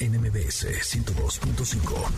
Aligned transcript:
NMBS 0.00 0.64
102.5. 0.80 2.10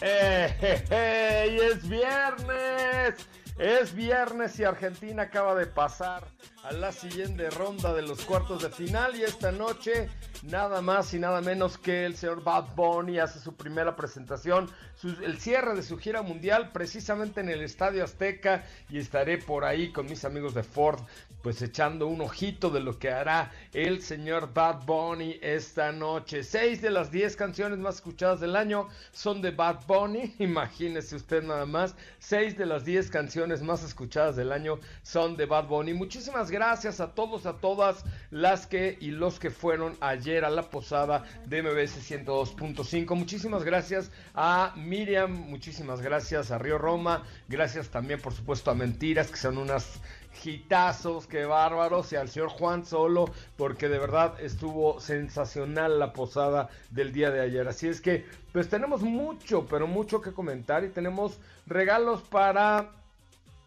¡Eh, 0.00 1.48
y 1.52 1.60
es 1.60 1.88
viernes! 1.88 3.14
Es 3.56 3.94
viernes 3.94 4.58
y 4.58 4.64
Argentina 4.64 5.22
acaba 5.22 5.54
de 5.54 5.66
pasar 5.66 6.24
a 6.64 6.72
la 6.72 6.92
siguiente 6.92 7.48
ronda 7.50 7.94
de 7.94 8.02
los 8.02 8.22
cuartos 8.24 8.62
de 8.62 8.68
final 8.68 9.16
y 9.16 9.22
esta 9.22 9.52
noche 9.52 10.10
nada 10.42 10.82
más 10.82 11.14
y 11.14 11.18
nada 11.18 11.40
menos 11.40 11.78
que 11.78 12.04
el 12.04 12.16
señor 12.16 12.42
Bad 12.42 12.74
Bunny 12.74 13.18
hace 13.18 13.38
su 13.38 13.54
primera 13.54 13.96
presentación, 13.96 14.68
el 15.04 15.38
cierre 15.38 15.74
de 15.74 15.82
su 15.82 15.98
gira 15.98 16.22
mundial 16.22 16.70
precisamente 16.72 17.40
en 17.40 17.50
el 17.50 17.62
Estadio 17.62 18.02
Azteca 18.04 18.64
y 18.88 18.98
estaré 18.98 19.38
por 19.38 19.64
ahí 19.64 19.92
con 19.92 20.06
mis 20.06 20.24
amigos 20.24 20.54
de 20.54 20.62
Ford 20.62 21.00
pues 21.46 21.62
echando 21.62 22.08
un 22.08 22.22
ojito 22.22 22.70
de 22.70 22.80
lo 22.80 22.98
que 22.98 23.08
hará 23.08 23.52
el 23.72 24.02
señor 24.02 24.52
Bad 24.52 24.84
Bunny 24.84 25.38
esta 25.40 25.92
noche. 25.92 26.42
Seis 26.42 26.82
de 26.82 26.90
las 26.90 27.12
diez 27.12 27.36
canciones 27.36 27.78
más 27.78 27.96
escuchadas 27.96 28.40
del 28.40 28.56
año 28.56 28.88
son 29.12 29.42
de 29.42 29.52
Bad 29.52 29.86
Bunny, 29.86 30.34
imagínese 30.40 31.14
usted 31.14 31.44
nada 31.44 31.64
más. 31.64 31.94
Seis 32.18 32.58
de 32.58 32.66
las 32.66 32.84
diez 32.84 33.10
canciones 33.10 33.62
más 33.62 33.84
escuchadas 33.84 34.34
del 34.34 34.50
año 34.50 34.80
son 35.02 35.36
de 35.36 35.46
Bad 35.46 35.68
Bunny. 35.68 35.94
Muchísimas 35.94 36.50
gracias 36.50 36.98
a 36.98 37.14
todos, 37.14 37.46
a 37.46 37.58
todas 37.58 38.04
las 38.32 38.66
que 38.66 38.98
y 39.00 39.12
los 39.12 39.38
que 39.38 39.50
fueron 39.50 39.96
ayer 40.00 40.44
a 40.44 40.50
la 40.50 40.68
posada 40.68 41.22
de 41.46 41.62
MBS 41.62 42.10
102.5. 42.10 43.14
Muchísimas 43.14 43.62
gracias 43.62 44.10
a 44.34 44.74
Miriam, 44.88 45.32
muchísimas 45.32 46.00
gracias 46.00 46.50
a 46.50 46.58
Río 46.58 46.78
Roma, 46.78 47.24
gracias 47.48 47.88
también 47.88 48.20
por 48.20 48.32
supuesto 48.32 48.70
a 48.70 48.74
Mentiras, 48.74 49.30
que 49.30 49.36
son 49.36 49.58
unas 49.58 50.00
Gitazos, 50.32 51.26
qué 51.26 51.44
bárbaros, 51.44 52.12
y 52.12 52.16
al 52.16 52.28
señor 52.28 52.50
Juan 52.50 52.84
Solo, 52.84 53.26
porque 53.56 53.88
de 53.88 53.98
verdad 53.98 54.38
estuvo 54.40 55.00
sensacional 55.00 55.98
la 55.98 56.12
posada 56.12 56.68
del 56.90 57.12
día 57.12 57.30
de 57.30 57.40
ayer. 57.40 57.66
Así 57.66 57.88
es 57.88 58.00
que, 58.00 58.26
pues 58.52 58.68
tenemos 58.68 59.02
mucho, 59.02 59.66
pero 59.66 59.86
mucho 59.86 60.20
que 60.20 60.32
comentar 60.32 60.84
y 60.84 60.90
tenemos 60.90 61.38
regalos 61.66 62.22
para 62.22 62.92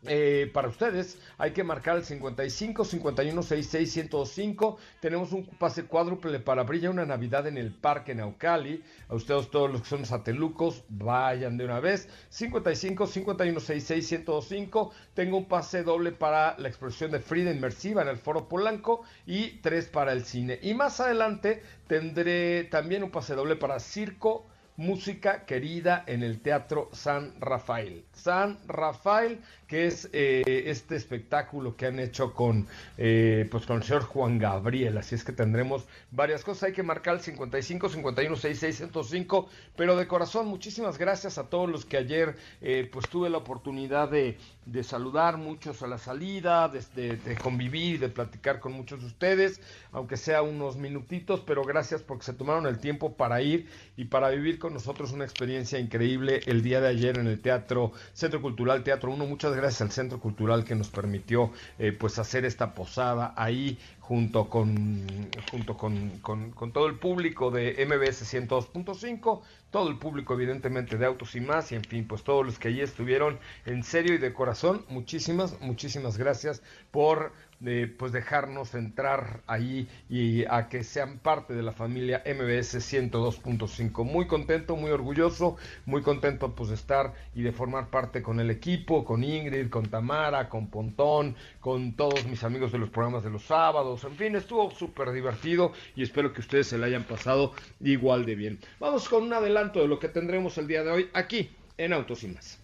eh, 0.03 0.49
para 0.53 0.69
ustedes 0.69 1.17
hay 1.37 1.51
que 1.51 1.63
marcar 1.63 1.97
el 1.97 2.05
55 2.05 2.85
51 2.85 3.43
66 3.43 3.91
105. 3.91 4.77
Tenemos 5.01 5.33
un 5.33 5.45
pase 5.45 5.85
cuádruple 5.85 6.39
para 6.39 6.63
Brilla 6.63 6.89
una 6.89 7.05
Navidad 7.05 7.47
en 7.47 7.57
el 7.57 7.71
Parque 7.71 8.15
Naucali. 8.15 8.81
A 9.09 9.15
ustedes, 9.15 9.49
todos 9.49 9.69
los 9.69 9.81
que 9.81 9.89
son 9.89 10.05
satelucos, 10.05 10.83
vayan 10.87 11.57
de 11.57 11.65
una 11.65 11.79
vez. 11.79 12.07
55 12.29 13.07
51 13.07 13.59
66 13.59 14.07
105. 14.07 14.91
Tengo 15.13 15.37
un 15.37 15.45
pase 15.45 15.83
doble 15.83 16.13
para 16.13 16.57
la 16.57 16.69
exposición 16.69 17.11
de 17.11 17.19
Frida 17.19 17.51
Inmersiva 17.51 18.01
en 18.01 18.07
el 18.07 18.17
Foro 18.17 18.47
Polanco 18.47 19.03
y 19.25 19.57
tres 19.57 19.87
para 19.87 20.13
el 20.13 20.23
cine. 20.23 20.59
Y 20.61 20.73
más 20.73 20.99
adelante 21.01 21.61
tendré 21.87 22.63
también 22.65 23.03
un 23.03 23.11
pase 23.11 23.35
doble 23.35 23.57
para 23.57 23.79
Circo 23.79 24.45
música 24.79 25.45
querida 25.45 26.05
en 26.07 26.23
el 26.23 26.39
Teatro 26.39 26.89
San 26.93 27.33
Rafael. 27.41 28.05
San 28.13 28.57
Rafael, 28.65 29.41
que 29.69 29.85
es 29.85 30.09
eh, 30.13 30.41
este 30.65 30.95
espectáculo 30.95 31.77
que 31.77 31.85
han 31.85 31.99
hecho 31.99 32.33
con, 32.33 32.67
eh, 32.97 33.47
pues 33.51 33.67
con 33.67 33.77
el 33.77 33.83
señor 33.83 34.01
Juan 34.01 34.39
Gabriel. 34.39 34.97
Así 34.97 35.13
es 35.13 35.23
que 35.23 35.31
tendremos 35.31 35.85
varias 36.09 36.43
cosas. 36.43 36.63
Hay 36.63 36.73
que 36.73 36.81
marcar 36.81 37.13
el 37.13 37.21
55 37.21 37.87
51 37.87 38.35
66 38.35 38.77
105. 38.77 39.47
Pero 39.77 39.95
de 39.95 40.07
corazón, 40.07 40.47
muchísimas 40.47 40.97
gracias 40.97 41.37
a 41.37 41.49
todos 41.49 41.69
los 41.69 41.85
que 41.85 41.97
ayer 41.97 42.35
eh, 42.61 42.89
pues 42.91 43.07
tuve 43.09 43.29
la 43.29 43.37
oportunidad 43.37 44.09
de, 44.09 44.39
de, 44.65 44.83
saludar, 44.83 45.37
muchos 45.37 45.83
a 45.83 45.87
la 45.87 45.99
salida, 45.99 46.67
de, 46.67 47.17
de 47.17 47.35
convivir, 47.35 47.99
de 47.99 48.09
platicar 48.09 48.59
con 48.59 48.73
muchos 48.73 49.01
de 49.01 49.05
ustedes, 49.05 49.61
aunque 49.91 50.17
sea 50.17 50.41
unos 50.41 50.77
minutitos, 50.77 51.41
pero 51.41 51.63
gracias 51.63 52.01
porque 52.01 52.25
se 52.25 52.33
tomaron 52.33 52.65
el 52.65 52.79
tiempo 52.79 53.13
para 53.13 53.43
ir 53.43 53.67
y 53.95 54.05
para 54.05 54.29
vivir 54.29 54.57
con 54.57 54.73
nosotros 54.73 55.11
una 55.11 55.25
experiencia 55.25 55.77
increíble 55.77 56.41
el 56.47 56.63
día 56.63 56.81
de 56.81 56.87
ayer 56.87 57.19
en 57.19 57.27
el 57.27 57.39
Teatro 57.39 57.91
Centro 58.13 58.41
Cultural 58.41 58.83
Teatro 58.83 59.11
1. 59.11 59.25
Muchas 59.27 59.51
gracias 59.51 59.58
al 59.65 59.91
Centro 59.91 60.19
Cultural 60.19 60.63
que 60.63 60.75
nos 60.75 60.89
permitió 60.89 61.51
eh, 61.77 61.91
pues 61.91 62.19
hacer 62.19 62.45
esta 62.45 62.73
posada 62.73 63.33
ahí 63.35 63.77
junto 63.99 64.49
con 64.49 65.29
junto 65.51 65.77
con, 65.77 66.19
con, 66.19 66.71
todo 66.71 66.87
el 66.87 66.95
público 66.95 67.51
de 67.51 67.85
MBS 67.85 68.33
102.5, 68.33 69.41
todo 69.69 69.89
el 69.89 69.97
público 69.97 70.33
evidentemente 70.33 70.97
de 70.97 71.05
Autos 71.05 71.35
y 71.35 71.41
más, 71.41 71.71
y 71.71 71.75
en 71.75 71.83
fin, 71.83 72.07
pues 72.07 72.23
todos 72.23 72.43
los 72.45 72.57
que 72.57 72.69
allí 72.69 72.81
estuvieron 72.81 73.37
en 73.65 73.83
serio 73.83 74.15
y 74.15 74.17
de 74.17 74.33
corazón, 74.33 74.83
muchísimas, 74.89 75.59
muchísimas 75.61 76.17
gracias 76.17 76.63
por 76.89 77.33
de 77.59 77.87
pues 77.87 78.11
dejarnos 78.11 78.73
entrar 78.73 79.41
ahí 79.47 79.87
y 80.09 80.45
a 80.45 80.69
que 80.69 80.83
sean 80.83 81.19
parte 81.19 81.53
de 81.53 81.63
la 81.63 81.71
familia 81.71 82.23
MBS 82.25 82.75
102.5. 82.75 84.03
Muy 84.03 84.27
contento, 84.27 84.75
muy 84.75 84.91
orgulloso, 84.91 85.57
muy 85.85 86.01
contento 86.01 86.55
pues 86.55 86.69
de 86.69 86.75
estar 86.75 87.13
y 87.35 87.41
de 87.41 87.51
formar 87.51 87.89
parte 87.89 88.21
con 88.21 88.39
el 88.39 88.49
equipo, 88.49 89.03
con 89.03 89.23
Ingrid, 89.23 89.69
con 89.69 89.87
Tamara, 89.89 90.49
con 90.49 90.67
Pontón, 90.67 91.35
con 91.59 91.93
todos 91.93 92.25
mis 92.25 92.43
amigos 92.43 92.71
de 92.71 92.79
los 92.79 92.89
programas 92.89 93.23
de 93.23 93.29
los 93.29 93.43
sábados. 93.43 94.03
En 94.03 94.15
fin, 94.15 94.35
estuvo 94.35 94.71
súper 94.71 95.11
divertido 95.11 95.73
y 95.95 96.03
espero 96.03 96.33
que 96.33 96.41
ustedes 96.41 96.67
se 96.67 96.77
la 96.77 96.87
hayan 96.87 97.03
pasado 97.03 97.53
igual 97.81 98.25
de 98.25 98.35
bien. 98.35 98.59
Vamos 98.79 99.09
con 99.09 99.23
un 99.23 99.33
adelanto 99.33 99.79
de 99.81 99.87
lo 99.87 99.99
que 99.99 100.09
tendremos 100.09 100.57
el 100.57 100.67
día 100.67 100.83
de 100.83 100.91
hoy 100.91 101.09
aquí 101.13 101.51
en 101.77 101.93
Autos 101.93 102.23
y 102.23 102.27
más. 102.27 102.59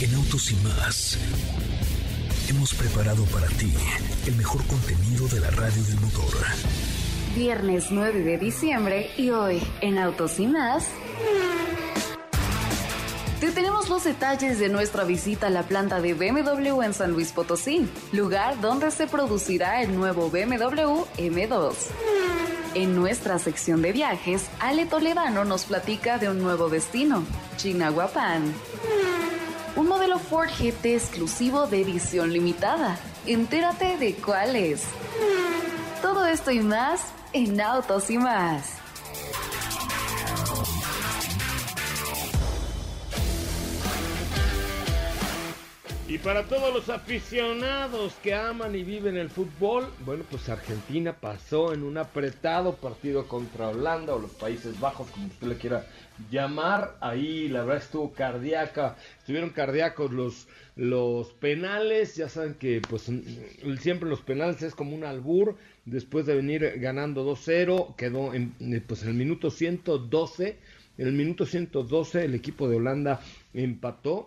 En 0.00 0.14
Autos 0.14 0.52
y 0.52 0.56
más 0.56 1.18
hemos 2.48 2.74
preparado 2.74 3.24
para 3.26 3.46
ti 3.48 3.72
el 4.26 4.36
mejor 4.36 4.64
contenido 4.66 5.26
de 5.28 5.40
la 5.40 5.50
radio 5.50 5.82
del 5.82 6.00
motor. 6.00 6.32
Viernes 7.34 7.86
9 7.90 8.20
de 8.22 8.38
diciembre 8.38 9.10
y 9.16 9.30
hoy 9.30 9.62
en 9.80 9.98
Autos 9.98 10.38
y 10.38 10.46
más. 10.46 10.86
Te 13.40 13.50
tenemos 13.50 13.88
los 13.88 14.04
detalles 14.04 14.58
de 14.58 14.68
nuestra 14.68 15.04
visita 15.04 15.48
a 15.48 15.50
la 15.50 15.64
planta 15.64 16.00
de 16.00 16.14
BMW 16.14 16.82
en 16.82 16.94
San 16.94 17.12
Luis 17.12 17.32
Potosí, 17.32 17.88
lugar 18.12 18.60
donde 18.60 18.90
se 18.90 19.06
producirá 19.06 19.82
el 19.82 19.94
nuevo 19.94 20.30
BMW 20.30 21.04
M2. 21.18 21.74
En 22.74 22.94
nuestra 22.94 23.38
sección 23.38 23.82
de 23.82 23.92
viajes, 23.92 24.46
Ale 24.60 24.86
Toledano 24.86 25.44
nos 25.44 25.64
platica 25.64 26.18
de 26.18 26.30
un 26.30 26.42
nuevo 26.42 26.68
destino, 26.68 27.24
Chinahuapan 27.56 28.54
un 29.76 29.88
modelo 29.88 30.18
Ford 30.18 30.48
GT 30.48 30.94
exclusivo 30.94 31.66
de 31.66 31.82
edición 31.82 32.32
limitada. 32.32 32.98
Entérate 33.26 33.98
de 33.98 34.14
cuál 34.14 34.56
es. 34.56 34.84
Todo 36.00 36.26
esto 36.26 36.50
y 36.50 36.60
más 36.60 37.00
en 37.32 37.60
Autos 37.60 38.10
y 38.10 38.16
más. 38.18 38.75
Y 46.08 46.18
para 46.18 46.44
todos 46.44 46.72
los 46.72 46.88
aficionados 46.88 48.14
que 48.22 48.32
aman 48.32 48.76
y 48.76 48.84
viven 48.84 49.16
el 49.16 49.28
fútbol, 49.28 49.88
bueno, 50.04 50.22
pues 50.30 50.48
Argentina 50.48 51.12
pasó 51.12 51.74
en 51.74 51.82
un 51.82 51.98
apretado 51.98 52.76
partido 52.76 53.26
contra 53.26 53.70
Holanda 53.70 54.14
o 54.14 54.20
los 54.20 54.30
Países 54.30 54.78
Bajos, 54.78 55.10
como 55.10 55.26
usted 55.26 55.48
le 55.48 55.56
quiera 55.56 55.84
llamar. 56.30 56.96
Ahí 57.00 57.48
la 57.48 57.64
verdad 57.64 57.82
estuvo 57.82 58.12
cardíaca, 58.12 58.96
estuvieron 59.18 59.50
cardíacos 59.50 60.12
los, 60.12 60.46
los 60.76 61.32
penales. 61.32 62.14
Ya 62.14 62.28
saben 62.28 62.54
que 62.54 62.80
pues 62.88 63.10
siempre 63.80 64.08
los 64.08 64.20
penales 64.20 64.62
es 64.62 64.76
como 64.76 64.94
un 64.94 65.02
albur. 65.02 65.56
después 65.86 66.24
de 66.24 66.36
venir 66.36 66.74
ganando 66.76 67.28
2-0, 67.28 67.96
quedó 67.96 68.32
en, 68.32 68.54
eh, 68.60 68.80
pues 68.86 69.02
en 69.02 69.08
el 69.08 69.14
minuto 69.14 69.50
112, 69.50 70.56
en 70.98 71.06
el 71.08 71.14
minuto 71.14 71.46
112 71.46 72.26
el 72.26 72.36
equipo 72.36 72.68
de 72.68 72.76
Holanda 72.76 73.20
empató 73.52 74.24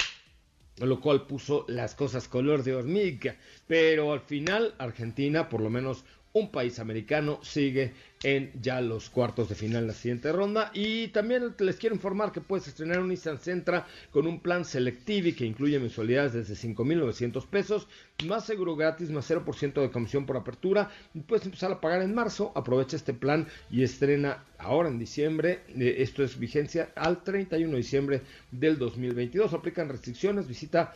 lo 0.85 1.01
cual 1.01 1.27
puso 1.27 1.65
las 1.67 1.95
cosas 1.95 2.27
color 2.27 2.63
de 2.63 2.75
hormiga, 2.75 3.35
pero 3.67 4.13
al 4.13 4.21
final 4.21 4.75
Argentina 4.77 5.49
por 5.49 5.61
lo 5.61 5.69
menos 5.69 6.05
un 6.33 6.51
país 6.51 6.79
americano 6.79 7.39
sigue 7.41 7.93
en 8.21 8.51
ya 8.61 8.81
los 8.81 9.09
cuartos 9.09 9.49
de 9.49 9.55
final 9.55 9.87
la 9.87 9.93
siguiente 9.93 10.31
ronda. 10.31 10.71
Y 10.73 11.07
también 11.09 11.55
les 11.57 11.77
quiero 11.77 11.95
informar 11.95 12.31
que 12.31 12.41
puedes 12.41 12.67
estrenar 12.67 12.99
un 12.99 13.09
Nissan 13.09 13.39
Sentra 13.39 13.87
con 14.11 14.27
un 14.27 14.39
plan 14.39 14.65
Selective 14.65 15.35
que 15.35 15.45
incluye 15.45 15.79
mensualidades 15.79 16.33
desde 16.33 16.55
5.900 16.55 17.47
pesos, 17.47 17.87
más 18.25 18.45
seguro 18.45 18.75
gratis, 18.75 19.09
más 19.09 19.29
0% 19.29 19.81
de 19.81 19.91
comisión 19.91 20.25
por 20.25 20.37
apertura. 20.37 20.91
Y 21.13 21.21
puedes 21.21 21.45
empezar 21.45 21.71
a 21.71 21.81
pagar 21.81 22.01
en 22.01 22.13
marzo. 22.13 22.51
Aprovecha 22.55 22.97
este 22.97 23.13
plan 23.13 23.47
y 23.71 23.83
estrena 23.83 24.43
ahora 24.57 24.89
en 24.89 24.99
diciembre. 24.99 25.61
Eh, 25.69 25.95
esto 25.99 26.23
es 26.23 26.37
vigencia 26.37 26.91
al 26.95 27.23
31 27.23 27.71
de 27.71 27.77
diciembre 27.77 28.21
del 28.51 28.77
2022. 28.77 29.53
Aplican 29.53 29.89
restricciones. 29.89 30.47
Visita 30.47 30.93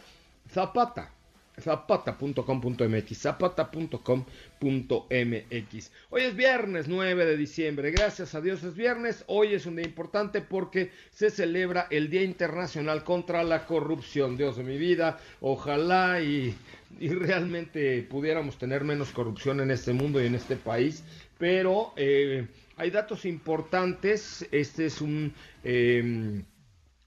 Zapata 0.51 1.11
zapata.com.mx, 1.59 3.17
zapata.com.mx. 3.17 5.91
Hoy 6.09 6.21
es 6.21 6.35
viernes 6.35 6.87
9 6.87 7.25
de 7.25 7.37
diciembre, 7.37 7.91
gracias 7.91 8.35
a 8.35 8.41
Dios 8.41 8.63
es 8.63 8.75
viernes. 8.75 9.23
Hoy 9.27 9.53
es 9.53 9.65
un 9.65 9.75
día 9.75 9.85
importante 9.85 10.41
porque 10.41 10.91
se 11.11 11.29
celebra 11.29 11.87
el 11.89 12.09
Día 12.09 12.23
Internacional 12.23 13.03
contra 13.03 13.43
la 13.43 13.65
Corrupción. 13.65 14.37
Dios 14.37 14.57
de 14.57 14.63
mi 14.63 14.77
vida, 14.77 15.19
ojalá 15.41 16.21
y, 16.21 16.55
realmente 16.99 18.03
pudiéramos 18.03 18.57
tener 18.57 18.83
menos 18.83 19.11
corrupción 19.11 19.59
en 19.61 19.71
este 19.71 19.93
mundo 19.93 20.21
y 20.21 20.27
en 20.27 20.35
este 20.35 20.55
país, 20.55 21.03
pero 21.37 21.93
eh, 21.95 22.47
hay 22.77 22.91
datos 22.91 23.25
importantes. 23.25 24.47
Este 24.51 24.85
es 24.85 25.01
un... 25.01 25.33
Eh, 25.63 26.43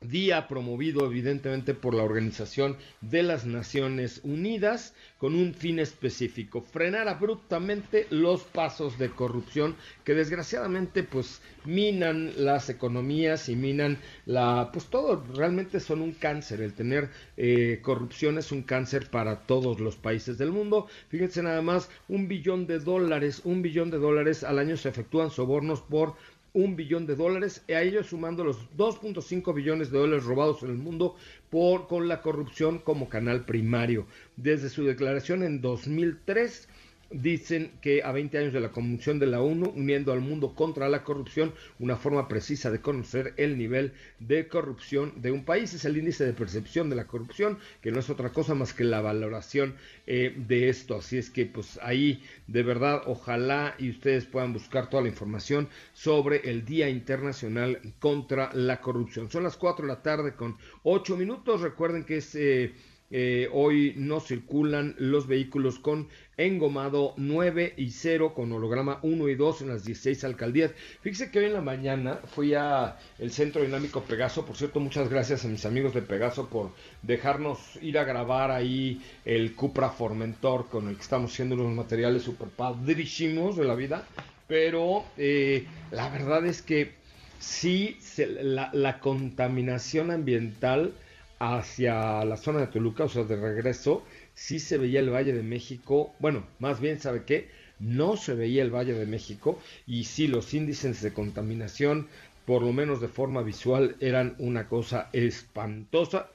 día 0.08 0.48
promovido 0.48 1.06
evidentemente 1.06 1.74
por 1.74 1.94
la 1.94 2.02
Organización 2.02 2.76
de 3.00 3.22
las 3.22 3.46
Naciones 3.46 4.20
Unidas 4.24 4.94
con 5.18 5.34
un 5.34 5.54
fin 5.54 5.78
específico, 5.78 6.60
frenar 6.60 7.08
abruptamente 7.08 8.06
los 8.10 8.42
pasos 8.42 8.98
de 8.98 9.10
corrupción 9.10 9.76
que 10.04 10.14
desgraciadamente 10.14 11.02
pues 11.02 11.40
minan 11.64 12.32
las 12.36 12.68
economías 12.68 13.48
y 13.48 13.56
minan 13.56 13.98
la 14.24 14.70
pues 14.72 14.86
todo 14.86 15.24
realmente 15.34 15.80
son 15.80 16.02
un 16.02 16.12
cáncer, 16.12 16.60
el 16.60 16.74
tener 16.74 17.10
eh, 17.36 17.80
corrupción 17.82 18.38
es 18.38 18.52
un 18.52 18.62
cáncer 18.62 19.10
para 19.10 19.40
todos 19.46 19.80
los 19.80 19.96
países 19.96 20.38
del 20.38 20.52
mundo. 20.52 20.86
Fíjense 21.08 21.42
nada 21.42 21.62
más, 21.62 21.90
un 22.08 22.28
billón 22.28 22.66
de 22.66 22.78
dólares, 22.78 23.42
un 23.44 23.62
billón 23.62 23.90
de 23.90 23.98
dólares 23.98 24.44
al 24.44 24.58
año 24.58 24.76
se 24.76 24.88
efectúan 24.88 25.30
sobornos 25.30 25.80
por 25.80 26.14
un 26.52 26.76
billón 26.76 27.06
de 27.06 27.16
dólares, 27.16 27.62
a 27.68 27.82
ellos 27.82 28.06
sumando 28.06 28.44
los 28.44 28.58
2.5 28.76 29.54
billones 29.54 29.90
de 29.90 29.98
dólares 29.98 30.24
robados 30.24 30.62
en 30.62 30.70
el 30.70 30.78
mundo 30.78 31.16
por, 31.50 31.86
con 31.86 32.08
la 32.08 32.22
corrupción 32.22 32.78
como 32.78 33.08
canal 33.08 33.44
primario. 33.44 34.06
Desde 34.36 34.68
su 34.68 34.84
declaración 34.84 35.42
en 35.42 35.60
2003, 35.60 36.68
dicen 37.10 37.72
que 37.80 38.02
a 38.02 38.12
20 38.12 38.38
años 38.38 38.52
de 38.52 38.60
la 38.60 38.70
Convención 38.70 39.18
de 39.18 39.26
la 39.26 39.40
ONU, 39.40 39.72
uniendo 39.74 40.12
al 40.12 40.20
mundo 40.20 40.54
contra 40.54 40.88
la 40.88 41.04
corrupción, 41.04 41.52
una 41.78 41.96
forma 41.96 42.28
precisa 42.28 42.70
de 42.70 42.80
conocer 42.80 43.34
el 43.36 43.56
nivel 43.56 43.92
de 44.18 44.48
corrupción 44.48 45.12
de 45.16 45.30
un 45.30 45.44
país 45.44 45.72
es 45.74 45.84
el 45.84 45.96
índice 45.96 46.24
de 46.24 46.32
percepción 46.32 46.90
de 46.90 46.96
la 46.96 47.06
corrupción, 47.06 47.58
que 47.80 47.90
no 47.90 48.00
es 48.00 48.10
otra 48.10 48.30
cosa 48.30 48.54
más 48.54 48.72
que 48.72 48.84
la 48.84 49.00
valoración 49.00 49.74
eh, 50.06 50.34
de 50.36 50.68
esto. 50.68 50.96
Así 50.96 51.18
es 51.18 51.30
que 51.30 51.46
pues 51.46 51.78
ahí 51.82 52.22
de 52.46 52.62
verdad 52.62 53.02
ojalá 53.06 53.74
y 53.78 53.90
ustedes 53.90 54.24
puedan 54.26 54.52
buscar 54.52 54.90
toda 54.90 55.02
la 55.02 55.08
información 55.08 55.68
sobre 55.92 56.50
el 56.50 56.64
Día 56.64 56.88
Internacional 56.88 57.80
contra 57.98 58.52
la 58.54 58.80
Corrupción. 58.80 59.30
Son 59.30 59.42
las 59.42 59.56
4 59.56 59.86
de 59.86 59.92
la 59.92 60.02
tarde 60.02 60.34
con 60.34 60.56
8 60.82 61.16
minutos. 61.16 61.60
Recuerden 61.60 62.04
que 62.04 62.18
es... 62.18 62.34
Eh, 62.34 62.74
eh, 63.10 63.48
hoy 63.52 63.94
no 63.96 64.20
circulan 64.20 64.96
los 64.98 65.28
vehículos 65.28 65.78
con 65.78 66.08
engomado 66.36 67.14
9 67.16 67.74
y 67.76 67.90
0 67.90 68.34
con 68.34 68.52
holograma 68.52 68.98
1 69.02 69.28
y 69.28 69.34
2 69.36 69.62
en 69.62 69.68
las 69.68 69.84
16 69.84 70.24
alcaldías. 70.24 70.72
Fíjese 71.00 71.30
que 71.30 71.38
hoy 71.38 71.44
en 71.46 71.52
la 71.52 71.60
mañana 71.60 72.20
fui 72.34 72.54
a 72.54 72.98
el 73.18 73.30
Centro 73.30 73.62
Dinámico 73.62 74.02
Pegaso, 74.02 74.44
por 74.44 74.56
cierto, 74.56 74.80
muchas 74.80 75.08
gracias 75.08 75.44
a 75.44 75.48
mis 75.48 75.64
amigos 75.64 75.94
de 75.94 76.02
Pegaso 76.02 76.48
por 76.48 76.72
dejarnos 77.02 77.58
ir 77.80 77.98
a 77.98 78.04
grabar 78.04 78.50
ahí 78.50 79.00
el 79.24 79.54
Cupra 79.54 79.90
Formentor 79.90 80.68
con 80.68 80.88
el 80.88 80.96
que 80.96 81.02
estamos 81.02 81.32
haciendo 81.32 81.54
unos 81.54 81.74
materiales 81.74 82.22
super 82.22 82.48
padrísimos 82.48 83.56
de 83.56 83.64
la 83.64 83.74
vida, 83.76 84.06
pero 84.48 85.04
eh, 85.16 85.64
la 85.92 86.08
verdad 86.10 86.44
es 86.44 86.60
que 86.60 86.92
sí, 87.38 87.98
la, 88.18 88.70
la 88.72 88.98
contaminación 88.98 90.10
ambiental 90.10 90.92
hacia 91.38 92.24
la 92.24 92.36
zona 92.36 92.60
de 92.60 92.66
Toluca, 92.68 93.04
o 93.04 93.08
sea, 93.08 93.24
de 93.24 93.36
regreso, 93.36 94.04
sí 94.34 94.58
se 94.58 94.78
veía 94.78 95.00
el 95.00 95.10
Valle 95.10 95.32
de 95.32 95.42
México, 95.42 96.14
bueno, 96.18 96.46
más 96.58 96.80
bien, 96.80 97.00
¿sabe 97.00 97.24
qué? 97.24 97.50
No 97.78 98.16
se 98.16 98.34
veía 98.34 98.62
el 98.62 98.74
Valle 98.74 98.94
de 98.94 99.06
México 99.06 99.58
y 99.86 100.04
sí 100.04 100.28
los 100.28 100.54
índices 100.54 101.02
de 101.02 101.12
contaminación, 101.12 102.08
por 102.46 102.62
lo 102.62 102.72
menos 102.72 103.00
de 103.00 103.08
forma 103.08 103.42
visual, 103.42 103.96
eran 104.00 104.36
una 104.38 104.68
cosa 104.68 105.10
espantosa. 105.12 106.30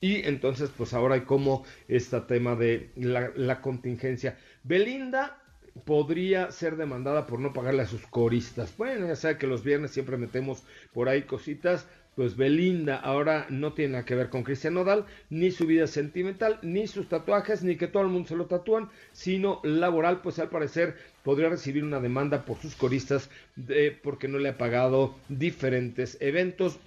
Y 0.00 0.26
entonces, 0.28 0.70
pues 0.76 0.92
ahora 0.92 1.14
hay 1.14 1.22
como 1.22 1.64
este 1.88 2.20
tema 2.20 2.54
de 2.54 2.90
la, 2.96 3.62
contingencia. 3.62 4.36
Belinda 4.62 5.42
podría 5.84 6.52
ser 6.52 6.76
demandada 6.76 7.26
por 7.26 7.40
no 7.40 7.54
pagarle 7.54 7.82
a 7.82 7.86
sus 7.86 8.06
coristas. 8.06 8.76
Bueno, 8.76 9.06
ya 9.06 9.16
sabe 9.16 9.38
que 9.38 9.46
los 9.46 9.64
viernes 9.64 9.92
siempre 9.92 10.18
metemos 10.18 10.62
por 10.92 11.08
ahí 11.08 11.22
cositas 11.22 11.86
pues 12.16 12.34
Belinda 12.34 12.96
ahora 12.96 13.46
no 13.50 13.74
tiene 13.74 13.92
nada 13.92 14.04
que 14.06 14.14
ver 14.14 14.30
con 14.30 14.42
Cristian 14.42 14.74
Nodal, 14.74 15.04
ni 15.28 15.50
su 15.50 15.66
vida 15.66 15.86
sentimental, 15.86 16.58
ni 16.62 16.86
sus 16.86 17.08
tatuajes, 17.08 17.62
ni 17.62 17.76
que 17.76 17.88
todo 17.88 18.02
el 18.02 18.08
mundo 18.08 18.30
se 18.30 18.36
lo 18.36 18.46
tatúan, 18.46 18.88
sino 19.12 19.60
laboral, 19.62 20.22
pues 20.22 20.38
al 20.38 20.48
parecer 20.48 20.96
podría 21.22 21.50
recibir 21.50 21.84
una 21.84 22.00
demanda 22.00 22.46
por 22.46 22.56
sus 22.56 22.74
coristas 22.74 23.30
de, 23.54 23.96
porque 24.02 24.28
no 24.28 24.38
le 24.38 24.48
ha 24.48 24.58
pagado 24.58 25.14
diferentes 25.28 26.16
eventos. 26.20 26.78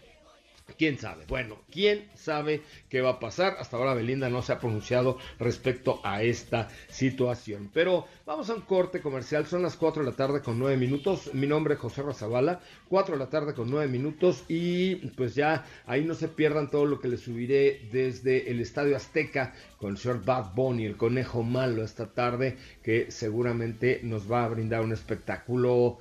¿Quién 0.77 0.97
sabe? 0.97 1.25
Bueno, 1.27 1.57
¿quién 1.71 2.07
sabe 2.15 2.61
qué 2.89 3.01
va 3.01 3.11
a 3.11 3.19
pasar? 3.19 3.57
Hasta 3.59 3.77
ahora 3.77 3.93
Belinda 3.93 4.29
no 4.29 4.41
se 4.41 4.53
ha 4.53 4.59
pronunciado 4.59 5.17
respecto 5.39 5.99
a 6.03 6.23
esta 6.23 6.69
situación. 6.89 7.69
Pero 7.73 8.05
vamos 8.25 8.49
a 8.49 8.55
un 8.55 8.61
corte 8.61 9.01
comercial. 9.01 9.45
Son 9.45 9.61
las 9.61 9.75
4 9.75 10.03
de 10.03 10.09
la 10.09 10.15
tarde 10.15 10.41
con 10.41 10.59
9 10.59 10.77
minutos. 10.77 11.33
Mi 11.33 11.47
nombre 11.47 11.75
es 11.75 11.79
José 11.79 12.01
Razabala. 12.01 12.59
4 12.89 13.15
de 13.15 13.19
la 13.19 13.29
tarde 13.29 13.53
con 13.53 13.69
9 13.69 13.87
minutos. 13.87 14.43
Y 14.47 14.95
pues 14.95 15.35
ya 15.35 15.65
ahí 15.85 16.03
no 16.03 16.13
se 16.13 16.27
pierdan 16.27 16.69
todo 16.69 16.85
lo 16.85 16.99
que 16.99 17.07
les 17.07 17.21
subiré 17.21 17.87
desde 17.91 18.49
el 18.51 18.59
Estadio 18.59 18.95
Azteca 18.95 19.53
con 19.77 19.91
el 19.91 19.97
señor 19.97 20.23
Bad 20.25 20.53
Bunny, 20.53 20.85
el 20.85 20.97
conejo 20.97 21.41
malo 21.43 21.83
esta 21.83 22.07
tarde, 22.07 22.57
que 22.83 23.11
seguramente 23.11 24.01
nos 24.03 24.29
va 24.29 24.43
a 24.43 24.49
brindar 24.49 24.81
un 24.81 24.91
espectáculo 24.91 25.99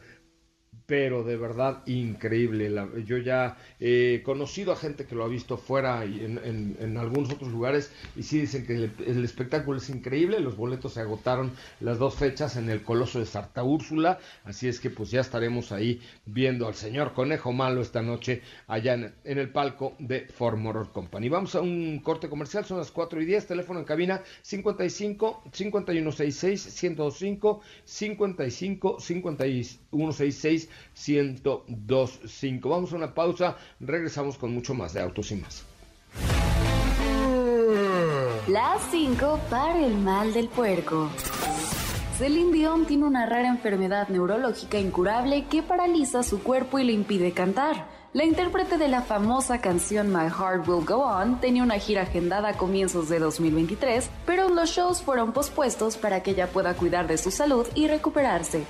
pero 0.89 1.23
de 1.23 1.37
verdad 1.37 1.83
increíble. 1.85 2.75
yo 3.05 3.19
ya 3.19 3.59
he 3.79 4.23
conocido 4.25 4.73
a 4.73 4.77
gente 4.77 5.05
que 5.05 5.15
lo 5.15 5.23
ha 5.23 5.29
visto 5.29 5.59
fuera 5.59 6.07
y 6.07 6.25
en, 6.25 6.97
algunos 6.97 7.31
otros 7.31 7.53
lugares 7.53 7.93
y 8.17 8.23
sí 8.23 8.41
dicen 8.41 8.67
que 8.67 8.91
el, 9.07 9.23
espectáculo 9.23 9.77
es 9.77 9.91
increíble. 9.91 10.41
Los 10.41 10.57
boletos 10.57 10.95
se 10.95 11.03
agotaron 11.03 11.53
las 11.81 11.99
dos 11.99 12.15
fechas 12.15 12.57
en 12.57 12.71
el 12.71 12.83
Coloso 12.83 13.19
de 13.19 13.27
Sarta 13.27 13.63
Úrsula, 13.63 14.19
así 14.45 14.67
es 14.67 14.81
que 14.81 14.89
pues 14.89 15.11
ya 15.11 15.21
estaremos 15.21 15.73
ahí 15.73 16.01
viendo 16.25 16.67
al 16.67 16.75
señor 16.75 17.13
Conejo 17.13 17.53
Malo 17.53 17.83
esta 17.83 18.01
noche 18.01 18.41
allá 18.67 18.95
en, 18.95 19.13
el 19.25 19.51
palco 19.51 19.95
de 19.99 20.23
Ford 20.23 20.57
Motor 20.57 20.91
Company. 20.93 21.29
Vamos 21.29 21.55
a 21.55 21.61
un 21.61 21.99
corte 21.99 22.31
comercial, 22.31 22.65
son 22.65 22.79
las 22.79 22.91
4 22.91 23.21
y 23.21 23.27
10, 23.27 23.47
teléfono 23.47 23.81
en 23.81 23.85
cabina 23.85 24.23
55 24.41 25.43
5166 25.53 26.63
105 26.63 27.61
55 27.85 29.01
5166 29.01 30.78
1025. 30.95 32.69
Vamos 32.69 32.93
a 32.93 32.97
una 32.97 33.15
pausa, 33.15 33.57
regresamos 33.81 34.39
con 34.39 34.53
mucho 34.53 34.75
más 34.75 34.93
de 34.95 35.01
Autos 35.01 35.31
y 35.33 35.37
más. 35.37 35.65
Las 38.49 38.83
5 38.91 39.41
para 39.51 39.85
el 39.85 39.97
mal 39.99 40.33
del 40.33 40.49
puerco. 40.49 41.11
Celine 42.17 42.51
Dion 42.51 42.87
tiene 42.87 43.05
una 43.05 43.27
rara 43.27 43.47
enfermedad 43.47 44.09
neurológica 44.09 44.79
incurable 44.79 45.45
que 45.51 45.63
paraliza 45.63 46.23
su 46.23 46.43
cuerpo 46.43 46.79
y 46.79 46.85
le 46.85 46.93
impide 46.93 47.33
cantar. 47.33 47.87
La 48.15 48.25
intérprete 48.25 48.79
de 48.79 48.89
la 48.89 49.03
famosa 49.03 49.61
canción 49.61 50.11
My 50.11 50.31
Heart 50.31 50.67
Will 50.67 50.85
Go 50.85 51.05
On 51.05 51.41
tenía 51.41 51.63
una 51.63 51.79
gira 51.79 52.03
agendada 52.03 52.49
a 52.49 52.57
comienzos 52.57 53.11
de 53.11 53.19
2023, 53.19 54.09
pero 54.25 54.49
los 54.49 54.71
shows 54.71 55.03
fueron 55.03 55.33
pospuestos 55.33 55.99
para 55.99 56.23
que 56.23 56.31
ella 56.31 56.47
pueda 56.47 56.75
cuidar 56.75 57.07
de 57.07 57.19
su 57.19 57.31
salud 57.31 57.67
y 57.75 57.87
recuperarse. 57.87 58.65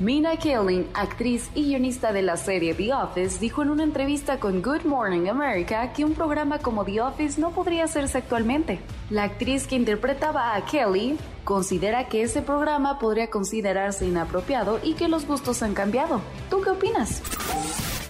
Mina 0.00 0.36
Kelly, 0.36 0.86
actriz 0.94 1.50
y 1.56 1.70
guionista 1.70 2.12
de 2.12 2.22
la 2.22 2.36
serie 2.36 2.72
The 2.72 2.94
Office, 2.94 3.40
dijo 3.40 3.62
en 3.62 3.70
una 3.70 3.82
entrevista 3.82 4.38
con 4.38 4.62
Good 4.62 4.84
Morning 4.84 5.26
America 5.26 5.92
que 5.92 6.04
un 6.04 6.14
programa 6.14 6.60
como 6.60 6.84
The 6.84 7.00
Office 7.00 7.40
no 7.40 7.50
podría 7.50 7.82
hacerse 7.82 8.18
actualmente. 8.18 8.78
La 9.10 9.24
actriz 9.24 9.66
que 9.66 9.74
interpretaba 9.74 10.54
a 10.54 10.64
Kelly 10.64 11.18
considera 11.42 12.06
que 12.06 12.22
ese 12.22 12.42
programa 12.42 13.00
podría 13.00 13.28
considerarse 13.28 14.06
inapropiado 14.06 14.78
y 14.84 14.94
que 14.94 15.08
los 15.08 15.26
gustos 15.26 15.64
han 15.64 15.74
cambiado. 15.74 16.20
¿Tú 16.48 16.60
qué 16.60 16.70
opinas? 16.70 17.20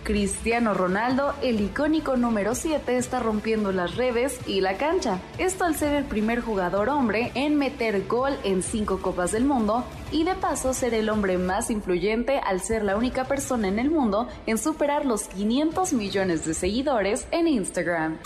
Cristiano 0.09 0.73
Ronaldo, 0.73 1.35
el 1.43 1.61
icónico 1.61 2.17
número 2.17 2.55
7, 2.55 2.97
está 2.97 3.21
rompiendo 3.21 3.73
las 3.73 3.95
redes 3.97 4.41
y 4.47 4.63
la 4.63 4.79
cancha. 4.79 5.21
Esto 5.37 5.65
al 5.65 5.75
ser 5.75 5.93
el 5.93 6.05
primer 6.05 6.41
jugador 6.41 6.89
hombre 6.89 7.31
en 7.35 7.57
meter 7.57 8.07
gol 8.07 8.33
en 8.43 8.63
cinco 8.63 9.03
Copas 9.03 9.33
del 9.33 9.45
Mundo 9.45 9.85
y 10.11 10.25
de 10.25 10.35
paso 10.35 10.73
ser 10.73 10.95
el 10.95 11.11
hombre 11.11 11.37
más 11.37 11.69
influyente 11.71 12.41
al 12.43 12.63
ser 12.63 12.85
la 12.85 12.97
única 12.97 13.27
persona 13.27 13.69
en 13.69 13.79
el 13.79 13.91
mundo 13.91 14.29
en 14.47 14.57
superar 14.57 15.05
los 15.05 15.25
500 15.25 15.93
millones 15.93 16.47
de 16.47 16.55
seguidores 16.55 17.29
en 17.31 17.47
Instagram. 17.47 18.17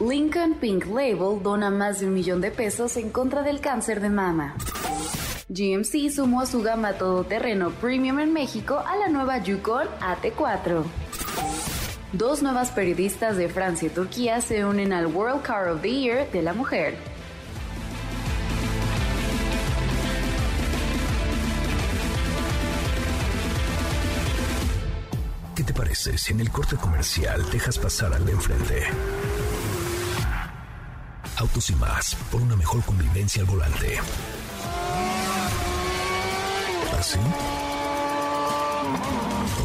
Lincoln 0.00 0.54
Pink 0.54 0.86
Label 0.86 1.40
dona 1.40 1.70
más 1.70 2.00
de 2.00 2.06
un 2.06 2.14
millón 2.14 2.40
de 2.40 2.50
pesos 2.50 2.96
en 2.96 3.10
contra 3.10 3.44
del 3.44 3.60
cáncer 3.60 4.00
de 4.00 4.10
mama. 4.10 4.56
GMC 5.52 6.10
sumó 6.14 6.46
su 6.46 6.62
gama 6.62 6.92
todoterreno 6.92 7.70
premium 7.70 8.20
en 8.20 8.32
México 8.32 8.84
a 8.86 8.94
la 8.94 9.08
nueva 9.08 9.38
Yukon 9.38 9.88
AT4. 10.00 10.84
Dos 12.12 12.40
nuevas 12.40 12.70
periodistas 12.70 13.36
de 13.36 13.48
Francia 13.48 13.88
y 13.88 13.90
Turquía 13.90 14.40
se 14.42 14.64
unen 14.64 14.92
al 14.92 15.08
World 15.08 15.42
Car 15.42 15.68
of 15.70 15.82
the 15.82 15.90
Year 15.90 16.30
de 16.30 16.42
la 16.42 16.52
mujer. 16.52 16.94
¿Qué 25.56 25.64
te 25.64 25.72
parece 25.74 26.16
si 26.16 26.32
en 26.32 26.40
el 26.40 26.50
corte 26.50 26.76
comercial 26.76 27.44
dejas 27.50 27.76
pasar 27.76 28.14
al 28.14 28.24
de 28.24 28.32
enfrente? 28.32 28.84
Autos 31.38 31.70
y 31.70 31.74
más, 31.74 32.14
por 32.30 32.40
una 32.40 32.54
mejor 32.54 32.84
convivencia 32.84 33.42
al 33.42 33.48
volante. 33.48 33.98
¿Así? 37.00 37.18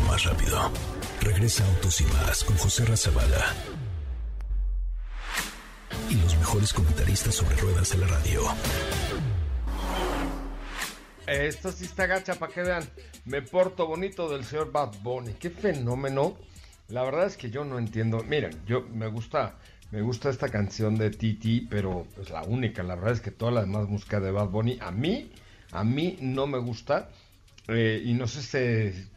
Más 0.07 0.23
rápido. 0.23 0.71
Regresa 1.19 1.65
Autos 1.65 1.99
y 1.99 2.05
más 2.05 2.45
con 2.45 2.55
José 2.55 2.85
Razabala. 2.85 3.53
Y 6.09 6.15
los 6.15 6.37
mejores 6.37 6.71
comentaristas 6.71 7.35
sobre 7.35 7.57
ruedas 7.57 7.91
de 7.91 7.97
la 7.97 8.07
radio. 8.07 8.41
Esto 11.27 11.73
sí 11.73 11.83
está 11.83 12.05
gacha 12.05 12.35
para 12.35 12.53
que 12.53 12.61
vean. 12.61 12.89
Me 13.25 13.41
porto 13.41 13.85
bonito 13.85 14.29
del 14.29 14.45
señor 14.45 14.71
Bad 14.71 14.93
Bunny. 15.03 15.33
Qué 15.33 15.49
fenómeno. 15.49 16.37
La 16.87 17.03
verdad 17.03 17.25
es 17.25 17.35
que 17.35 17.49
yo 17.49 17.65
no 17.65 17.77
entiendo. 17.77 18.23
Miren, 18.23 18.61
yo 18.65 18.83
me 18.93 19.07
gusta, 19.07 19.57
me 19.91 20.01
gusta 20.01 20.29
esta 20.29 20.47
canción 20.47 20.95
de 20.95 21.09
Titi, 21.09 21.67
pero 21.69 22.07
es 22.17 22.29
la 22.29 22.43
única. 22.43 22.81
La 22.81 22.95
verdad 22.95 23.11
es 23.11 23.19
que 23.19 23.31
toda 23.31 23.51
la 23.51 23.59
demás 23.59 23.89
música 23.89 24.21
de 24.21 24.31
Bad 24.31 24.47
Bunny 24.47 24.77
a 24.79 24.91
mí, 24.91 25.33
a 25.73 25.83
mí 25.83 26.17
no 26.21 26.47
me 26.47 26.59
gusta. 26.59 27.09
Eh, 27.67 28.01
y 28.05 28.13
no 28.13 28.27
sé 28.27 28.41
si, 28.93 29.09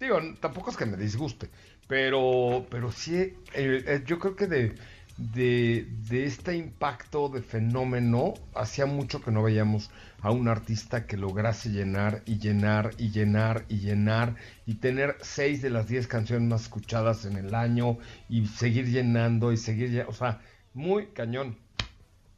digo, 0.00 0.18
tampoco 0.40 0.70
es 0.70 0.76
que 0.76 0.86
me 0.86 0.96
disguste, 0.96 1.50
pero, 1.86 2.66
pero 2.70 2.90
sí, 2.90 3.14
eh, 3.16 3.34
eh, 3.54 4.02
yo 4.06 4.18
creo 4.18 4.34
que 4.34 4.46
de, 4.46 4.74
de, 5.18 5.86
de 6.08 6.24
este 6.24 6.56
impacto 6.56 7.28
de 7.28 7.42
fenómeno, 7.42 8.34
hacía 8.54 8.86
mucho 8.86 9.20
que 9.20 9.30
no 9.30 9.42
veíamos 9.42 9.90
a 10.20 10.30
un 10.30 10.48
artista 10.48 11.06
que 11.06 11.16
lograse 11.16 11.70
llenar 11.70 12.22
y 12.26 12.38
llenar 12.38 12.92
y 12.96 13.10
llenar 13.10 13.64
y 13.68 13.78
llenar 13.80 14.36
y 14.66 14.74
tener 14.74 15.16
seis 15.20 15.60
de 15.60 15.70
las 15.70 15.88
diez 15.88 16.06
canciones 16.06 16.48
más 16.48 16.62
escuchadas 16.62 17.24
en 17.26 17.36
el 17.36 17.54
año 17.54 17.98
y 18.28 18.46
seguir 18.46 18.86
llenando 18.86 19.52
y 19.52 19.56
seguir, 19.56 20.04
o 20.08 20.12
sea, 20.12 20.40
muy 20.74 21.08
cañón. 21.08 21.58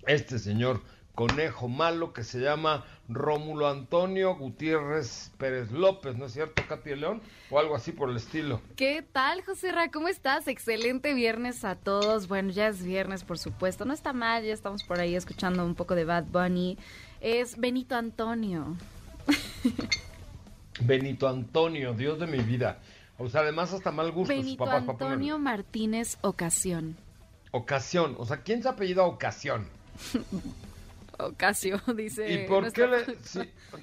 Este 0.06 0.38
señor 0.38 0.82
conejo 1.14 1.68
malo 1.68 2.12
que 2.12 2.24
se 2.24 2.40
llama 2.40 2.84
Rómulo 3.08 3.68
Antonio 3.68 4.34
Gutiérrez 4.34 5.30
Pérez 5.38 5.70
López, 5.70 6.16
¿no 6.16 6.26
es 6.26 6.32
cierto, 6.32 6.62
Katy 6.68 6.96
León? 6.96 7.22
O 7.50 7.58
algo 7.58 7.76
así 7.76 7.92
por 7.92 8.10
el 8.10 8.16
estilo. 8.16 8.60
¿Qué 8.76 9.02
tal, 9.02 9.42
José 9.42 9.70
Ra? 9.72 9.90
¿Cómo 9.90 10.08
estás? 10.08 10.48
Excelente 10.48 11.14
viernes 11.14 11.64
a 11.64 11.76
todos. 11.76 12.26
Bueno, 12.26 12.50
ya 12.50 12.68
es 12.68 12.82
viernes, 12.82 13.22
por 13.22 13.38
supuesto. 13.38 13.84
No 13.84 13.92
está 13.92 14.12
mal, 14.12 14.44
ya 14.44 14.52
estamos 14.52 14.82
por 14.82 15.00
ahí 15.00 15.14
escuchando 15.14 15.64
un 15.64 15.74
poco 15.74 15.94
de 15.94 16.04
Bad 16.04 16.24
Bunny. 16.24 16.78
Es 17.20 17.56
Benito 17.58 17.94
Antonio. 17.94 18.76
Benito 20.80 21.28
Antonio, 21.28 21.94
Dios 21.94 22.18
de 22.18 22.26
mi 22.26 22.38
vida. 22.38 22.80
O 23.18 23.28
sea, 23.28 23.42
además 23.42 23.72
hasta 23.72 23.92
mal 23.92 24.10
gusto. 24.10 24.34
Benito 24.34 24.68
Antonio 24.68 25.38
Martínez 25.38 26.18
Ocasión. 26.22 26.96
Ocasión, 27.52 28.16
o 28.18 28.26
sea, 28.26 28.38
¿quién 28.38 28.64
se 28.64 28.68
apellida 28.68 29.04
Ocasión? 29.04 29.68
Ocasio, 31.18 31.80
dice. 31.96 32.30
¿Y 32.30 32.46
por 32.46 32.72
qué 32.72 32.86
le.? 32.86 33.04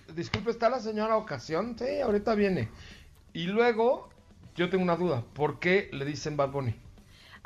disculpe, 0.16 0.52
¿está 0.52 0.70
la 0.70 0.80
señora 0.80 1.18
Ocasión? 1.18 1.76
Sí, 1.78 2.02
ahorita 2.02 2.36
viene. 2.36 2.70
Y 3.34 3.48
luego, 3.48 4.10
yo 4.56 4.70
tengo 4.70 4.84
una 4.84 4.96
duda. 4.96 5.24
¿Por 5.34 5.60
qué 5.60 5.90
le 5.94 6.06
dicen 6.06 6.38
Bad 6.38 6.52
Bunny? 6.52 6.76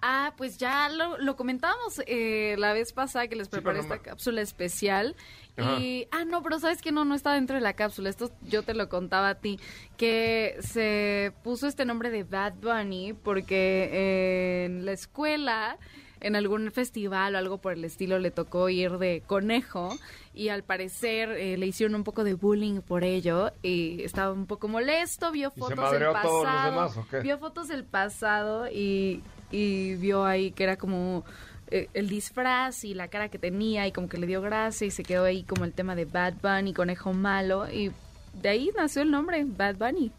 Ah, 0.02 0.34
pues 0.38 0.58
ya 0.58 0.90
lo, 0.90 1.36
comentábamos 1.36 2.02
eh, 2.06 2.56
la 2.60 2.74
vez 2.74 2.92
pasada 2.94 3.28
que 3.28 3.36
les 3.36 3.48
preparé 3.48 3.80
esta 3.80 4.00
cápsula 4.00 4.42
especial. 4.42 5.16
Y, 5.58 6.08
ah, 6.12 6.26
no, 6.26 6.44
pero 6.44 6.60
sabes 6.60 6.82
que 6.82 6.92
no, 6.92 7.06
no 7.06 7.16
está 7.16 7.34
dentro 7.34 7.56
de 7.56 7.62
la 7.62 7.74
cápsula. 7.74 8.10
Esto 8.10 8.30
yo 8.44 8.62
te 8.64 8.74
lo 8.74 8.90
contaba 8.90 9.30
a 9.30 9.36
ti. 9.36 9.58
Que 9.98 10.58
se 10.60 11.34
puso 11.44 11.68
este 11.68 11.86
nombre 11.86 12.10
de 12.10 12.24
Bad 12.24 12.56
Bunny 12.56 13.14
porque 13.14 14.66
en 14.66 14.86
la 14.86 14.92
escuela 14.92 15.78
en 16.22 16.36
algún 16.36 16.72
festival 16.72 17.36
o 17.36 17.38
algo 17.38 17.58
por 17.58 17.74
el 17.74 17.84
estilo 17.86 18.20
le 18.20 18.32
tocó 18.32 18.70
ir 18.70 18.98
de 18.98 19.22
conejo 19.26 19.98
y 20.34 20.50
al 20.50 20.64
parecer 20.64 21.32
eh, 21.32 21.58
le 21.58 21.66
hicieron 21.68 21.96
un 21.96 22.04
poco 22.04 22.24
de 22.24 22.34
bullying 22.34 22.82
por 22.82 23.04
ello 23.04 23.52
y 23.62 24.04
estaba 24.04 24.32
un 24.32 24.46
poco 24.46 24.68
molesto, 24.68 25.32
vio 25.32 25.52
fotos 25.52 25.92
del 25.92 26.12
pasado, 26.12 27.06
vio 27.22 27.38
fotos 27.38 27.68
del 27.68 27.84
pasado 27.84 28.68
y, 28.68 29.22
y 29.52 29.96
vio 29.96 30.26
ahí 30.26 30.52
que 30.52 30.64
era 30.64 30.78
como 30.78 31.24
eh, 31.72 31.90
el 31.94 32.10
disfraz 32.10 32.84
y 32.84 32.94
la 32.94 33.08
cara 33.08 33.30
que 33.30 33.40
tenía 33.40 33.88
y 33.88 33.92
como 33.92 34.08
que 34.08 34.18
le 34.18 34.28
dio 34.28 34.42
gracia 34.42 34.86
y 34.86 34.92
se 34.92 35.04
quedó 35.04 35.24
ahí 35.26 35.44
como 35.44 35.66
el 35.66 35.74
tema 35.74 35.96
de 35.96 36.06
Bad 36.06 36.36
Bunny, 36.42 36.74
conejo 36.74 37.14
malo 37.14 37.70
y 37.72 37.92
de 38.34 38.50
ahí 38.50 38.72
nació 38.76 39.02
el 39.02 39.12
nombre 39.12 39.44
Bad 39.46 39.78
Bunny. 39.78 40.12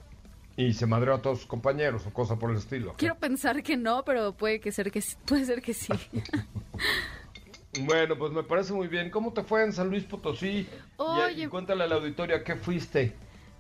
Y 0.57 0.73
se 0.73 0.87
madreó 0.87 1.15
a 1.15 1.23
todos 1.23 1.39
sus 1.39 1.47
compañeros 1.47 2.07
o 2.07 2.13
cosa 2.13 2.39
por 2.39 2.51
el 2.51 2.57
estilo. 2.57 2.95
Quiero 2.97 3.17
pensar 3.17 3.63
que 3.63 3.77
no, 3.77 4.05
pero 4.05 4.33
puede 4.33 4.61
que 4.61 4.73
ser 4.73 4.91
que 4.91 5.03
puede 5.27 5.45
ser 5.45 5.61
que 5.61 5.75
sí. 5.75 5.93
bueno, 7.81 8.17
pues 8.17 8.33
me 8.33 8.43
parece 8.43 8.73
muy 8.73 8.89
bien. 8.89 9.11
¿Cómo 9.11 9.33
te 9.33 9.43
fue 9.43 9.65
en 9.65 9.73
San 9.73 9.91
Luis 9.91 10.05
Potosí? 10.05 10.67
Oye, 10.97 11.49
cuéntale 11.49 11.85
a 11.85 11.87
la 11.87 11.97
auditoria 11.97 12.43
qué 12.43 12.57
fuiste. 12.57 13.15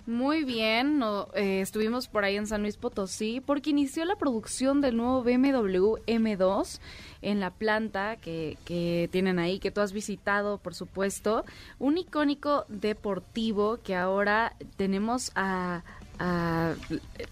Muy 0.06 0.44
bien, 0.44 1.00
no, 1.00 1.26
eh, 1.34 1.60
estuvimos 1.60 2.06
por 2.06 2.22
ahí 2.22 2.36
en 2.36 2.46
San 2.46 2.62
Luis 2.62 2.76
Potosí 2.76 3.42
porque 3.44 3.70
inició 3.70 4.04
la 4.04 4.14
producción 4.14 4.80
del 4.80 4.96
nuevo 4.96 5.24
BMW 5.24 5.96
M2 6.06 6.78
en 7.22 7.40
la 7.40 7.50
planta 7.50 8.14
que, 8.14 8.56
que 8.64 9.08
tienen 9.10 9.40
ahí, 9.40 9.58
que 9.58 9.72
tú 9.72 9.80
has 9.80 9.92
visitado, 9.92 10.58
por 10.58 10.76
supuesto. 10.76 11.44
Un 11.80 11.98
icónico 11.98 12.66
deportivo 12.68 13.78
que 13.82 13.96
ahora 13.96 14.54
tenemos 14.76 15.32
a, 15.34 15.82
a 16.18 16.74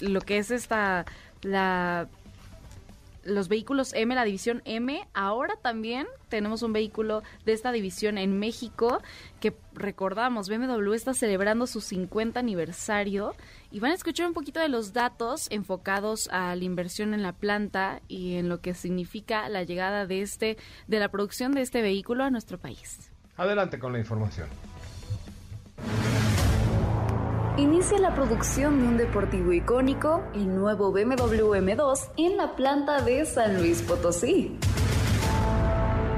lo 0.01 0.21
que 0.21 0.39
es 0.39 0.51
esta 0.51 1.05
la 1.43 2.09
los 3.25 3.49
vehículos 3.49 3.93
M, 3.95 4.15
la 4.15 4.25
división 4.25 4.63
M. 4.65 5.07
Ahora 5.15 5.55
también 5.61 6.07
tenemos 6.29 6.63
un 6.63 6.73
vehículo 6.73 7.23
de 7.45 7.53
esta 7.53 7.73
división 7.73 8.19
en 8.19 8.39
México 8.39 9.03
que 9.41 9.55
recordamos, 9.73 10.49
BMW 10.49 10.93
está 10.93 11.15
celebrando 11.15 11.67
su 11.67 11.81
50 11.81 12.39
aniversario 12.39 13.35
y 13.71 13.81
van 13.81 13.93
a 13.93 13.95
escuchar 13.95 14.27
un 14.27 14.35
poquito 14.35 14.61
de 14.61 14.69
los 14.69 14.93
datos 14.93 15.49
enfocados 15.51 16.29
a 16.29 16.55
la 16.55 16.65
inversión 16.65 17.15
en 17.15 17.23
la 17.23 17.33
planta 17.33 18.01
y 18.09 18.37
en 18.37 18.49
lo 18.49 18.61
que 18.61 18.75
significa 18.75 19.49
la 19.49 19.63
llegada 19.65 20.07
de 20.07 20.23
este 20.23 20.57
de 20.87 20.99
la 20.99 21.11
producción 21.11 21.53
de 21.53 21.63
este 21.63 21.83
vehículo 21.83 22.25
a 22.25 22.31
nuestro 22.31 22.59
país. 22.59 23.11
Adelante 23.37 23.79
con 23.79 23.93
la 23.93 23.99
información. 23.99 24.49
Inicia 27.57 28.01
la 28.01 28.13
producción 28.13 28.81
de 28.81 28.89
un 28.89 28.97
deportivo 28.97 29.53
icónico, 29.53 30.25
el 30.35 30.57
nuevo 30.57 30.91
BMW 30.91 31.55
M2, 31.55 32.09
en 32.17 32.37
la 32.37 32.57
planta 32.57 33.01
de 33.01 33.25
San 33.27 33.59
Luis 33.59 33.81
Potosí. 33.81 34.59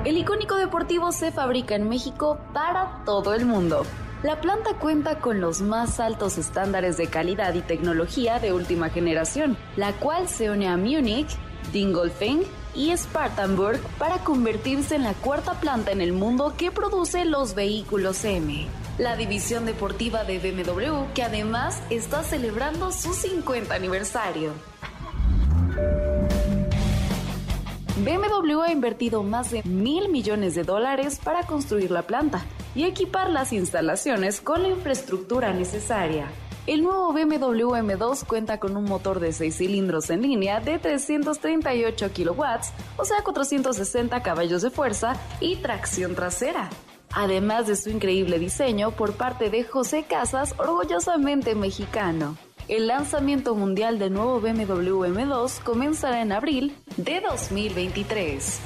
El 0.07 0.16
icónico 0.16 0.57
deportivo 0.57 1.12
se 1.12 1.33
fabrica 1.33 1.75
en 1.75 1.90
México 1.90 2.38
para 2.55 3.02
todo 3.05 3.35
el 3.35 3.45
mundo. 3.45 3.85
La 4.23 4.40
planta 4.40 4.78
cuenta 4.78 5.19
con 5.19 5.43
los 5.43 5.61
más 5.61 6.00
altos 6.00 6.38
estándares 6.38 6.97
de 6.97 7.09
calidad 7.09 7.52
y 7.52 7.61
tecnología 7.61 8.38
de 8.38 8.55
última 8.55 8.88
generación, 8.88 9.59
la 9.76 9.93
cual 9.93 10.28
se 10.28 10.50
une 10.50 10.66
a 10.69 10.78
Múnich, 10.78 11.37
Dingolfing 11.71 12.45
y 12.75 12.93
Spartanburg 12.97 13.81
para 13.99 14.25
convertirse 14.25 14.97
en 14.97 15.02
la 15.02 15.12
cuarta 15.12 15.61
planta 15.61 15.93
en 15.93 16.00
el 16.00 16.14
mundo 16.14 16.55
que 16.57 16.71
produce 16.71 17.26
los 17.26 17.55
vehículos 17.55 18.25
M. 18.25 18.66
la 18.99 19.17
división 19.17 19.67
deportiva 19.67 20.25
de 20.25 20.38
BMW 20.38 21.12
que 21.15 21.23
además 21.23 21.83
está 21.91 22.23
celebrando 22.23 22.93
su 22.93 23.12
50 23.12 23.75
aniversario. 23.75 24.53
BMW 27.99 28.61
ha 28.62 28.73
invertido 28.73 29.23
más 29.23 29.50
de 29.50 29.62
mil 29.65 30.11
millones 30.11 30.55
de 30.55 30.62
dólares 30.62 31.19
para 31.23 31.45
construir 31.45 31.91
la 31.91 32.03
planta 32.03 32.45
y 32.75 32.85
equipar 32.85 33.31
las 33.31 33.53
instalaciones 33.53 34.41
con 34.41 34.62
la 34.62 34.69
infraestructura 34.69 35.53
necesaria. 35.53 36.29
El 36.67 36.83
nuevo 36.83 37.12
BMW 37.12 37.76
M2 37.76 38.26
cuenta 38.26 38.59
con 38.59 38.76
un 38.76 38.85
motor 38.85 39.21
de 39.21 39.33
6 39.33 39.57
cilindros 39.57 40.11
en 40.11 40.23
línea 40.23 40.61
de 40.61 40.79
338 40.79 42.12
kilowatts, 42.12 42.73
o 42.97 43.05
sea 43.05 43.23
460 43.23 44.23
caballos 44.23 44.62
de 44.62 44.71
fuerza 44.71 45.15
y 45.41 45.57
tracción 45.57 46.15
trasera. 46.15 46.69
Además 47.13 47.67
de 47.67 47.77
su 47.77 47.91
increíble 47.91 48.39
diseño 48.39 48.91
por 48.91 49.15
parte 49.15 49.51
de 49.51 49.65
José 49.65 50.05
Casas, 50.09 50.55
orgullosamente 50.59 51.55
mexicano. 51.55 52.37
El 52.69 52.89
lanzamiento 52.89 53.55
mundial 53.55 53.99
del 53.99 54.13
nuevo 54.13 54.41
BMW 54.41 55.05
M2 55.05 55.63
comenzará 55.63 56.21
en 56.21 56.33
abril 56.33 56.77
de 56.97 57.21
2023. 57.21 58.61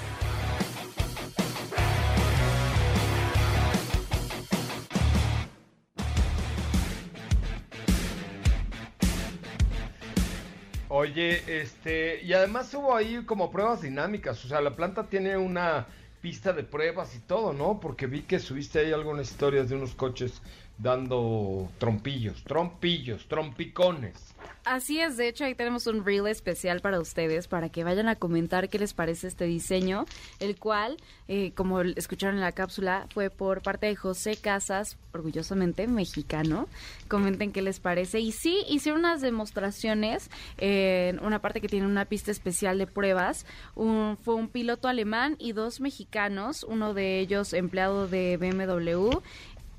Oye, 10.92 11.42
este, 11.62 12.22
y 12.24 12.32
además 12.32 12.74
hubo 12.74 12.96
ahí 12.96 13.22
como 13.24 13.50
pruebas 13.50 13.80
dinámicas, 13.80 14.44
o 14.44 14.48
sea, 14.48 14.60
la 14.60 14.74
planta 14.74 15.04
tiene 15.04 15.36
una 15.36 15.86
pista 16.20 16.52
de 16.52 16.64
pruebas 16.64 17.14
y 17.14 17.20
todo, 17.20 17.52
¿no? 17.52 17.80
Porque 17.80 18.06
vi 18.06 18.22
que 18.22 18.38
subiste 18.38 18.80
ahí 18.80 18.92
algunas 18.92 19.30
historias 19.30 19.68
de 19.68 19.76
unos 19.76 19.94
coches 19.94 20.42
dando 20.80 21.68
trompillos, 21.78 22.42
trompillos, 22.44 23.26
trompicones. 23.28 24.34
Así 24.64 25.00
es, 25.00 25.16
de 25.16 25.28
hecho 25.28 25.44
ahí 25.44 25.54
tenemos 25.54 25.86
un 25.86 26.04
reel 26.04 26.26
especial 26.26 26.80
para 26.80 27.00
ustedes, 27.00 27.48
para 27.48 27.70
que 27.70 27.82
vayan 27.82 28.08
a 28.08 28.16
comentar 28.16 28.68
qué 28.68 28.78
les 28.78 28.92
parece 28.92 29.26
este 29.26 29.46
diseño, 29.46 30.04
el 30.38 30.58
cual, 30.58 30.98
eh, 31.28 31.52
como 31.52 31.80
escucharon 31.80 32.36
en 32.36 32.42
la 32.42 32.52
cápsula, 32.52 33.06
fue 33.12 33.30
por 33.30 33.62
parte 33.62 33.86
de 33.86 33.96
José 33.96 34.36
Casas, 34.36 34.98
orgullosamente 35.12 35.86
mexicano. 35.86 36.68
Comenten 37.08 37.52
qué 37.52 37.62
les 37.62 37.80
parece. 37.80 38.20
Y 38.20 38.32
sí, 38.32 38.64
hicieron 38.68 39.00
unas 39.00 39.20
demostraciones 39.20 40.30
en 40.58 41.18
una 41.24 41.40
parte 41.40 41.60
que 41.60 41.68
tiene 41.68 41.86
una 41.86 42.04
pista 42.04 42.30
especial 42.30 42.78
de 42.78 42.86
pruebas. 42.86 43.46
fue 43.74 44.34
un 44.34 44.48
piloto 44.48 44.88
alemán 44.88 45.36
y 45.38 45.52
dos 45.52 45.80
mexicanos, 45.80 46.64
uno 46.64 46.94
de 46.94 47.18
ellos 47.18 47.54
empleado 47.54 48.08
de 48.08 48.36
BMW 48.36 49.18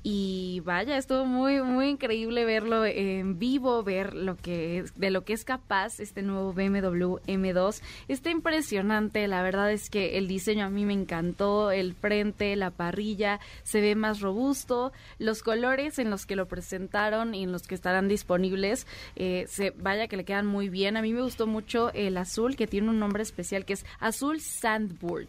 y 0.04 0.60
vaya, 0.64 0.96
estuvo 0.96 1.24
muy 1.26 1.62
muy 1.62 1.90
increíble 1.90 2.44
verlo 2.44 2.84
en 2.84 3.38
vivo, 3.38 3.84
ver 3.84 4.14
lo 4.14 4.36
que 4.36 4.84
de 4.96 5.10
lo 5.10 5.24
que 5.24 5.32
es 5.32 5.44
capaz 5.44 6.00
este 6.00 6.22
nuevo 6.22 6.52
BMW 6.52 7.18
M2. 7.26 7.80
Está 8.08 8.30
impresionante, 8.30 9.28
la 9.28 9.42
verdad 9.42 9.70
es 9.70 9.90
que 9.90 10.18
el 10.18 10.26
diseño 10.26 10.66
a 10.66 10.70
mí 10.70 10.84
me 10.84 10.92
encantó, 10.92 11.70
el 11.70 11.94
frente, 11.94 12.56
la 12.56 12.70
parrilla 12.70 13.38
se 13.62 13.80
ve 13.80 13.94
más 13.94 14.20
robusto, 14.20 14.92
los 15.18 15.42
colores 15.42 16.00
en 16.00 16.10
los 16.10 16.26
que 16.26 16.34
lo 16.34 16.46
presentaron 16.46 17.34
y 17.34 17.44
en 17.44 17.52
los 17.52 17.68
que 17.68 17.76
estarán 17.76 18.08
disponibles, 18.08 18.88
eh, 19.14 19.44
se 19.48 19.70
vaya 19.70 20.08
que 20.08 20.16
le 20.16 20.24
quedan 20.24 20.46
muy 20.46 20.68
bien. 20.68 20.96
A 20.96 21.02
mí 21.02 21.12
me 21.12 21.22
gustó 21.22 21.46
mucho 21.46 21.92
el 21.92 22.16
azul 22.16 22.56
que 22.56 22.66
tiene 22.66 22.90
un 22.90 22.98
nombre 22.98 23.22
especial 23.22 23.64
que 23.64 23.74
es 23.74 23.86
azul 24.00 24.40
sandboard 24.40 25.28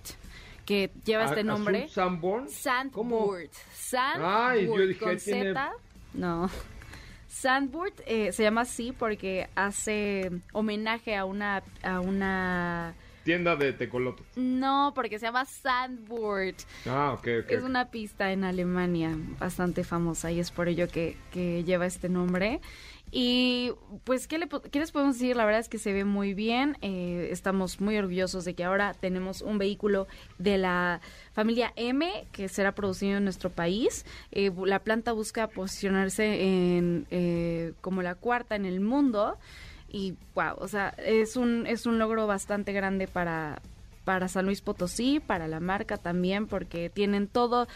que 0.65 0.91
lleva 1.05 1.25
este 1.25 1.43
nombre. 1.43 1.87
Sanborn? 1.89 2.49
Sandboard. 2.49 3.49
Sandboard 3.73 4.97
con 4.99 5.19
Z. 5.19 5.71
No. 6.13 6.49
Sandboard 7.27 7.93
eh, 8.05 8.31
se 8.31 8.43
llama 8.43 8.61
así 8.61 8.93
porque 8.97 9.49
hace 9.55 10.31
homenaje 10.53 11.15
a 11.15 11.25
una 11.25 11.63
a 11.81 11.99
una 11.99 12.93
tienda 13.23 13.55
de 13.55 13.73
tecolotes. 13.73 14.25
No, 14.35 14.91
porque 14.95 15.17
se 15.17 15.25
llama 15.25 15.45
Sandboard. 15.45 16.55
Ah, 16.85 17.13
ok, 17.13 17.27
ok. 17.43 17.51
Es 17.51 17.63
una 17.63 17.89
pista 17.89 18.31
en 18.31 18.43
Alemania 18.43 19.11
bastante 19.39 19.83
famosa 19.83 20.31
y 20.31 20.39
es 20.39 20.51
por 20.51 20.67
ello 20.67 20.87
que, 20.87 21.17
que 21.31 21.63
lleva 21.63 21.85
este 21.85 22.09
nombre. 22.09 22.59
Y 23.15 23.73
pues, 24.05 24.27
¿qué, 24.27 24.39
les 24.39 24.91
podemos 24.91 25.19
decir? 25.19 25.35
La 25.35 25.45
verdad 25.45 25.61
es 25.61 25.69
que 25.69 25.77
se 25.77 25.93
ve 25.93 26.03
muy 26.03 26.33
bien. 26.33 26.79
Eh, 26.81 27.27
estamos 27.29 27.79
muy 27.79 27.95
orgullosos 27.95 28.43
de 28.43 28.55
que 28.55 28.63
ahora 28.63 28.95
tenemos 28.95 29.43
un 29.43 29.59
vehículo 29.59 30.07
de 30.39 30.57
la 30.57 30.99
familia 31.31 31.71
M 31.75 32.11
que 32.31 32.49
será 32.49 32.73
producido 32.73 33.17
en 33.17 33.23
nuestro 33.23 33.51
país. 33.51 34.03
Eh, 34.31 34.51
la 34.65 34.79
planta 34.79 35.11
busca 35.11 35.47
posicionarse 35.47 36.75
en, 36.75 37.05
eh, 37.11 37.73
como 37.81 38.01
la 38.01 38.15
cuarta 38.15 38.55
en 38.55 38.65
el 38.65 38.79
mundo. 38.79 39.37
Y 39.89 40.15
wow, 40.33 40.55
o 40.57 40.67
sea, 40.67 40.89
es 40.97 41.35
un, 41.35 41.67
es 41.67 41.85
un 41.85 41.99
logro 41.99 42.25
bastante 42.25 42.73
grande 42.73 43.07
para, 43.07 43.61
para 44.05 44.27
San 44.27 44.47
Luis 44.47 44.61
Potosí, 44.61 45.19
para 45.19 45.47
la 45.47 45.59
marca 45.59 45.97
también, 45.97 46.47
porque 46.47 46.89
tienen 46.89 47.27
todo 47.27 47.67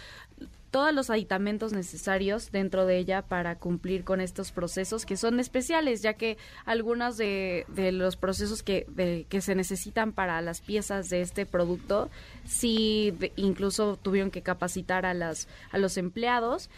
todos 0.71 0.93
los 0.93 1.09
aditamentos 1.09 1.73
necesarios 1.73 2.51
dentro 2.51 2.85
de 2.85 2.97
ella 2.97 3.21
para 3.21 3.57
cumplir 3.57 4.03
con 4.03 4.21
estos 4.21 4.51
procesos 4.51 5.05
que 5.05 5.17
son 5.17 5.39
especiales, 5.39 6.01
ya 6.01 6.13
que 6.13 6.37
algunos 6.65 7.17
de, 7.17 7.65
los 7.93 8.15
procesos 8.17 8.63
que, 8.63 9.25
que 9.29 9.41
se 9.41 9.55
necesitan 9.55 10.11
para 10.11 10.41
las 10.41 10.61
piezas 10.61 11.09
de 11.09 11.21
este 11.21 11.45
producto, 11.45 12.09
sí 12.45 13.13
incluso 13.35 13.97
tuvieron 13.97 14.31
que 14.31 14.41
capacitar 14.41 15.05
a, 15.05 15.13
las, 15.13 15.47
a 15.71 15.77
los 15.77 15.97
empleados. 15.97 16.69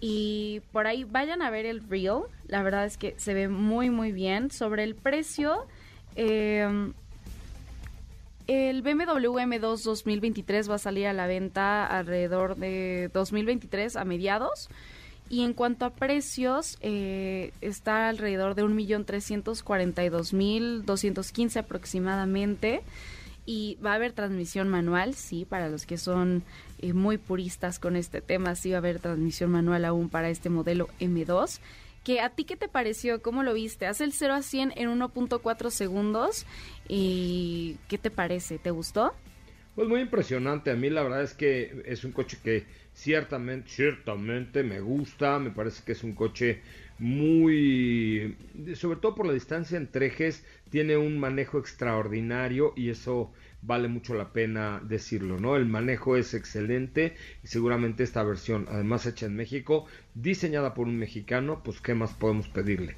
Y 0.00 0.62
por 0.70 0.86
ahí 0.86 1.02
vayan 1.04 1.42
a 1.42 1.50
ver 1.50 1.66
el 1.66 1.82
reel, 1.88 2.22
la 2.46 2.62
verdad 2.62 2.84
es 2.84 2.96
que 2.96 3.14
se 3.16 3.34
ve 3.34 3.48
muy 3.48 3.90
muy 3.90 4.12
bien. 4.12 4.50
Sobre 4.52 4.84
el 4.84 4.94
precio, 4.94 5.66
eh, 6.14 6.92
el 8.48 8.82
BMW 8.82 9.38
M2 9.38 9.82
2023 9.82 10.68
va 10.70 10.76
a 10.76 10.78
salir 10.78 11.06
a 11.06 11.12
la 11.12 11.26
venta 11.26 11.84
alrededor 11.86 12.56
de 12.56 13.10
2023 13.12 13.96
a 13.96 14.04
mediados. 14.04 14.70
Y 15.28 15.44
en 15.44 15.52
cuanto 15.52 15.84
a 15.84 15.90
precios, 15.90 16.78
eh, 16.80 17.52
está 17.60 18.08
alrededor 18.08 18.54
de 18.54 18.64
1.342.215 18.64 21.58
aproximadamente. 21.58 22.80
Y 23.44 23.76
va 23.84 23.92
a 23.92 23.96
haber 23.96 24.12
transmisión 24.12 24.70
manual, 24.70 25.14
sí, 25.14 25.44
para 25.44 25.68
los 25.68 25.84
que 25.84 25.98
son 25.98 26.42
eh, 26.80 26.94
muy 26.94 27.18
puristas 27.18 27.78
con 27.78 27.96
este 27.96 28.22
tema, 28.22 28.54
sí 28.54 28.70
va 28.70 28.76
a 28.76 28.78
haber 28.78 28.98
transmisión 28.98 29.50
manual 29.50 29.84
aún 29.84 30.08
para 30.08 30.30
este 30.30 30.48
modelo 30.48 30.88
M2 31.00 31.60
que 32.08 32.20
a 32.20 32.30
ti 32.30 32.44
qué 32.44 32.56
te 32.56 32.68
pareció, 32.68 33.20
cómo 33.20 33.42
lo 33.42 33.52
viste, 33.52 33.86
hace 33.86 34.04
el 34.04 34.14
0 34.14 34.32
a 34.32 34.42
100 34.42 34.72
en 34.76 34.98
1.4 34.98 35.70
segundos 35.70 36.46
y 36.88 37.76
¿qué 37.88 37.98
te 37.98 38.10
parece? 38.10 38.58
¿Te 38.58 38.70
gustó? 38.70 39.14
Pues 39.74 39.88
muy 39.88 40.00
impresionante, 40.00 40.72
a 40.72 40.74
mí 40.74 40.90
la 40.90 41.04
verdad 41.04 41.22
es 41.22 41.34
que 41.34 41.82
es 41.86 42.02
un 42.02 42.10
coche 42.10 42.38
que 42.42 42.64
ciertamente, 42.94 43.68
ciertamente 43.68 44.64
me 44.64 44.80
gusta, 44.80 45.38
me 45.38 45.52
parece 45.52 45.84
que 45.84 45.92
es 45.92 46.02
un 46.02 46.14
coche 46.14 46.62
muy, 46.98 48.36
sobre 48.74 48.98
todo 48.98 49.14
por 49.14 49.26
la 49.26 49.32
distancia 49.32 49.78
entre 49.78 50.06
ejes, 50.06 50.44
tiene 50.70 50.96
un 50.96 51.20
manejo 51.20 51.58
extraordinario 51.58 52.72
y 52.74 52.90
eso 52.90 53.32
vale 53.62 53.86
mucho 53.86 54.14
la 54.14 54.32
pena 54.32 54.82
decirlo, 54.84 55.38
¿no? 55.38 55.54
El 55.54 55.66
manejo 55.66 56.16
es 56.16 56.34
excelente 56.34 57.14
y 57.44 57.46
seguramente 57.46 58.02
esta 58.02 58.24
versión, 58.24 58.66
además 58.68 59.06
hecha 59.06 59.26
en 59.26 59.36
México, 59.36 59.86
diseñada 60.14 60.74
por 60.74 60.88
un 60.88 60.98
mexicano, 60.98 61.62
pues 61.62 61.80
¿qué 61.80 61.94
más 61.94 62.14
podemos 62.14 62.48
pedirle? 62.48 62.96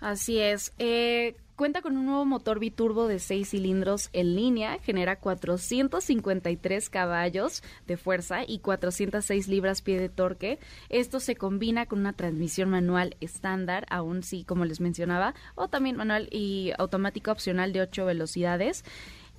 Así 0.00 0.38
es. 0.38 0.72
Eh, 0.78 1.36
cuenta 1.58 1.82
con 1.82 1.96
un 1.96 2.06
nuevo 2.06 2.24
motor 2.24 2.60
biturbo 2.60 3.08
de 3.08 3.18
6 3.18 3.50
cilindros 3.50 4.10
en 4.12 4.36
línea, 4.36 4.78
genera 4.78 5.16
453 5.16 6.88
caballos 6.88 7.64
de 7.88 7.96
fuerza 7.96 8.44
y 8.46 8.60
406 8.60 9.48
libras 9.48 9.82
pie 9.82 9.98
de 9.98 10.08
torque. 10.08 10.60
Esto 10.88 11.18
se 11.18 11.34
combina 11.34 11.86
con 11.86 11.98
una 11.98 12.12
transmisión 12.12 12.70
manual 12.70 13.16
estándar, 13.20 13.86
aún 13.90 14.22
sí, 14.22 14.44
como 14.44 14.64
les 14.64 14.80
mencionaba, 14.80 15.34
o 15.56 15.66
también 15.66 15.96
manual 15.96 16.28
y 16.30 16.70
automática 16.78 17.32
opcional 17.32 17.72
de 17.72 17.80
8 17.80 18.06
velocidades. 18.06 18.84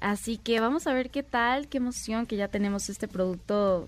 Así 0.01 0.37
que 0.37 0.59
vamos 0.59 0.87
a 0.87 0.93
ver 0.93 1.11
qué 1.11 1.23
tal, 1.23 1.69
qué 1.69 1.77
emoción 1.77 2.25
que 2.25 2.35
ya 2.35 2.49
tenemos 2.49 2.89
este 2.89 3.07
producto 3.07 3.87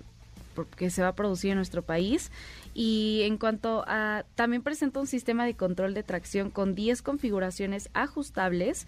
que 0.77 0.89
se 0.89 1.01
va 1.01 1.09
a 1.09 1.15
producir 1.15 1.51
en 1.51 1.57
nuestro 1.57 1.81
país. 1.81 2.31
Y 2.73 3.21
en 3.23 3.37
cuanto 3.37 3.83
a, 3.87 4.25
también 4.35 4.61
presenta 4.61 4.99
un 4.99 5.07
sistema 5.07 5.45
de 5.45 5.55
control 5.55 5.93
de 5.93 6.03
tracción 6.03 6.49
con 6.49 6.75
10 6.75 7.01
configuraciones 7.01 7.89
ajustables 7.93 8.87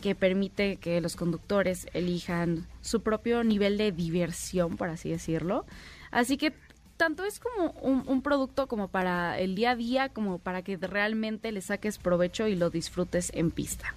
que 0.00 0.14
permite 0.14 0.76
que 0.76 1.00
los 1.00 1.16
conductores 1.16 1.86
elijan 1.92 2.66
su 2.80 3.02
propio 3.02 3.44
nivel 3.44 3.76
de 3.76 3.92
diversión, 3.92 4.76
por 4.76 4.88
así 4.88 5.10
decirlo. 5.10 5.66
Así 6.10 6.38
que 6.38 6.54
tanto 6.96 7.24
es 7.24 7.38
como 7.38 7.72
un, 7.82 8.04
un, 8.06 8.22
producto 8.22 8.66
como 8.66 8.88
para 8.88 9.38
el 9.38 9.54
día 9.54 9.72
a 9.72 9.76
día, 9.76 10.08
como 10.08 10.38
para 10.38 10.62
que 10.62 10.76
realmente 10.76 11.52
le 11.52 11.60
saques 11.60 11.98
provecho 11.98 12.46
y 12.46 12.56
lo 12.56 12.70
disfrutes 12.70 13.30
en 13.34 13.50
pista. 13.50 13.94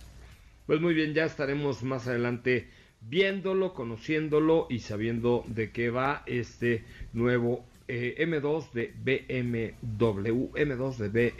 Pues 0.65 0.79
muy 0.79 0.93
bien, 0.93 1.13
ya 1.13 1.25
estaremos 1.25 1.83
más 1.83 2.07
adelante 2.07 2.69
viéndolo, 3.01 3.73
conociéndolo 3.73 4.67
y 4.69 4.79
sabiendo 4.79 5.43
de 5.47 5.71
qué 5.71 5.89
va 5.89 6.23
este 6.25 6.85
nuevo 7.11 7.65
eh, 7.87 8.15
M2 8.19 8.71
de 8.71 8.93
BMW, 9.03 10.51
M2 10.55 10.97
de 10.97 11.33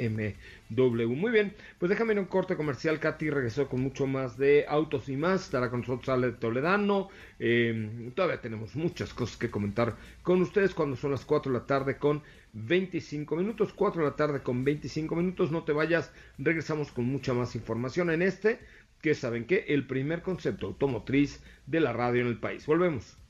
BMW. 0.69 1.15
Muy 1.15 1.31
bien, 1.31 1.53
pues 1.79 1.89
déjame 1.89 2.13
ir 2.13 2.19
un 2.19 2.25
corte 2.25 2.55
comercial. 2.55 2.99
Katy 2.99 3.29
regresó 3.29 3.67
con 3.67 3.81
mucho 3.81 4.07
más 4.07 4.37
de 4.37 4.65
autos 4.67 5.07
y 5.09 5.15
más. 5.15 5.45
Estará 5.45 5.69
con 5.69 5.81
nosotros 5.81 6.09
Ale 6.09 6.31
Toledano. 6.33 7.09
Eh, 7.39 8.11
todavía 8.15 8.41
tenemos 8.41 8.75
muchas 8.75 9.13
cosas 9.13 9.37
que 9.37 9.49
comentar 9.49 9.95
con 10.21 10.41
ustedes 10.41 10.73
cuando 10.73 10.95
son 10.95 11.11
las 11.11 11.25
4 11.25 11.51
de 11.51 11.59
la 11.59 11.65
tarde 11.65 11.97
con 11.97 12.23
25 12.53 13.35
minutos. 13.35 13.73
4 13.73 14.03
de 14.03 14.09
la 14.09 14.15
tarde 14.15 14.41
con 14.41 14.63
25 14.63 15.15
minutos. 15.15 15.51
No 15.51 15.63
te 15.63 15.71
vayas, 15.71 16.11
regresamos 16.37 16.91
con 16.91 17.05
mucha 17.05 17.33
más 17.33 17.55
información 17.55 18.09
en 18.09 18.21
este, 18.21 18.59
que 19.01 19.15
saben 19.15 19.45
que 19.45 19.65
el 19.69 19.87
primer 19.87 20.21
concepto 20.21 20.67
automotriz 20.67 21.41
de 21.67 21.79
la 21.79 21.93
radio 21.93 22.21
en 22.21 22.27
el 22.27 22.39
país. 22.39 22.65
Volvemos. 22.65 23.22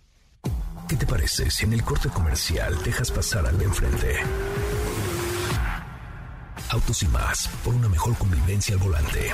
¿Qué 0.93 0.97
te 0.97 1.07
parece 1.07 1.49
si 1.49 1.65
en 1.65 1.73
el 1.73 1.83
corte 1.83 2.07
comercial 2.07 2.77
dejas 2.83 3.09
pasar 3.09 3.47
al 3.47 3.57
de 3.57 3.65
enfrente? 3.65 4.15
Autos 6.69 7.01
y 7.01 7.07
más, 7.07 7.47
por 7.63 7.73
una 7.73 7.89
mejor 7.89 8.15
convivencia 8.15 8.75
al 8.75 8.79
volante. 8.79 9.31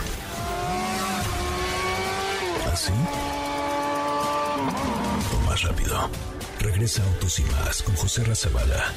¿Así? 2.71 2.93
O 5.35 5.49
más 5.49 5.61
rápido. 5.63 6.09
Regresa 6.61 7.03
Autos 7.03 7.37
y 7.39 7.43
más 7.43 7.83
con 7.83 7.93
José 7.95 8.23
Razabala. 8.23 8.93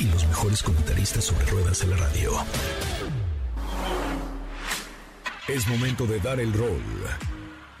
Y 0.00 0.06
los 0.06 0.26
mejores 0.26 0.60
comentaristas 0.64 1.22
sobre 1.22 1.46
ruedas 1.46 1.82
en 1.82 1.90
la 1.90 1.96
radio. 1.98 2.32
Es 5.46 5.68
momento 5.68 6.04
de 6.08 6.18
dar 6.18 6.40
el 6.40 6.52
rol. 6.52 6.82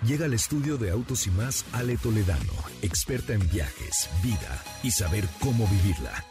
Llega 0.02 0.24
al 0.24 0.32
estudio 0.32 0.78
de 0.78 0.90
Autos 0.90 1.26
y 1.26 1.30
más 1.30 1.66
Ale 1.74 1.98
Toledano, 1.98 2.54
experta 2.80 3.34
en 3.34 3.46
viajes, 3.50 4.08
vida 4.22 4.62
y 4.82 4.90
saber 4.90 5.24
cómo 5.42 5.66
vivirla. 5.66 6.24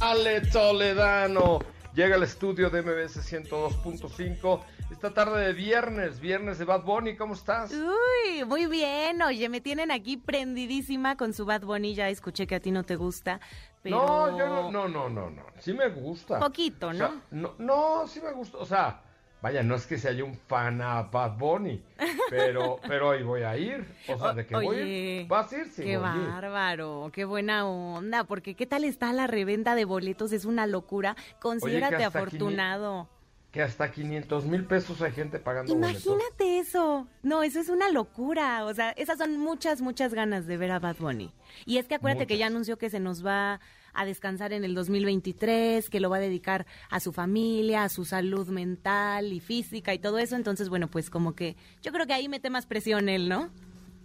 Ale 0.00 0.40
Toledano 0.40 1.58
llega 1.94 2.14
al 2.14 2.22
estudio 2.22 2.70
de 2.70 2.80
MBS 2.80 3.20
102.5 3.30 4.60
esta 4.90 5.12
tarde 5.12 5.46
de 5.46 5.52
viernes, 5.52 6.20
viernes 6.20 6.58
de 6.58 6.64
Bad 6.64 6.84
Bunny. 6.84 7.14
¿Cómo 7.16 7.34
estás? 7.34 7.72
Uy, 7.72 8.44
muy 8.46 8.64
bien. 8.66 9.20
Oye, 9.20 9.48
me 9.50 9.60
tienen 9.60 9.90
aquí 9.90 10.16
prendidísima 10.16 11.16
con 11.18 11.34
su 11.34 11.44
Bad 11.44 11.62
Bunny. 11.62 11.94
Ya 11.94 12.08
escuché 12.08 12.46
que 12.46 12.54
a 12.54 12.60
ti 12.60 12.70
no 12.70 12.82
te 12.82 12.96
gusta. 12.96 13.40
Pero... 13.82 14.06
No, 14.06 14.38
yo 14.38 14.46
no, 14.46 14.70
no, 14.70 14.88
no, 14.88 15.08
no, 15.10 15.30
no. 15.30 15.42
Sí 15.58 15.74
me 15.74 15.88
gusta. 15.88 16.38
Poquito, 16.38 16.94
¿no? 16.94 17.04
O 17.04 17.08
sea, 17.08 17.20
no, 17.30 17.54
no, 17.58 18.06
sí 18.06 18.20
me 18.22 18.32
gusta. 18.32 18.56
O 18.58 18.64
sea, 18.64 19.01
Vaya, 19.42 19.64
no 19.64 19.74
es 19.74 19.88
que 19.88 19.98
sea 19.98 20.12
yo 20.12 20.24
un 20.24 20.36
fan 20.36 20.80
a 20.80 21.02
Bad 21.02 21.36
Bunny, 21.36 21.82
pero, 22.30 22.78
pero 22.86 23.08
hoy 23.08 23.24
voy 23.24 23.42
a 23.42 23.56
ir. 23.56 23.84
O 24.06 24.16
sea, 24.16 24.34
de 24.34 24.46
que 24.46 24.54
voy 24.54 24.76
a 24.76 24.80
ir, 24.82 25.26
vas 25.26 25.52
a 25.52 25.58
ir, 25.58 25.66
sí 25.66 25.82
Qué 25.82 25.96
voy 25.96 26.06
bárbaro, 26.06 27.10
qué 27.12 27.24
buena 27.24 27.66
onda, 27.66 28.22
porque 28.22 28.54
qué 28.54 28.66
tal 28.66 28.84
está 28.84 29.12
la 29.12 29.26
reventa 29.26 29.74
de 29.74 29.84
boletos, 29.84 30.30
es 30.32 30.44
una 30.44 30.68
locura. 30.68 31.16
Considérate 31.40 32.04
afortunado. 32.04 33.08
Que 33.50 33.62
hasta 33.62 33.90
500 33.90 34.46
mil 34.46 34.64
pesos 34.64 35.02
hay 35.02 35.10
gente 35.12 35.40
pagando 35.40 35.72
Imagínate 35.72 36.44
boletos. 36.44 36.68
eso. 36.68 37.08
No, 37.22 37.42
eso 37.42 37.60
es 37.60 37.68
una 37.68 37.90
locura. 37.90 38.64
O 38.64 38.72
sea, 38.72 38.92
esas 38.92 39.18
son 39.18 39.36
muchas, 39.36 39.82
muchas 39.82 40.14
ganas 40.14 40.46
de 40.46 40.56
ver 40.56 40.70
a 40.70 40.78
Bad 40.78 40.96
Bunny. 40.98 41.34
Y 41.66 41.78
es 41.78 41.86
que 41.88 41.96
acuérdate 41.96 42.28
que 42.28 42.38
ya 42.38 42.46
anunció 42.46 42.78
que 42.78 42.88
se 42.88 43.00
nos 43.00 43.26
va 43.26 43.60
a 43.94 44.04
descansar 44.04 44.52
en 44.52 44.64
el 44.64 44.74
2023, 44.74 45.88
que 45.90 46.00
lo 46.00 46.10
va 46.10 46.16
a 46.16 46.20
dedicar 46.20 46.66
a 46.90 47.00
su 47.00 47.12
familia, 47.12 47.84
a 47.84 47.88
su 47.88 48.04
salud 48.04 48.48
mental 48.48 49.32
y 49.32 49.40
física 49.40 49.94
y 49.94 49.98
todo 49.98 50.18
eso. 50.18 50.36
Entonces, 50.36 50.68
bueno, 50.68 50.88
pues 50.88 51.10
como 51.10 51.34
que 51.34 51.56
yo 51.82 51.92
creo 51.92 52.06
que 52.06 52.12
ahí 52.12 52.28
mete 52.28 52.50
más 52.50 52.66
presión 52.66 53.08
él, 53.08 53.28
¿no? 53.28 53.50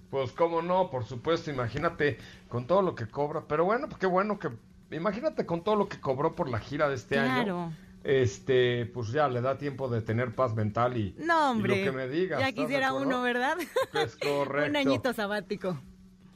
Pues 0.09 0.31
cómo 0.31 0.61
no, 0.61 0.89
por 0.89 1.05
supuesto, 1.05 1.51
imagínate 1.51 2.17
con 2.47 2.65
todo 2.65 2.81
lo 2.81 2.95
que 2.95 3.07
cobra. 3.07 3.43
Pero 3.47 3.65
bueno, 3.65 3.87
pues 3.87 3.99
qué 3.99 4.07
bueno 4.07 4.39
que... 4.39 4.49
Imagínate 4.89 5.45
con 5.45 5.63
todo 5.63 5.75
lo 5.75 5.89
que 5.89 5.99
cobró 5.99 6.33
por 6.33 6.49
la 6.49 6.59
gira 6.59 6.87
de 6.87 6.95
este 6.95 7.19
año. 7.19 7.43
Claro. 7.43 7.73
Este, 8.05 8.85
pues 8.85 9.09
ya 9.09 9.27
le 9.27 9.41
da 9.41 9.57
tiempo 9.57 9.89
de 9.89 10.01
tener 10.01 10.33
paz 10.33 10.55
mental 10.55 10.95
y, 10.95 11.13
No, 11.17 11.51
hombre. 11.51 11.75
y 11.75 11.85
lo 11.85 11.91
que 11.91 11.97
me 11.97 12.07
digas. 12.07 12.39
Ya 12.39 12.47
¿estás 12.47 12.55
de 12.55 12.61
quisiera 12.67 12.93
uno, 12.93 13.21
¿verdad? 13.21 13.57
Es 13.93 14.15
correcto. 14.15 14.69
Un 14.69 14.77
añito 14.77 15.11
sabático. 15.11 15.77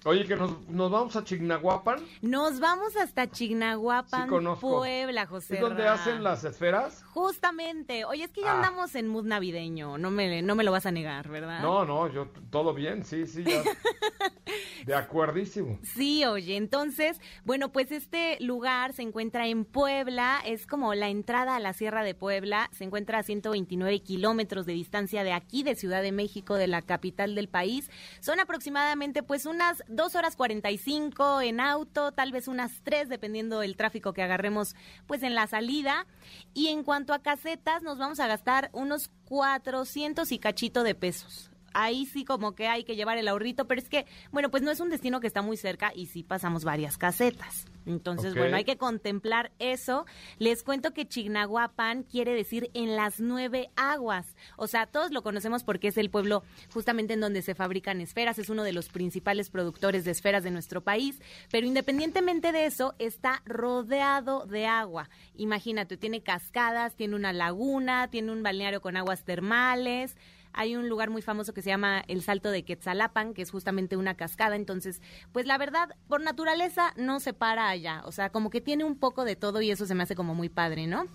Oye, 0.04 0.26
que 0.26 0.36
nos, 0.36 0.68
nos 0.68 0.90
vamos 0.90 1.16
a 1.16 1.24
Chignahuapan. 1.24 2.00
Nos 2.22 2.60
vamos 2.60 2.96
hasta 2.98 3.30
Chignahuapan, 3.30 4.28
Sí. 4.30 4.60
Puebla, 4.60 5.28
José. 5.28 5.56
¿Es 5.56 5.62
donde 5.62 5.84
Ra. 5.84 5.94
hacen 5.94 6.24
las 6.24 6.44
esferas? 6.44 7.04
Justamente. 7.14 8.04
Oye, 8.06 8.24
es 8.24 8.32
que 8.32 8.42
ya 8.42 8.54
Ah. 8.54 8.56
andamos 8.56 8.96
en 8.96 9.08
mood 9.08 9.26
navideño. 9.26 10.00
No 10.00 10.10
me, 10.10 10.42
no 10.42 10.56
me 10.56 10.64
lo 10.64 10.72
vas 10.72 10.88
a 10.88 10.92
negar, 10.92 11.30
¿verdad? 11.30 11.62
No, 11.62 11.86
no, 11.86 12.12
yo 12.12 12.28
todo 12.50 12.74
bien, 12.74 13.04
sí, 13.06 13.28
sí, 13.28 13.44
ya. 13.44 13.62
De 14.86 14.96
acuerdísimo. 14.96 15.78
Sí, 15.84 16.26
oye, 16.26 16.58
entonces, 16.58 17.22
bueno, 17.46 17.72
pues 17.72 17.92
este 17.92 18.38
lugar 18.42 18.94
se 18.94 19.04
encuentra 19.04 19.46
en 19.48 19.64
Puebla, 19.64 20.42
es 20.44 20.66
como 20.66 20.96
la 20.96 21.10
entrada 21.10 21.56
a 21.56 21.60
la 21.60 21.74
Sierra 21.74 22.04
de 22.04 22.16
Puebla, 22.16 22.68
se 22.74 22.84
encuentra 22.84 23.20
a 23.20 23.24
129 23.24 24.00
kilómetros 24.02 24.66
de 24.66 24.74
distancia 24.74 25.24
de 25.24 25.34
aquí, 25.34 25.62
de 25.62 25.76
Ciudad 25.76 26.02
de 26.02 26.12
México, 26.12 26.56
de 26.56 26.66
la 26.68 26.82
capital 26.82 27.36
del 27.36 27.48
país. 27.48 27.92
Son 28.20 28.40
aproximadamente 28.40 29.22
pues 29.22 29.46
unas 29.46 29.84
2 29.92 30.16
horas 30.16 30.36
45 30.36 31.42
en 31.42 31.60
auto, 31.60 32.12
tal 32.12 32.32
vez 32.32 32.48
unas 32.48 32.82
3, 32.84 33.10
dependiendo 33.10 33.60
del 33.60 33.76
tráfico 33.76 34.14
que 34.14 34.24
agarremos 34.24 34.76
pues 35.06 35.24
en 35.24 35.36
la 35.36 35.48
salida. 35.48 36.08
Y 36.54 36.68
en 36.68 36.84
cuanto 36.84 37.14
a 37.14 37.20
casetas, 37.20 37.84
nos 37.84 37.98
vamos 37.98 38.20
a 38.20 38.28
gastar 38.28 38.70
unos 38.74 39.10
400 39.26 40.32
y 40.32 40.40
cachito 40.40 40.84
de 40.84 40.96
pesos 40.96 41.51
ahí 41.74 42.06
sí 42.06 42.26
como 42.26 42.54
que 42.54 42.68
hay 42.68 42.84
que 42.84 42.96
llevar 42.96 43.18
el 43.18 43.28
ahorrito, 43.28 43.68
pero 43.68 43.82
es 43.82 43.90
que, 43.90 44.06
bueno, 44.32 44.50
pues 44.50 44.64
no 44.64 44.72
es 44.72 44.80
un 44.80 44.90
destino 44.90 45.20
que 45.20 45.28
está 45.28 45.42
muy 45.42 45.58
cerca 45.58 45.92
y 45.96 46.08
sí 46.08 46.24
pasamos 46.24 46.64
varias 46.64 46.98
casetas. 46.98 47.66
Entonces, 47.86 48.36
bueno, 48.36 48.56
hay 48.58 48.64
que 48.64 48.78
contemplar 48.78 49.52
eso. 49.60 50.06
Les 50.38 50.64
cuento 50.64 50.94
que 50.94 51.08
Chignahuapan 51.08 52.04
quiere 52.04 52.34
decir 52.34 52.70
en 52.74 52.96
las 52.96 53.20
nueve 53.20 53.72
aguas. 53.76 54.36
O 54.56 54.68
sea, 54.68 54.86
todos 54.86 55.12
lo 55.12 55.24
conocemos 55.24 55.64
porque 55.64 55.88
es 55.88 55.98
el 55.98 56.10
pueblo 56.10 56.44
justamente 56.74 57.14
en 57.14 57.22
donde 57.22 57.42
se 57.42 57.56
fabrican 57.56 58.02
esferas, 58.02 58.38
es 58.38 58.50
uno 58.50 58.64
de 58.64 58.74
los 58.74 58.90
principales 58.90 59.50
productores 59.50 60.06
de 60.06 60.12
esferas 60.12 60.44
de 60.44 60.52
nuestro 60.52 60.82
país, 60.82 61.20
pero 61.52 61.66
independientemente 61.66 62.52
de 62.52 62.66
eso, 62.66 62.94
está 63.00 63.42
rodeado 63.46 64.46
de 64.46 64.68
agua. 64.68 65.10
Imagínate, 65.36 65.98
tiene 65.98 66.22
cascadas, 66.22 66.96
tiene 66.96 67.16
una 67.16 67.34
laguna, 67.34 68.10
tiene 68.10 68.32
un 68.32 68.44
balneario 68.44 68.82
con 68.82 68.98
aguas 68.98 69.24
termales. 69.24 70.16
Hay 70.54 70.76
un 70.76 70.90
lugar 70.90 71.10
muy 71.10 71.22
famoso 71.22 71.54
que 71.54 71.62
se 71.62 71.70
llama 71.70 72.04
el 72.08 72.22
Salto 72.22 72.52
de 72.52 72.64
Quetzalapan, 72.64 73.34
que 73.34 73.42
es 73.42 73.52
justamente 73.52 73.98
una 73.98 74.16
cascada. 74.16 74.56
Entonces, 74.56 75.02
pues 75.32 75.46
la 75.46 75.58
verdad, 75.58 75.96
por 76.08 76.22
naturaleza 76.22 76.94
no 76.98 77.20
se 77.20 77.34
para 77.34 77.70
allá. 77.70 78.02
O 78.06 78.12
sea, 78.12 78.30
como 78.30 78.50
que 78.50 78.62
tiene 78.62 78.84
un 78.84 78.98
poco 78.98 79.26
de 79.26 79.36
todo 79.36 79.62
y 79.62 79.72
eso 79.72 79.86
se 79.86 79.96
me 79.96 80.04
hace 80.04 80.16
como 80.16 80.36
muy 80.36 80.50
padre, 80.50 80.88
¿no? 80.88 81.06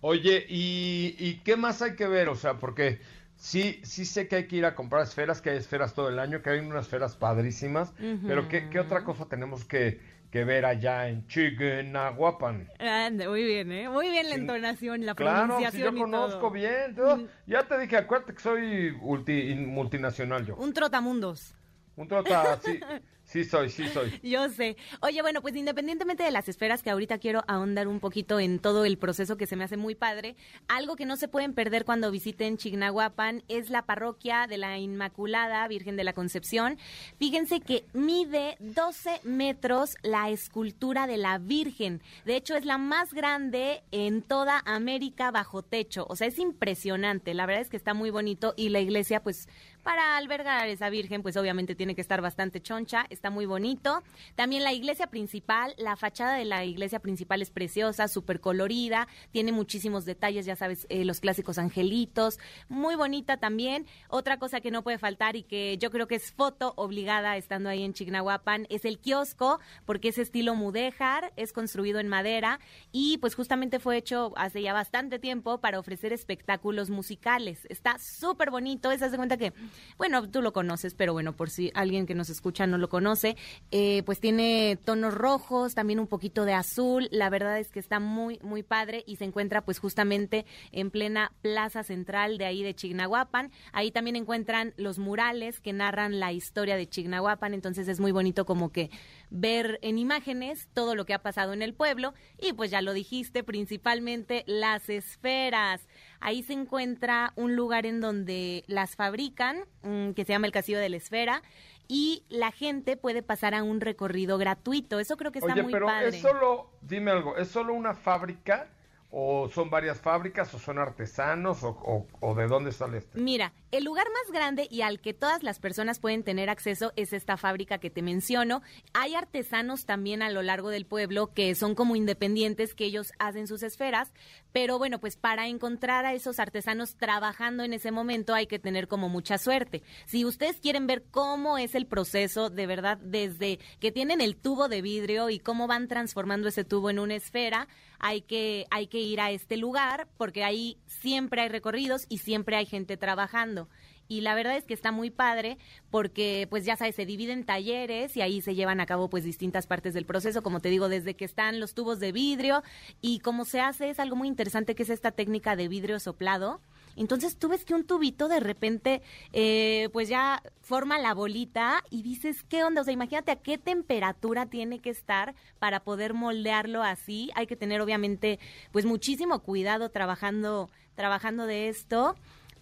Oye, 0.00 0.44
¿y, 0.48 1.16
y 1.18 1.40
qué 1.44 1.56
más 1.56 1.80
hay 1.80 1.96
que 1.96 2.06
ver? 2.06 2.28
O 2.28 2.36
sea, 2.36 2.58
porque 2.58 3.00
sí, 3.36 3.80
sí 3.82 4.04
sé 4.04 4.28
que 4.28 4.36
hay 4.36 4.46
que 4.46 4.56
ir 4.56 4.64
a 4.64 4.74
comprar 4.74 5.02
esferas, 5.02 5.40
que 5.40 5.50
hay 5.50 5.58
esferas 5.58 5.94
todo 5.94 6.08
el 6.08 6.18
año, 6.18 6.42
que 6.42 6.50
hay 6.50 6.60
unas 6.60 6.86
esferas 6.86 7.16
padrísimas, 7.16 7.92
pero 8.26 8.48
¿qué, 8.48 8.68
qué 8.70 8.80
otra 8.80 9.04
cosa 9.04 9.26
tenemos 9.26 9.64
que, 9.64 10.00
que 10.34 10.42
ver 10.44 10.64
allá 10.66 11.06
en 11.08 11.24
Chignahuapan? 11.28 12.68
Anda, 12.80 13.28
muy 13.28 13.44
bien, 13.44 13.70
¿eh? 13.70 13.88
Muy 13.88 14.10
bien 14.10 14.28
la 14.28 14.34
entonación, 14.34 15.06
la 15.06 15.14
Claro, 15.14 15.42
si 15.42 15.46
pronunciación 15.46 15.94
yo 15.94 15.96
y 15.96 16.00
conozco 16.00 16.40
todo. 16.40 16.50
bien. 16.50 16.94
yo- 16.96 17.26
ya 17.46 17.62
te 17.68 17.78
dije, 17.78 17.96
acuérdate 17.98 18.34
que 18.34 18.40
soy 18.40 18.90
multi- 19.00 19.54
multinacional 19.54 20.44
yo. 20.44 20.56
Un 20.56 20.72
trotamundos. 20.72 21.54
Un 21.94 22.08
trota, 22.08 22.58
sí, 22.64 22.80
sí 23.34 23.42
soy, 23.42 23.68
sí 23.68 23.88
soy. 23.88 24.20
Yo 24.22 24.48
sé. 24.48 24.76
Oye, 25.00 25.20
bueno, 25.20 25.42
pues 25.42 25.56
independientemente 25.56 26.22
de 26.22 26.30
las 26.30 26.48
esferas, 26.48 26.84
que 26.84 26.90
ahorita 26.90 27.18
quiero 27.18 27.42
ahondar 27.48 27.88
un 27.88 27.98
poquito 27.98 28.38
en 28.38 28.60
todo 28.60 28.84
el 28.84 28.96
proceso 28.96 29.36
que 29.36 29.48
se 29.48 29.56
me 29.56 29.64
hace 29.64 29.76
muy 29.76 29.96
padre, 29.96 30.36
algo 30.68 30.94
que 30.94 31.04
no 31.04 31.16
se 31.16 31.26
pueden 31.26 31.52
perder 31.52 31.84
cuando 31.84 32.12
visiten 32.12 32.58
Chignahuapan 32.58 33.42
es 33.48 33.70
la 33.70 33.86
parroquia 33.86 34.46
de 34.46 34.56
la 34.56 34.78
Inmaculada 34.78 35.66
Virgen 35.66 35.96
de 35.96 36.04
la 36.04 36.12
Concepción. 36.12 36.78
Fíjense 37.18 37.58
que 37.58 37.84
mide 37.92 38.56
12 38.60 39.22
metros 39.24 39.96
la 40.02 40.30
escultura 40.30 41.08
de 41.08 41.16
la 41.16 41.38
Virgen. 41.38 42.02
De 42.24 42.36
hecho, 42.36 42.54
es 42.54 42.64
la 42.64 42.78
más 42.78 43.12
grande 43.12 43.82
en 43.90 44.22
toda 44.22 44.62
América 44.64 45.32
bajo 45.32 45.62
techo. 45.62 46.06
O 46.08 46.14
sea, 46.14 46.28
es 46.28 46.38
impresionante. 46.38 47.34
La 47.34 47.46
verdad 47.46 47.62
es 47.62 47.68
que 47.68 47.76
está 47.76 47.94
muy 47.94 48.10
bonito 48.10 48.54
y 48.56 48.68
la 48.68 48.78
iglesia, 48.78 49.24
pues, 49.24 49.48
para 49.84 50.16
albergar 50.16 50.62
a 50.62 50.66
esa 50.66 50.90
Virgen, 50.90 51.22
pues 51.22 51.36
obviamente 51.36 51.74
tiene 51.74 51.94
que 51.94 52.00
estar 52.00 52.20
bastante 52.20 52.60
choncha, 52.60 53.06
está 53.10 53.30
muy 53.30 53.46
bonito. 53.46 54.02
También 54.34 54.64
la 54.64 54.72
iglesia 54.72 55.06
principal, 55.06 55.74
la 55.78 55.94
fachada 55.96 56.34
de 56.34 56.46
la 56.46 56.64
iglesia 56.64 56.98
principal 56.98 57.42
es 57.42 57.50
preciosa, 57.50 58.08
súper 58.08 58.40
colorida, 58.40 59.06
tiene 59.30 59.52
muchísimos 59.52 60.04
detalles, 60.06 60.46
ya 60.46 60.56
sabes, 60.56 60.86
eh, 60.88 61.04
los 61.04 61.20
clásicos 61.20 61.58
angelitos, 61.58 62.38
muy 62.68 62.96
bonita 62.96 63.36
también. 63.36 63.86
Otra 64.08 64.38
cosa 64.38 64.60
que 64.60 64.70
no 64.70 64.82
puede 64.82 64.98
faltar 64.98 65.36
y 65.36 65.42
que 65.42 65.76
yo 65.78 65.90
creo 65.90 66.06
que 66.06 66.16
es 66.16 66.32
foto 66.32 66.72
obligada 66.76 67.36
estando 67.36 67.68
ahí 67.68 67.82
en 67.82 67.92
Chignahuapan 67.92 68.66
es 68.70 68.84
el 68.84 68.98
kiosco, 68.98 69.60
porque 69.84 70.08
es 70.08 70.18
estilo 70.18 70.54
mudéjar, 70.54 71.32
es 71.36 71.52
construido 71.52 72.00
en 72.00 72.08
madera 72.08 72.58
y 72.90 73.18
pues 73.18 73.34
justamente 73.34 73.78
fue 73.78 73.98
hecho 73.98 74.32
hace 74.36 74.62
ya 74.62 74.72
bastante 74.72 75.18
tiempo 75.18 75.58
para 75.58 75.78
ofrecer 75.78 76.12
espectáculos 76.12 76.88
musicales. 76.88 77.66
Está 77.68 77.98
súper 77.98 78.50
bonito, 78.50 78.88
haz 78.88 79.10
de 79.10 79.16
cuenta 79.16 79.36
que 79.36 79.52
bueno, 79.98 80.28
tú 80.30 80.42
lo 80.42 80.52
conoces, 80.52 80.94
pero 80.94 81.12
bueno, 81.12 81.32
por 81.32 81.50
si 81.50 81.70
alguien 81.74 82.06
que 82.06 82.14
nos 82.14 82.30
escucha 82.30 82.66
no 82.66 82.78
lo 82.78 82.88
conoce, 82.88 83.36
eh, 83.70 84.02
pues 84.04 84.20
tiene 84.20 84.78
tonos 84.84 85.14
rojos, 85.14 85.74
también 85.74 86.00
un 86.00 86.06
poquito 86.06 86.44
de 86.44 86.54
azul. 86.54 87.08
La 87.10 87.30
verdad 87.30 87.58
es 87.58 87.70
que 87.70 87.80
está 87.80 88.00
muy, 88.00 88.38
muy 88.42 88.62
padre 88.62 89.04
y 89.06 89.16
se 89.16 89.24
encuentra 89.24 89.64
pues 89.64 89.78
justamente 89.78 90.46
en 90.72 90.90
plena 90.90 91.32
plaza 91.42 91.82
central 91.82 92.38
de 92.38 92.46
ahí 92.46 92.62
de 92.62 92.74
Chignahuapan. 92.74 93.50
Ahí 93.72 93.90
también 93.90 94.16
encuentran 94.16 94.74
los 94.76 94.98
murales 94.98 95.60
que 95.60 95.72
narran 95.72 96.20
la 96.20 96.32
historia 96.32 96.76
de 96.76 96.88
Chignahuapan, 96.88 97.54
entonces 97.54 97.88
es 97.88 98.00
muy 98.00 98.12
bonito 98.12 98.44
como 98.44 98.72
que 98.72 98.90
ver 99.30 99.78
en 99.82 99.98
imágenes 99.98 100.68
todo 100.74 100.94
lo 100.94 101.04
que 101.04 101.14
ha 101.14 101.22
pasado 101.22 101.52
en 101.52 101.62
el 101.62 101.74
pueblo 101.74 102.14
y 102.40 102.52
pues 102.52 102.70
ya 102.70 102.82
lo 102.82 102.92
dijiste, 102.92 103.42
principalmente 103.42 104.44
las 104.46 104.88
esferas. 104.88 105.86
Ahí 106.24 106.42
se 106.42 106.54
encuentra 106.54 107.34
un 107.36 107.54
lugar 107.54 107.84
en 107.84 108.00
donde 108.00 108.64
las 108.66 108.96
fabrican, 108.96 109.58
mm, 109.82 110.12
que 110.12 110.24
se 110.24 110.32
llama 110.32 110.46
el 110.46 110.52
Castillo 110.52 110.78
de 110.78 110.88
la 110.88 110.96
Esfera, 110.96 111.42
y 111.86 112.24
la 112.30 112.50
gente 112.50 112.96
puede 112.96 113.22
pasar 113.22 113.54
a 113.54 113.62
un 113.62 113.82
recorrido 113.82 114.38
gratuito. 114.38 114.98
Eso 115.00 115.18
creo 115.18 115.32
que 115.32 115.40
está 115.40 115.52
Oye, 115.52 115.62
muy 115.62 115.72
pero 115.72 115.84
padre. 115.84 116.08
es 116.08 116.22
solo, 116.22 116.70
dime 116.80 117.10
algo, 117.10 117.36
¿es 117.36 117.48
solo 117.48 117.74
una 117.74 117.92
fábrica 117.92 118.68
o 119.10 119.50
son 119.50 119.68
varias 119.68 120.00
fábricas 120.00 120.52
o 120.54 120.58
son 120.58 120.78
artesanos 120.78 121.62
o, 121.62 121.68
o- 121.68 122.06
o 122.20 122.34
de 122.34 122.46
dónde 122.46 122.72
sale 122.72 122.96
este? 122.98 123.20
Mira, 123.20 123.52
el 123.76 123.82
lugar 123.82 124.06
más 124.12 124.32
grande 124.32 124.68
y 124.70 124.82
al 124.82 125.00
que 125.00 125.14
todas 125.14 125.42
las 125.42 125.58
personas 125.58 125.98
pueden 125.98 126.22
tener 126.22 126.48
acceso 126.48 126.92
es 126.94 127.12
esta 127.12 127.36
fábrica 127.36 127.78
que 127.78 127.90
te 127.90 128.02
menciono. 128.02 128.62
Hay 128.92 129.16
artesanos 129.16 129.84
también 129.84 130.22
a 130.22 130.30
lo 130.30 130.42
largo 130.42 130.68
del 130.70 130.86
pueblo 130.86 131.34
que 131.34 131.56
son 131.56 131.74
como 131.74 131.96
independientes, 131.96 132.74
que 132.74 132.84
ellos 132.84 133.12
hacen 133.18 133.48
sus 133.48 133.64
esferas, 133.64 134.12
pero 134.52 134.78
bueno, 134.78 135.00
pues 135.00 135.16
para 135.16 135.48
encontrar 135.48 136.06
a 136.06 136.14
esos 136.14 136.38
artesanos 136.38 136.94
trabajando 136.94 137.64
en 137.64 137.72
ese 137.72 137.90
momento 137.90 138.32
hay 138.32 138.46
que 138.46 138.60
tener 138.60 138.86
como 138.86 139.08
mucha 139.08 139.38
suerte. 139.38 139.82
Si 140.06 140.24
ustedes 140.24 140.60
quieren 140.60 140.86
ver 140.86 141.02
cómo 141.10 141.58
es 141.58 141.74
el 141.74 141.86
proceso, 141.86 142.50
de 142.50 142.68
verdad, 142.68 142.98
desde 142.98 143.58
que 143.80 143.90
tienen 143.90 144.20
el 144.20 144.36
tubo 144.36 144.68
de 144.68 144.82
vidrio 144.82 145.30
y 145.30 145.40
cómo 145.40 145.66
van 145.66 145.88
transformando 145.88 146.46
ese 146.46 146.62
tubo 146.62 146.90
en 146.90 147.00
una 147.00 147.16
esfera, 147.16 147.66
hay 147.98 148.22
que, 148.22 148.66
hay 148.70 148.86
que 148.86 149.00
ir 149.00 149.20
a 149.20 149.32
este 149.32 149.56
lugar 149.56 150.06
porque 150.16 150.44
ahí 150.44 150.78
siempre 150.86 151.42
hay 151.42 151.48
recorridos 151.48 152.06
y 152.08 152.18
siempre 152.18 152.54
hay 152.54 152.66
gente 152.66 152.96
trabajando. 152.96 153.63
Y 154.08 154.20
la 154.20 154.34
verdad 154.34 154.56
es 154.56 154.64
que 154.64 154.74
está 154.74 154.92
muy 154.92 155.10
padre 155.10 155.58
porque, 155.90 156.46
pues 156.50 156.64
ya 156.64 156.76
sabes, 156.76 156.94
se 156.94 157.06
dividen 157.06 157.44
talleres 157.44 158.16
y 158.16 158.20
ahí 158.20 158.40
se 158.42 158.54
llevan 158.54 158.80
a 158.80 158.86
cabo 158.86 159.08
pues 159.08 159.24
distintas 159.24 159.66
partes 159.66 159.94
del 159.94 160.04
proceso, 160.04 160.42
como 160.42 160.60
te 160.60 160.68
digo, 160.68 160.88
desde 160.88 161.14
que 161.14 161.24
están 161.24 161.58
los 161.58 161.74
tubos 161.74 162.00
de 162.00 162.12
vidrio 162.12 162.62
y 163.00 163.20
cómo 163.20 163.44
se 163.44 163.60
hace 163.60 163.90
es 163.90 163.98
algo 163.98 164.16
muy 164.16 164.28
interesante 164.28 164.74
que 164.74 164.82
es 164.82 164.90
esta 164.90 165.10
técnica 165.10 165.56
de 165.56 165.68
vidrio 165.68 165.98
soplado. 166.00 166.60
Entonces 166.96 167.36
tú 167.38 167.48
ves 167.48 167.64
que 167.64 167.74
un 167.74 167.84
tubito 167.84 168.28
de 168.28 168.38
repente 168.38 169.02
eh, 169.32 169.88
pues 169.92 170.08
ya 170.08 170.42
forma 170.60 170.98
la 170.98 171.12
bolita 171.12 171.82
y 171.90 172.02
dices, 172.02 172.44
¿qué 172.44 172.62
onda? 172.62 172.82
O 172.82 172.84
sea, 172.84 172.92
imagínate 172.92 173.32
a 173.32 173.36
qué 173.36 173.58
temperatura 173.58 174.46
tiene 174.46 174.78
que 174.78 174.90
estar 174.90 175.34
para 175.58 175.80
poder 175.80 176.14
moldearlo 176.14 176.82
así. 176.82 177.30
Hay 177.34 177.46
que 177.46 177.56
tener 177.56 177.80
obviamente 177.80 178.38
pues 178.70 178.84
muchísimo 178.84 179.40
cuidado 179.40 179.88
trabajando, 179.88 180.70
trabajando 180.94 181.46
de 181.46 181.68
esto 181.68 182.14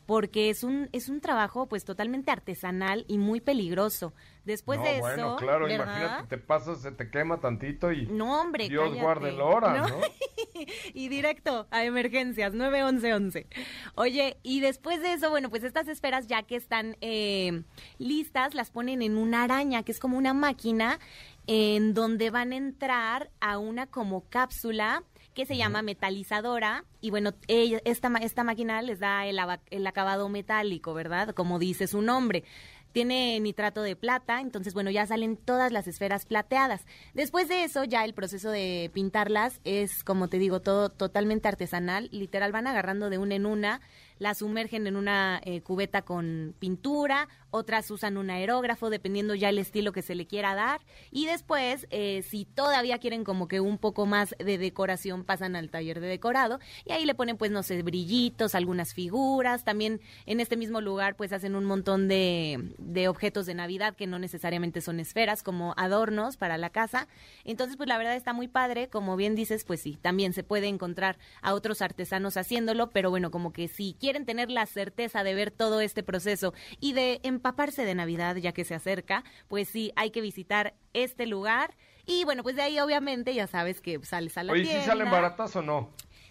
porque 0.06 0.50
es 0.50 0.64
un 0.64 0.88
es 0.92 1.08
un 1.08 1.20
trabajo 1.20 1.66
pues 1.66 1.84
totalmente 1.84 2.30
artesanal 2.30 3.04
y 3.08 3.18
muy 3.18 3.40
peligroso. 3.40 4.12
Después 4.44 4.80
no, 4.80 4.84
de 4.84 4.98
bueno, 5.00 5.14
eso, 5.14 5.36
claro, 5.36 5.66
¿verdad? 5.66 5.84
imagínate, 5.84 6.26
te 6.28 6.38
pasas, 6.38 6.82
se 6.82 6.90
te 6.90 7.08
quema 7.10 7.38
tantito 7.40 7.92
y 7.92 8.06
No, 8.06 8.40
hombre, 8.40 8.68
Dios 8.68 8.84
cállate. 8.84 9.00
guarde 9.02 9.28
el 9.28 9.40
hora, 9.40 9.72
No. 9.74 9.88
¿no? 9.88 9.96
y 10.94 11.08
directo 11.08 11.66
a 11.70 11.84
emergencias, 11.84 12.52
91111. 12.52 13.46
Oye, 13.94 14.38
y 14.42 14.60
después 14.60 15.00
de 15.00 15.12
eso, 15.12 15.30
bueno, 15.30 15.48
pues 15.50 15.62
estas 15.62 15.86
esferas 15.88 16.26
ya 16.26 16.42
que 16.42 16.56
están 16.56 16.96
eh, 17.00 17.62
listas, 17.98 18.54
las 18.54 18.70
ponen 18.70 19.00
en 19.02 19.16
una 19.16 19.44
araña, 19.44 19.84
que 19.84 19.92
es 19.92 20.00
como 20.00 20.18
una 20.18 20.34
máquina 20.34 20.98
en 21.46 21.94
donde 21.94 22.30
van 22.30 22.52
a 22.52 22.56
entrar 22.56 23.30
a 23.40 23.58
una 23.58 23.86
como 23.86 24.28
cápsula 24.28 25.04
que 25.34 25.46
se 25.46 25.56
llama 25.56 25.82
metalizadora 25.82 26.84
y 27.00 27.10
bueno, 27.10 27.32
ella- 27.48 27.80
esta, 27.84 28.08
esta 28.20 28.44
máquina 28.44 28.82
les 28.82 28.98
da 29.00 29.26
el, 29.26 29.38
el 29.70 29.86
acabado 29.86 30.28
metálico, 30.28 30.94
¿verdad? 30.94 31.30
Como 31.34 31.58
dice 31.58 31.86
su 31.86 32.02
nombre. 32.02 32.44
Tiene 32.92 33.40
nitrato 33.40 33.80
de 33.80 33.96
plata, 33.96 34.42
entonces 34.42 34.74
bueno, 34.74 34.90
ya 34.90 35.06
salen 35.06 35.38
todas 35.38 35.72
las 35.72 35.88
esferas 35.88 36.26
plateadas. 36.26 36.84
Después 37.14 37.48
de 37.48 37.64
eso, 37.64 37.84
ya 37.84 38.04
el 38.04 38.12
proceso 38.12 38.50
de 38.50 38.90
pintarlas 38.92 39.60
es, 39.64 40.04
como 40.04 40.28
te 40.28 40.38
digo, 40.38 40.60
todo 40.60 40.90
totalmente 40.90 41.48
artesanal. 41.48 42.10
Literal, 42.12 42.52
van 42.52 42.66
agarrando 42.66 43.08
de 43.08 43.16
una 43.16 43.34
en 43.34 43.46
una, 43.46 43.80
la 44.18 44.34
sumergen 44.34 44.86
en 44.86 44.96
una 44.96 45.40
eh, 45.42 45.62
cubeta 45.62 46.02
con 46.02 46.54
pintura, 46.58 47.28
otras 47.52 47.90
usan 47.90 48.16
un 48.16 48.30
aerógrafo, 48.30 48.90
dependiendo 48.90 49.34
ya 49.34 49.50
el 49.50 49.58
estilo 49.58 49.92
que 49.92 50.02
se 50.02 50.14
le 50.14 50.26
quiera 50.26 50.54
dar. 50.54 50.80
Y 51.10 51.26
después, 51.26 51.86
eh, 51.90 52.24
si 52.28 52.44
todavía 52.44 52.98
quieren 52.98 53.22
como 53.22 53.46
que 53.46 53.60
un 53.60 53.78
poco 53.78 54.06
más 54.06 54.34
de 54.38 54.58
decoración, 54.58 55.22
pasan 55.24 55.54
al 55.54 55.70
taller 55.70 56.00
de 56.00 56.08
decorado 56.08 56.58
y 56.84 56.92
ahí 56.92 57.04
le 57.04 57.14
ponen, 57.14 57.36
pues, 57.36 57.50
no 57.50 57.62
sé, 57.62 57.82
brillitos, 57.82 58.54
algunas 58.54 58.94
figuras. 58.94 59.64
También 59.64 60.00
en 60.26 60.40
este 60.40 60.56
mismo 60.56 60.80
lugar, 60.80 61.14
pues, 61.14 61.32
hacen 61.32 61.54
un 61.54 61.64
montón 61.64 62.08
de, 62.08 62.74
de 62.78 63.08
objetos 63.08 63.46
de 63.46 63.54
Navidad 63.54 63.94
que 63.94 64.06
no 64.06 64.18
necesariamente 64.18 64.80
son 64.80 64.98
esferas, 64.98 65.42
como 65.42 65.74
adornos 65.76 66.36
para 66.36 66.58
la 66.58 66.70
casa. 66.70 67.06
Entonces, 67.44 67.76
pues, 67.76 67.88
la 67.88 67.98
verdad 67.98 68.16
está 68.16 68.32
muy 68.32 68.48
padre. 68.48 68.88
Como 68.88 69.16
bien 69.16 69.34
dices, 69.34 69.64
pues 69.64 69.80
sí, 69.80 69.98
también 70.00 70.32
se 70.32 70.42
puede 70.42 70.68
encontrar 70.68 71.18
a 71.42 71.52
otros 71.52 71.82
artesanos 71.82 72.36
haciéndolo, 72.36 72.90
pero 72.90 73.10
bueno, 73.10 73.30
como 73.30 73.52
que 73.52 73.68
si 73.68 73.94
quieren 74.00 74.24
tener 74.24 74.50
la 74.50 74.64
certeza 74.64 75.22
de 75.22 75.34
ver 75.34 75.50
todo 75.50 75.80
este 75.80 76.02
proceso 76.02 76.54
y 76.80 76.94
de 76.94 77.20
empaparse 77.42 77.84
de 77.84 77.94
Navidad 77.96 78.36
ya 78.36 78.52
que 78.52 78.64
se 78.64 78.74
acerca, 78.74 79.24
pues 79.48 79.68
sí, 79.68 79.92
hay 79.96 80.10
que 80.10 80.20
visitar 80.20 80.74
este 80.92 81.26
lugar. 81.26 81.74
Y 82.06 82.24
bueno, 82.24 82.44
pues 82.44 82.54
de 82.54 82.62
ahí 82.62 82.78
obviamente 82.78 83.34
ya 83.34 83.48
sabes 83.48 83.80
que 83.80 83.98
sales 84.04 84.38
a 84.38 84.44
la 84.44 84.52
Oye, 84.52 84.62
¿sí 84.62 84.68
tienda. 84.68 84.86
salen 84.86 85.10
baratas 85.10 85.56
o 85.56 85.62
no? 85.62 85.90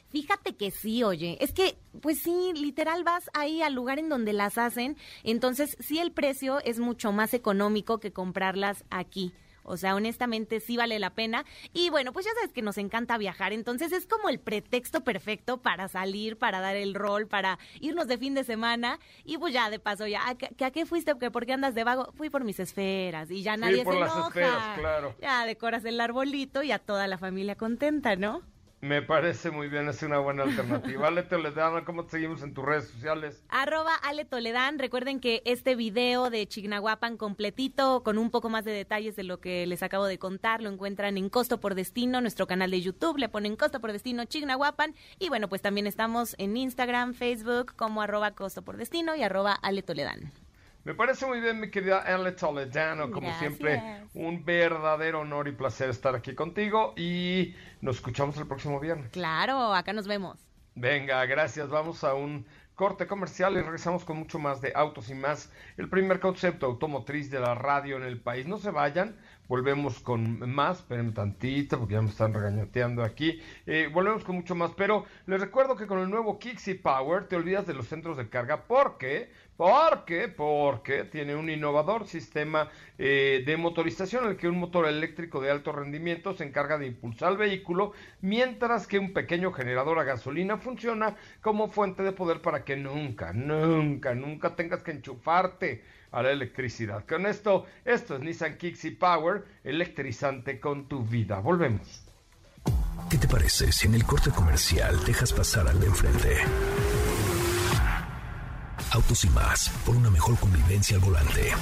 Fíjate 0.09 0.55
que 0.55 0.71
sí, 0.71 1.03
oye, 1.03 1.37
es 1.39 1.53
que, 1.53 1.77
pues 2.01 2.21
sí, 2.21 2.51
literal 2.55 3.03
vas 3.05 3.29
ahí 3.33 3.61
al 3.61 3.73
lugar 3.73 3.97
en 3.97 4.09
donde 4.09 4.33
las 4.33 4.57
hacen, 4.57 4.97
entonces 5.23 5.77
sí 5.79 5.99
el 5.99 6.11
precio 6.11 6.59
es 6.65 6.79
mucho 6.79 7.13
más 7.13 7.33
económico 7.33 7.99
que 7.99 8.11
comprarlas 8.11 8.83
aquí. 8.89 9.33
O 9.63 9.77
sea, 9.77 9.95
honestamente 9.95 10.59
sí 10.59 10.77
vale 10.77 10.99
la 10.99 11.11
pena. 11.11 11.45
Y 11.73 11.89
bueno, 11.89 12.13
pues 12.13 12.25
ya 12.25 12.31
sabes 12.33 12.53
que 12.53 12.61
nos 12.61 12.77
encanta 12.77 13.17
viajar, 13.17 13.53
entonces 13.53 13.91
es 13.91 14.05
como 14.07 14.29
el 14.29 14.39
pretexto 14.39 15.01
perfecto 15.03 15.61
para 15.61 15.87
salir, 15.87 16.37
para 16.37 16.59
dar 16.59 16.75
el 16.75 16.93
rol, 16.93 17.27
para 17.27 17.59
irnos 17.79 18.07
de 18.07 18.17
fin 18.17 18.33
de 18.33 18.43
semana. 18.43 18.99
Y 19.23 19.37
pues 19.37 19.53
ya 19.53 19.69
de 19.69 19.79
paso, 19.79 20.07
ya, 20.07 20.27
¿a 20.27 20.35
qué, 20.35 20.65
a 20.65 20.71
qué 20.71 20.85
fuiste? 20.85 21.17
¿Que 21.17 21.31
¿Por 21.31 21.45
qué 21.45 21.53
andas 21.53 21.75
de 21.75 21.83
vago? 21.83 22.11
Fui 22.13 22.29
por 22.29 22.43
mis 22.43 22.59
esferas 22.59 23.29
y 23.31 23.41
ya 23.43 23.57
nadie 23.57 23.83
por 23.83 23.93
se 23.93 23.99
las 23.99 24.11
enoja. 24.13 24.27
esferas, 24.29 24.79
claro. 24.79 25.15
Ya 25.21 25.45
decoras 25.45 25.85
el 25.85 25.99
arbolito 25.99 26.63
y 26.63 26.71
a 26.71 26.79
toda 26.79 27.07
la 27.07 27.17
familia 27.17 27.55
contenta, 27.55 28.15
¿no? 28.15 28.41
Me 28.81 29.03
parece 29.03 29.51
muy 29.51 29.67
bien, 29.67 29.87
es 29.89 30.01
una 30.01 30.17
buena 30.17 30.41
alternativa. 30.43 31.07
Ale 31.07 31.21
Toledano, 31.21 31.85
¿cómo 31.85 32.05
te 32.05 32.11
seguimos 32.11 32.41
en 32.41 32.55
tus 32.55 32.65
redes 32.65 32.87
sociales? 32.87 33.43
Arroba 33.49 33.93
Ale 33.93 34.25
Toledán. 34.25 34.79
Recuerden 34.79 35.19
que 35.19 35.43
este 35.45 35.75
video 35.75 36.31
de 36.31 36.47
Chignahuapan 36.47 37.15
completito, 37.15 38.01
con 38.01 38.17
un 38.17 38.31
poco 38.31 38.49
más 38.49 38.65
de 38.65 38.71
detalles 38.71 39.15
de 39.15 39.23
lo 39.23 39.39
que 39.39 39.67
les 39.67 39.83
acabo 39.83 40.05
de 40.05 40.17
contar, 40.17 40.63
lo 40.63 40.69
encuentran 40.71 41.17
en 41.17 41.29
Costo 41.29 41.59
por 41.59 41.75
Destino, 41.75 42.21
nuestro 42.21 42.47
canal 42.47 42.71
de 42.71 42.81
YouTube. 42.81 43.19
Le 43.19 43.29
ponen 43.29 43.55
Costo 43.55 43.79
por 43.79 43.91
Destino 43.91 44.25
Chignahuapan. 44.25 44.95
Y 45.19 45.29
bueno, 45.29 45.47
pues 45.47 45.61
también 45.61 45.85
estamos 45.85 46.33
en 46.39 46.57
Instagram, 46.57 47.13
Facebook, 47.13 47.75
como 47.75 48.01
arroba 48.01 48.31
Costo 48.31 48.63
por 48.63 48.77
Destino 48.77 49.15
y 49.15 49.21
arroba 49.21 49.53
Ale 49.53 49.83
Toledán. 49.83 50.31
Me 50.83 50.95
parece 50.95 51.27
muy 51.27 51.39
bien, 51.39 51.59
mi 51.59 51.69
querida 51.69 51.99
Ale 51.99 52.31
Toledano. 52.31 53.11
Como 53.11 53.27
Gracias. 53.27 53.39
siempre, 53.39 54.03
un 54.15 54.43
verdadero 54.43 55.21
honor 55.21 55.47
y 55.47 55.51
placer 55.51 55.89
estar 55.89 56.15
aquí 56.15 56.33
contigo. 56.33 56.93
Y 56.97 57.55
nos 57.81 57.97
escuchamos 57.97 58.35
el 58.37 58.47
próximo 58.47 58.79
viernes. 58.79 59.11
Claro, 59.11 59.73
acá 59.73 59.93
nos 59.93 60.07
vemos. 60.07 60.39
Venga, 60.73 61.23
gracias. 61.25 61.69
Vamos 61.69 62.03
a 62.03 62.15
un 62.15 62.45
corte 62.73 63.05
comercial 63.05 63.53
y 63.53 63.61
regresamos 63.61 64.03
con 64.05 64.17
mucho 64.17 64.39
más 64.39 64.59
de 64.59 64.71
autos 64.73 65.09
y 65.09 65.13
más. 65.13 65.51
El 65.77 65.87
primer 65.87 66.19
concepto 66.19 66.65
automotriz 66.65 67.29
de 67.29 67.39
la 67.39 67.53
radio 67.53 67.97
en 67.97 68.03
el 68.03 68.19
país. 68.19 68.47
No 68.47 68.57
se 68.57 68.71
vayan. 68.71 69.15
Volvemos 69.47 69.99
con 69.99 70.49
más, 70.49 70.79
espérenme 70.79 71.11
tantito 71.11 71.77
porque 71.77 71.95
ya 71.95 72.01
me 72.01 72.09
están 72.09 72.33
regañoteando 72.33 73.03
aquí. 73.03 73.39
Eh, 73.67 73.89
volvemos 73.93 74.23
con 74.23 74.37
mucho 74.37 74.55
más, 74.55 74.71
pero 74.71 75.05
les 75.27 75.41
recuerdo 75.41 75.75
que 75.75 75.87
con 75.87 75.99
el 75.99 76.09
nuevo 76.09 76.39
Kixi 76.39 76.75
Power 76.75 77.27
te 77.27 77.35
olvidas 77.35 77.67
de 77.67 77.73
los 77.73 77.87
centros 77.87 78.15
de 78.15 78.29
carga 78.29 78.63
porque, 78.63 79.29
porque, 79.61 80.27
porque 80.27 81.03
tiene 81.03 81.35
un 81.35 81.47
innovador 81.47 82.07
sistema 82.07 82.67
eh, 82.97 83.43
de 83.45 83.57
motorización 83.57 84.23
en 84.23 84.31
el 84.31 84.37
que 84.37 84.47
un 84.47 84.57
motor 84.57 84.87
eléctrico 84.87 85.39
de 85.39 85.51
alto 85.51 85.71
rendimiento 85.71 86.35
se 86.35 86.45
encarga 86.45 86.79
de 86.79 86.87
impulsar 86.87 87.33
el 87.33 87.37
vehículo, 87.37 87.93
mientras 88.21 88.87
que 88.87 88.97
un 88.97 89.13
pequeño 89.13 89.51
generador 89.51 89.99
a 89.99 90.03
gasolina 90.03 90.57
funciona 90.57 91.15
como 91.41 91.67
fuente 91.67 92.01
de 92.01 92.11
poder 92.11 92.41
para 92.41 92.63
que 92.63 92.75
nunca, 92.75 93.33
nunca, 93.33 94.15
nunca 94.15 94.55
tengas 94.55 94.81
que 94.81 94.93
enchufarte 94.93 95.83
a 96.09 96.23
la 96.23 96.31
electricidad. 96.31 97.05
Con 97.05 97.27
esto, 97.27 97.67
esto 97.85 98.15
es 98.15 98.21
Nissan 98.21 98.57
Kixi 98.57 98.89
Power, 98.89 99.43
electrizante 99.63 100.59
con 100.59 100.87
tu 100.87 101.05
vida. 101.05 101.39
Volvemos. 101.39 102.03
¿Qué 103.11 103.19
te 103.19 103.27
parece 103.27 103.71
si 103.71 103.85
en 103.85 103.93
el 103.93 104.05
corte 104.05 104.31
comercial 104.31 105.05
dejas 105.05 105.31
pasar 105.31 105.67
al 105.67 105.79
de 105.79 105.85
enfrente? 105.85 106.37
Autos 108.91 109.23
y 109.23 109.29
más, 109.29 109.69
por 109.85 109.95
una 109.95 110.09
mejor 110.09 110.37
convivencia 110.37 110.97
al 110.97 111.01
volante. 111.01 111.53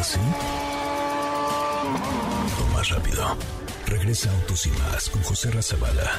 ¿Así? 0.00 0.18
O 2.58 2.72
más 2.74 2.88
rápido. 2.88 3.36
Regresa 3.86 4.30
Autos 4.30 4.66
y 4.66 4.70
más 4.70 5.10
con 5.10 5.22
José 5.22 5.50
Razabala. 5.50 6.18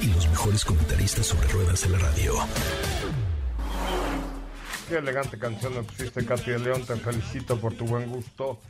Y 0.00 0.06
los 0.06 0.28
mejores 0.28 0.64
comentaristas 0.64 1.26
sobre 1.26 1.48
ruedas 1.48 1.82
de 1.82 1.88
la 1.88 1.98
radio. 1.98 2.34
Qué 4.88 4.98
elegante 4.98 5.38
canción 5.38 5.74
me 5.74 5.82
pusiste, 5.82 6.24
Katy 6.24 6.52
de 6.52 6.58
León. 6.60 6.86
Te 6.86 6.94
felicito 6.96 7.60
por 7.60 7.74
tu 7.74 7.84
buen 7.84 8.08
gusto 8.08 8.60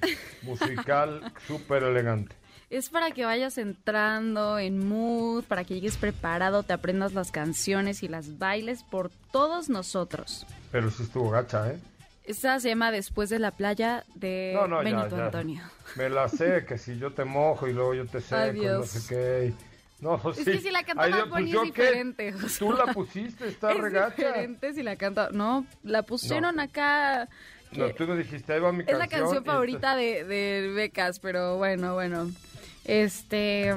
musical, 0.40 1.32
súper 1.46 1.82
elegante. 1.82 2.37
Es 2.70 2.90
para 2.90 3.10
que 3.12 3.24
vayas 3.24 3.56
entrando 3.56 4.58
en 4.58 4.86
mood, 4.86 5.44
para 5.44 5.64
que 5.64 5.74
llegues 5.74 5.96
preparado, 5.96 6.62
te 6.64 6.74
aprendas 6.74 7.14
las 7.14 7.30
canciones 7.30 8.02
y 8.02 8.08
las 8.08 8.38
bailes 8.38 8.82
por 8.82 9.10
todos 9.32 9.70
nosotros. 9.70 10.46
Pero 10.70 10.90
sí 10.90 11.02
estuvo 11.04 11.30
gacha, 11.30 11.70
¿eh? 11.70 11.78
Esta 12.24 12.60
se 12.60 12.68
llama 12.68 12.90
Después 12.90 13.30
de 13.30 13.38
la 13.38 13.52
playa 13.52 14.04
de 14.14 14.52
No, 14.54 14.68
no, 14.68 14.78
Benito 14.80 15.16
ya. 15.16 15.24
Antonio. 15.26 15.62
Me 15.96 16.10
la 16.10 16.28
sé, 16.28 16.66
que 16.68 16.76
si 16.76 16.98
yo 16.98 17.10
te 17.14 17.24
mojo 17.24 17.66
y 17.68 17.72
luego 17.72 17.94
yo 17.94 18.04
te 18.06 18.20
seco, 18.20 18.36
y 18.36 18.60
no 18.60 18.68
Adiós. 18.68 18.88
sé 18.90 19.08
qué. 19.08 19.52
No, 20.00 20.20
Es 20.30 20.36
sí. 20.36 20.44
que 20.44 20.60
si 20.60 20.70
la 20.70 20.84
canta 20.84 21.04
Ay, 21.04 21.12
Bad 21.12 21.28
pues 21.30 21.52
es 21.54 21.62
diferente. 21.62 22.34
Tú 22.58 22.72
la 22.74 22.92
pusiste, 22.92 23.48
está 23.48 23.72
es 23.72 23.78
regacha. 23.78 24.14
diferente 24.14 24.74
si 24.74 24.82
la 24.82 24.96
canta. 24.96 25.30
No, 25.32 25.64
la 25.82 26.02
pusieron 26.02 26.60
acá. 26.60 27.28
No, 27.72 27.88
tú 27.94 28.06
me 28.06 28.16
dijiste, 28.16 28.52
ahí 28.52 28.60
va 28.60 28.72
mi 28.72 28.80
es 28.86 28.92
la 28.92 29.08
canción. 29.08 29.20
canción 29.20 29.42
y 29.42 29.46
favorita 29.46 29.96
de, 29.96 30.24
de 30.24 30.70
Becas, 30.74 31.18
pero 31.20 31.56
bueno, 31.56 31.94
bueno. 31.94 32.30
Este. 32.88 33.74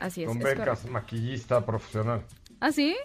Así 0.00 0.22
es. 0.22 0.28
Con 0.28 0.38
es 0.38 0.44
becas, 0.44 0.66
correcto. 0.66 0.88
maquillista 0.88 1.64
profesional. 1.64 2.24
¿Ah, 2.58 2.72
sí? 2.72 2.96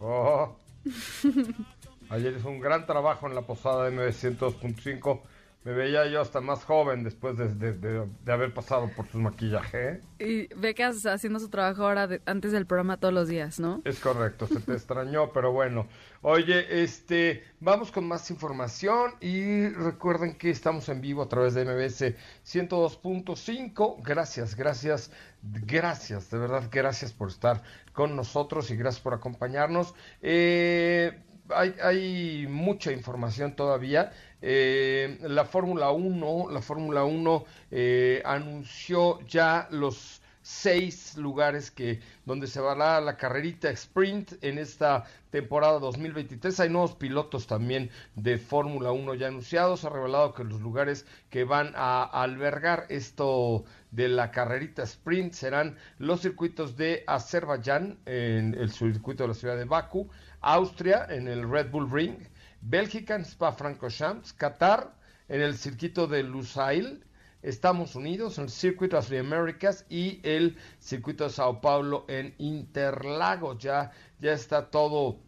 Oh. 0.00 0.56
Ayer 2.08 2.34
hizo 2.36 2.48
un 2.48 2.60
gran 2.60 2.86
trabajo 2.86 3.26
en 3.26 3.34
la 3.34 3.42
posada 3.42 3.90
de 3.90 3.96
900.5. 3.96 5.20
Me 5.66 5.72
veía 5.72 6.06
yo 6.06 6.20
hasta 6.20 6.40
más 6.40 6.62
joven 6.62 7.02
después 7.02 7.36
de, 7.36 7.52
de- 7.52 7.72
de- 7.72 8.06
de 8.24 8.32
haber 8.32 8.54
pasado 8.54 8.88
por 8.94 9.04
su 9.08 9.18
maquillaje. 9.18 10.00
Y 10.20 10.46
Becas 10.54 11.04
haciendo 11.06 11.40
su 11.40 11.48
trabajo 11.48 11.82
ahora 11.84 12.06
de- 12.06 12.22
antes 12.24 12.52
del 12.52 12.66
programa 12.66 12.98
todos 13.00 13.12
los 13.12 13.26
días, 13.26 13.58
¿no? 13.58 13.82
Es 13.84 13.98
correcto, 13.98 14.46
se 14.46 14.60
te 14.60 14.74
extrañó, 14.74 15.32
pero 15.34 15.50
bueno. 15.50 15.88
Oye, 16.22 16.84
este, 16.84 17.42
vamos 17.58 17.90
con 17.90 18.06
más 18.06 18.30
información 18.30 19.14
y 19.20 19.66
recuerden 19.70 20.36
que 20.38 20.50
estamos 20.50 20.88
en 20.88 21.00
vivo 21.00 21.22
a 21.22 21.28
través 21.28 21.54
de 21.54 21.64
MBS 21.64 22.14
102.5. 22.44 23.96
Gracias, 24.04 24.54
gracias, 24.54 25.10
gracias, 25.42 26.30
de 26.30 26.38
verdad, 26.38 26.68
gracias 26.70 27.12
por 27.12 27.28
estar 27.28 27.62
con 27.92 28.14
nosotros 28.14 28.70
y 28.70 28.76
gracias 28.76 29.02
por 29.02 29.14
acompañarnos. 29.14 29.94
Eh, 30.22 31.22
hay, 31.48 31.74
hay 31.82 32.46
mucha 32.48 32.92
información 32.92 33.54
todavía. 33.54 34.12
Eh, 34.48 35.18
la 35.22 35.44
Fórmula 35.44 35.90
1, 35.90 36.50
la 36.52 36.62
Fórmula 36.62 37.02
1 37.02 37.44
eh, 37.72 38.22
anunció 38.24 39.18
ya 39.26 39.66
los 39.72 40.22
seis 40.40 41.16
lugares 41.16 41.72
que 41.72 41.98
donde 42.24 42.46
se 42.46 42.60
va 42.60 43.00
la 43.00 43.16
carrerita 43.16 43.70
sprint 43.70 44.34
en 44.42 44.58
esta 44.58 45.02
temporada 45.30 45.80
2023. 45.80 46.60
Hay 46.60 46.68
nuevos 46.68 46.94
pilotos 46.94 47.48
también 47.48 47.90
de 48.14 48.38
Fórmula 48.38 48.92
1 48.92 49.14
ya 49.14 49.26
anunciados. 49.26 49.84
Ha 49.84 49.88
revelado 49.88 50.32
que 50.32 50.44
los 50.44 50.60
lugares 50.60 51.06
que 51.28 51.42
van 51.42 51.72
a 51.74 52.04
albergar 52.04 52.86
esto 52.88 53.64
de 53.90 54.08
la 54.08 54.30
carrerita 54.30 54.84
sprint 54.84 55.32
serán 55.32 55.76
los 55.98 56.20
circuitos 56.20 56.76
de 56.76 57.02
Azerbaiyán, 57.08 57.98
en 58.06 58.54
el 58.54 58.70
circuito 58.70 59.24
de 59.24 59.28
la 59.30 59.34
ciudad 59.34 59.56
de 59.56 59.64
Bakú, 59.64 60.08
Austria, 60.40 61.04
en 61.10 61.26
el 61.26 61.50
Red 61.50 61.72
Bull 61.72 61.90
Ring, 61.90 62.14
Bélgica, 62.60 63.14
en 63.14 63.24
Spa-Francorchamps, 63.24 64.32
Qatar, 64.32 64.94
en 65.28 65.40
el 65.40 65.56
circuito 65.56 66.06
de 66.06 66.22
Lusail, 66.22 67.04
Estados 67.42 67.94
Unidos, 67.94 68.38
en 68.38 68.44
el 68.44 68.50
Circuit 68.50 68.94
of 68.94 69.08
the 69.08 69.18
Americas 69.18 69.84
y 69.88 70.20
el 70.22 70.56
circuito 70.80 71.24
de 71.24 71.30
Sao 71.30 71.60
Paulo 71.60 72.04
en 72.08 72.34
Interlagos. 72.38 73.58
Ya, 73.58 73.92
ya 74.20 74.32
está 74.32 74.70
todo 74.70 75.20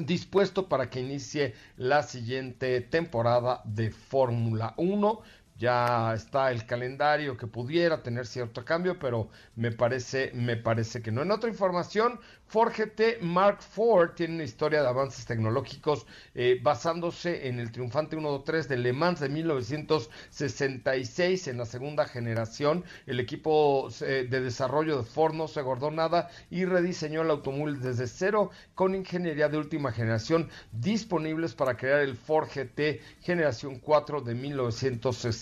dispuesto 0.00 0.68
para 0.68 0.90
que 0.90 1.00
inicie 1.00 1.54
la 1.76 2.02
siguiente 2.02 2.80
temporada 2.80 3.62
de 3.64 3.90
Fórmula 3.90 4.74
1. 4.76 5.20
Ya 5.58 6.14
está 6.14 6.50
el 6.52 6.64
calendario 6.66 7.36
que 7.36 7.48
pudiera 7.48 8.00
tener 8.00 8.26
cierto 8.26 8.64
cambio, 8.64 9.00
pero 9.00 9.28
me 9.56 9.72
parece, 9.72 10.30
me 10.32 10.56
parece 10.56 11.02
que 11.02 11.10
no. 11.10 11.22
En 11.22 11.32
otra 11.32 11.50
información, 11.50 12.20
Ford 12.46 12.72
GT 12.72 13.20
Mark 13.22 13.58
IV 13.76 14.14
tiene 14.14 14.36
una 14.36 14.44
historia 14.44 14.82
de 14.82 14.88
avances 14.88 15.26
tecnológicos 15.26 16.06
eh, 16.34 16.60
basándose 16.62 17.48
en 17.48 17.58
el 17.58 17.72
triunfante 17.72 18.16
123 18.16 18.68
de 18.68 18.76
Le 18.78 18.92
Mans 18.92 19.18
de 19.20 19.28
1966 19.28 21.48
en 21.48 21.58
la 21.58 21.66
segunda 21.66 22.06
generación. 22.06 22.84
El 23.06 23.18
equipo 23.18 23.88
eh, 24.00 24.28
de 24.30 24.40
desarrollo 24.40 24.98
de 24.98 25.04
Ford 25.04 25.34
no 25.34 25.48
se 25.48 25.60
guardó 25.60 25.90
nada 25.90 26.30
y 26.50 26.66
rediseñó 26.66 27.22
el 27.22 27.30
automóvil 27.30 27.80
desde 27.80 28.06
cero 28.06 28.52
con 28.76 28.94
ingeniería 28.94 29.48
de 29.48 29.58
última 29.58 29.90
generación 29.90 30.48
disponibles 30.70 31.54
para 31.54 31.76
crear 31.76 31.98
el 32.00 32.16
Ford 32.16 32.48
GT 32.48 33.00
generación 33.20 33.80
4 33.80 34.20
de 34.20 34.36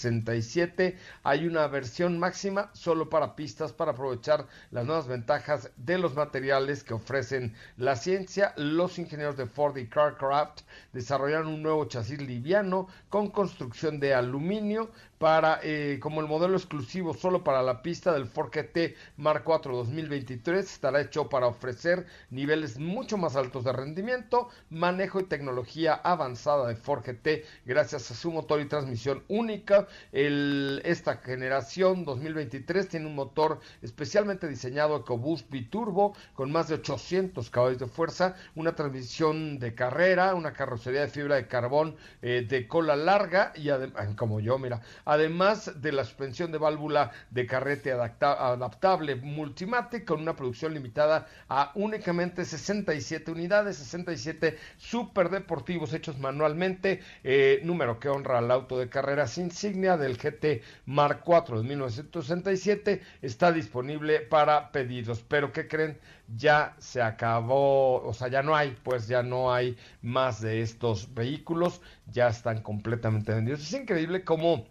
1967. 0.07 0.97
Hay 1.23 1.47
una 1.47 1.67
versión 1.67 2.19
máxima 2.19 2.71
solo 2.73 3.09
para 3.09 3.37
pistas 3.37 3.73
para 3.73 3.93
aprovechar 3.93 4.47
las 4.71 4.87
nuevas 4.87 5.09
ventajas 5.09 5.71
de 5.77 5.99
los 5.99 6.15
materiales 6.15 6.85
que 6.85 6.95
ofrecen 6.95 7.55
la 7.77 7.97
ciencia. 7.97 8.53
Los 8.57 8.99
ingenieros 8.99 9.37
de 9.37 9.47
Ford 9.47 9.77
y 9.77 9.87
Carcraft 9.89 10.61
desarrollaron 10.93 11.49
un 11.49 11.63
nuevo 11.63 11.85
chasis 11.87 12.21
liviano 12.21 12.89
con 13.09 13.31
construcción 13.31 14.01
de 14.01 14.15
aluminio 14.15 14.91
para 15.19 15.61
eh, 15.63 15.99
como 16.01 16.21
el 16.21 16.27
modelo 16.27 16.57
exclusivo 16.57 17.15
solo 17.15 17.43
para 17.43 17.63
la 17.63 17.81
pista 17.83 18.13
del 18.13 18.27
Ford 18.27 18.51
GT 18.51 18.95
Mark 19.17 19.45
IV 19.47 19.73
2023 19.73 20.71
estará 20.71 21.01
hecho 21.01 21.29
para 21.29 21.47
ofrecer 21.47 22.07
niveles 22.31 22.79
mucho 22.79 23.17
más 23.17 23.35
altos 23.35 23.65
de 23.65 23.73
rendimiento, 23.73 24.51
manejo 24.69 25.21
y 25.21 25.25
tecnología 25.25 25.95
avanzada 25.95 26.69
de 26.69 26.77
Ford 26.77 27.03
GT 27.03 27.45
gracias 27.65 28.11
a 28.11 28.15
su 28.15 28.31
motor 28.31 28.61
y 28.61 28.67
transmisión 28.67 29.23
única. 29.29 29.87
Esta 30.13 31.19
generación 31.19 32.05
2023 32.05 32.89
tiene 32.89 33.07
un 33.07 33.15
motor 33.15 33.61
especialmente 33.83 34.49
diseñado 34.49 34.97
EcoBoost 34.97 35.51
biturbo 35.51 36.15
con 36.35 36.51
más 36.51 36.69
de 36.69 36.75
800 36.75 37.51
caballos 37.51 37.79
de 37.79 37.87
fuerza, 37.87 38.35
una 38.55 38.75
transmisión 38.75 39.59
de 39.59 39.75
carrera, 39.75 40.35
una 40.35 40.53
carrocería 40.53 41.03
de 41.03 41.09
fibra 41.09 41.37
de 41.37 41.47
carbón 41.47 41.97
eh, 42.23 42.47
de 42.49 42.67
cola 42.67 42.97
larga 42.97 43.53
y 43.57 43.69
como 44.17 44.41
yo, 44.41 44.59
mira, 44.59 44.81
además 45.05 45.81
de 45.81 45.93
la 45.93 46.05
suspensión 46.05 46.53
de 46.53 46.59
válvula 46.59 47.13
de 47.31 47.47
carrete 47.47 47.93
adapta 47.93 48.33
adaptable 48.53 49.17
Multimatic 49.17 50.05
con 50.05 50.21
una 50.21 50.37
producción 50.37 50.75
limitada 50.75 51.27
a 51.49 51.73
únicamente 51.75 52.45
67 52.45 53.31
unidades, 53.31 53.77
67 53.77 54.59
super 54.77 55.31
deportivos 55.31 55.93
hechos 55.93 56.19
manualmente, 56.19 57.01
eh, 57.25 57.61
número 57.65 57.99
que 57.99 58.09
honra 58.09 58.39
al 58.39 58.51
auto 58.51 58.79
de 58.79 58.89
carreras 58.89 59.39
insignia 59.39 59.86
del 59.95 60.19
GT 60.19 60.63
Mark 60.87 61.23
IV 61.25 61.59
de 61.59 61.63
1967, 61.63 63.03
está 63.23 63.53
disponible 63.53 64.21
para 64.21 64.73
pedidos, 64.73 65.23
pero 65.29 65.53
¿qué 65.53 65.69
creen? 65.69 65.97
Ya 66.37 66.75
se 66.79 67.01
acabó, 67.01 68.03
o 68.03 68.13
sea, 68.13 68.27
ya 68.27 68.43
no 68.43 68.57
hay, 68.57 68.77
pues 68.83 69.07
ya 69.07 69.23
no 69.23 69.55
hay 69.55 69.77
más 70.03 70.41
de 70.41 70.63
estos 70.63 71.15
vehículos, 71.15 71.81
ya 72.11 72.27
están 72.27 72.63
completamente 72.63 73.33
vendidos. 73.33 73.61
Es 73.61 73.73
increíble 73.73 74.25
cómo 74.25 74.67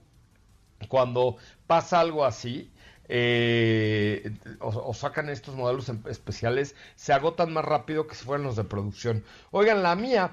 cuando 0.89 1.37
pasa 1.67 2.01
algo 2.01 2.25
así, 2.25 2.71
eh, 3.07 4.35
o, 4.59 4.67
o, 4.67 4.93
sacan 4.93 5.29
estos 5.29 5.55
modelos 5.55 5.89
especiales, 6.09 6.75
se 6.95 7.13
agotan 7.13 7.53
más 7.53 7.63
rápido 7.63 8.07
que 8.07 8.15
si 8.15 8.25
fueran 8.25 8.45
los 8.45 8.55
de 8.55 8.63
producción. 8.63 9.23
Oigan, 9.51 9.83
la 9.83 9.95
mía, 9.95 10.31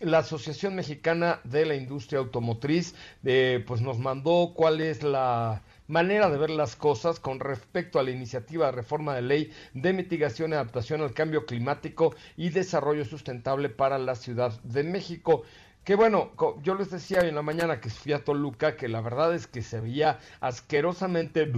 la 0.00 0.18
Asociación 0.18 0.74
Mexicana 0.74 1.40
de 1.44 1.66
la 1.66 1.74
Industria 1.74 2.20
Automotriz, 2.20 2.94
eh, 3.24 3.64
pues 3.66 3.80
nos 3.80 3.98
mandó 3.98 4.52
cuál 4.54 4.80
es 4.80 5.02
la 5.02 5.62
manera 5.88 6.30
de 6.30 6.38
ver 6.38 6.50
las 6.50 6.76
cosas 6.76 7.20
con 7.20 7.40
respecto 7.40 7.98
a 7.98 8.02
la 8.02 8.10
iniciativa 8.10 8.66
de 8.66 8.72
reforma 8.72 9.14
de 9.14 9.22
ley 9.22 9.52
de 9.74 9.92
mitigación 9.92 10.50
y 10.50 10.54
adaptación 10.54 11.02
al 11.02 11.12
cambio 11.12 11.44
climático 11.44 12.14
y 12.36 12.50
desarrollo 12.50 13.04
sustentable 13.04 13.68
para 13.68 13.98
la 13.98 14.14
Ciudad 14.14 14.58
de 14.62 14.84
México. 14.84 15.42
Que 15.84 15.96
bueno, 15.96 16.30
yo 16.62 16.76
les 16.76 16.92
decía 16.92 17.22
en 17.22 17.34
la 17.34 17.42
mañana 17.42 17.80
que 17.80 17.90
fui 17.90 18.12
a 18.12 18.22
Toluca 18.22 18.76
que 18.76 18.86
la 18.86 19.00
verdad 19.00 19.34
es 19.34 19.48
que 19.48 19.62
se 19.62 19.80
veía 19.80 20.20
asquerosamente 20.40 21.50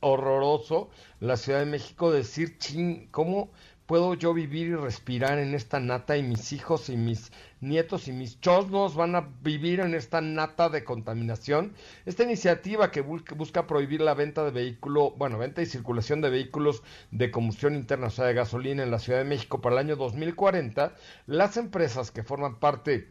horroroso 0.00 0.90
la 1.20 1.38
Ciudad 1.38 1.60
de 1.60 1.66
México 1.66 2.12
decir, 2.12 2.58
ching, 2.58 3.08
¿cómo 3.10 3.50
puedo 3.90 4.14
yo 4.14 4.32
vivir 4.32 4.68
y 4.68 4.76
respirar 4.76 5.40
en 5.40 5.52
esta 5.52 5.80
nata 5.80 6.16
y 6.16 6.22
mis 6.22 6.52
hijos 6.52 6.88
y 6.90 6.96
mis 6.96 7.32
nietos 7.60 8.06
y 8.06 8.12
mis 8.12 8.40
chosnos 8.40 8.94
van 8.94 9.16
a 9.16 9.28
vivir 9.42 9.80
en 9.80 9.96
esta 9.96 10.20
nata 10.20 10.68
de 10.68 10.84
contaminación. 10.84 11.72
Esta 12.06 12.22
iniciativa 12.22 12.92
que 12.92 13.00
busca 13.00 13.66
prohibir 13.66 14.00
la 14.00 14.14
venta 14.14 14.44
de 14.44 14.52
vehículo, 14.52 15.10
bueno, 15.18 15.38
venta 15.38 15.60
y 15.60 15.66
circulación 15.66 16.20
de 16.20 16.30
vehículos 16.30 16.84
de 17.10 17.32
combustión 17.32 17.74
interna, 17.74 18.06
o 18.06 18.10
sea, 18.10 18.26
de 18.26 18.34
gasolina 18.34 18.84
en 18.84 18.92
la 18.92 19.00
Ciudad 19.00 19.18
de 19.18 19.24
México 19.24 19.60
para 19.60 19.74
el 19.74 19.80
año 19.80 19.96
2040, 19.96 20.94
las 21.26 21.56
empresas 21.56 22.12
que 22.12 22.22
forman 22.22 22.60
parte 22.60 23.08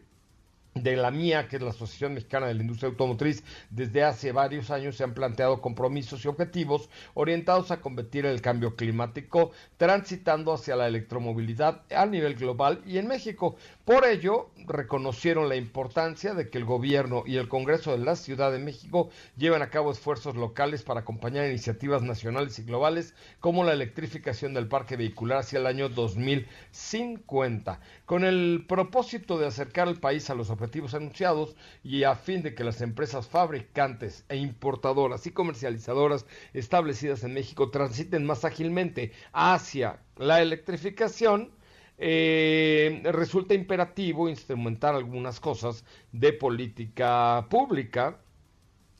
de 0.74 0.96
la 0.96 1.10
mía, 1.10 1.48
que 1.48 1.56
es 1.56 1.62
la 1.62 1.70
Asociación 1.70 2.14
Mexicana 2.14 2.46
de 2.46 2.54
la 2.54 2.62
Industria 2.62 2.90
Automotriz, 2.90 3.42
desde 3.70 4.04
hace 4.04 4.32
varios 4.32 4.70
años 4.70 4.96
se 4.96 5.04
han 5.04 5.14
planteado 5.14 5.60
compromisos 5.60 6.24
y 6.24 6.28
objetivos 6.28 6.88
orientados 7.14 7.70
a 7.70 7.80
combatir 7.80 8.24
el 8.24 8.40
cambio 8.40 8.76
climático, 8.76 9.50
transitando 9.76 10.52
hacia 10.52 10.76
la 10.76 10.86
electromovilidad 10.86 11.82
a 11.94 12.06
nivel 12.06 12.36
global 12.36 12.82
y 12.86 12.98
en 12.98 13.08
México. 13.08 13.56
Por 13.84 14.04
ello, 14.04 14.50
reconocieron 14.66 15.48
la 15.48 15.56
importancia 15.56 16.34
de 16.34 16.48
que 16.48 16.58
el 16.58 16.64
gobierno 16.64 17.24
y 17.26 17.36
el 17.36 17.48
Congreso 17.48 17.90
de 17.92 18.04
la 18.04 18.14
Ciudad 18.14 18.52
de 18.52 18.60
México 18.60 19.10
lleven 19.36 19.62
a 19.62 19.70
cabo 19.70 19.90
esfuerzos 19.90 20.36
locales 20.36 20.82
para 20.82 21.00
acompañar 21.00 21.48
iniciativas 21.48 22.02
nacionales 22.02 22.58
y 22.58 22.62
globales 22.62 23.14
como 23.40 23.64
la 23.64 23.72
electrificación 23.72 24.54
del 24.54 24.68
parque 24.68 24.96
vehicular 24.96 25.38
hacia 25.38 25.58
el 25.58 25.66
año 25.66 25.88
2050, 25.88 27.80
con 28.06 28.24
el 28.24 28.64
propósito 28.68 29.38
de 29.38 29.46
acercar 29.46 29.88
al 29.88 29.98
país 29.98 30.30
a 30.30 30.34
los 30.34 30.50
objetivos 30.60 30.94
anunciados 30.94 31.56
y 31.82 32.04
a 32.04 32.14
fin 32.14 32.42
de 32.42 32.54
que 32.54 32.64
las 32.64 32.82
empresas 32.82 33.26
fabricantes 33.26 34.24
e 34.28 34.36
importadoras 34.36 35.26
y 35.26 35.30
comercializadoras 35.30 36.26
establecidas 36.52 37.24
en 37.24 37.34
México 37.34 37.70
transiten 37.70 38.26
más 38.26 38.44
ágilmente 38.44 39.12
hacia 39.32 40.00
la 40.16 40.42
electrificación, 40.42 41.50
eh, 41.96 43.02
resulta 43.04 43.54
imperativo 43.54 44.28
instrumentar 44.28 44.94
algunas 44.94 45.40
cosas 45.40 45.84
de 46.12 46.32
política 46.32 47.46
pública. 47.48 48.18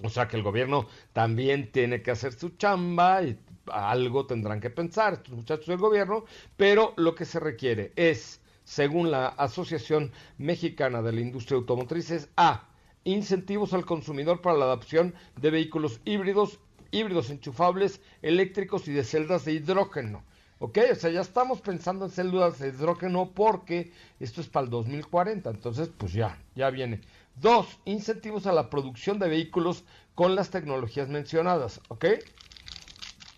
O 0.02 0.08
sea 0.08 0.28
que 0.28 0.36
el 0.36 0.42
gobierno 0.42 0.86
también 1.12 1.70
tiene 1.72 2.00
que 2.00 2.10
hacer 2.10 2.32
su 2.32 2.50
chamba 2.56 3.22
y 3.22 3.38
algo 3.66 4.26
tendrán 4.26 4.60
que 4.60 4.70
pensar 4.70 5.14
estos 5.14 5.34
muchachos 5.34 5.66
del 5.66 5.76
gobierno, 5.78 6.24
pero 6.56 6.94
lo 6.96 7.14
que 7.14 7.26
se 7.26 7.38
requiere 7.38 7.92
es, 7.96 8.40
según 8.70 9.10
la 9.10 9.26
Asociación 9.26 10.12
Mexicana 10.38 11.02
de 11.02 11.10
la 11.10 11.20
Industria 11.20 11.56
Automotriz, 11.56 12.12
es 12.12 12.28
A. 12.36 12.68
Incentivos 13.02 13.72
al 13.72 13.84
consumidor 13.84 14.42
para 14.42 14.56
la 14.56 14.66
adopción 14.66 15.12
de 15.40 15.50
vehículos 15.50 16.00
híbridos, 16.04 16.60
híbridos 16.92 17.30
enchufables, 17.30 18.00
eléctricos 18.22 18.86
y 18.86 18.92
de 18.92 19.02
celdas 19.02 19.44
de 19.44 19.54
hidrógeno. 19.54 20.22
¿Ok? 20.60 20.78
O 20.92 20.94
sea, 20.94 21.10
ya 21.10 21.20
estamos 21.20 21.60
pensando 21.60 22.04
en 22.04 22.12
células 22.12 22.60
de 22.60 22.68
hidrógeno 22.68 23.32
porque 23.34 23.90
esto 24.20 24.40
es 24.40 24.46
para 24.46 24.66
el 24.66 24.70
2040. 24.70 25.50
Entonces, 25.50 25.90
pues 25.98 26.12
ya, 26.12 26.38
ya 26.54 26.70
viene. 26.70 27.00
Dos, 27.34 27.66
incentivos 27.86 28.46
a 28.46 28.52
la 28.52 28.70
producción 28.70 29.18
de 29.18 29.28
vehículos 29.28 29.82
con 30.14 30.36
las 30.36 30.50
tecnologías 30.50 31.08
mencionadas. 31.08 31.80
¿Ok? 31.88 32.04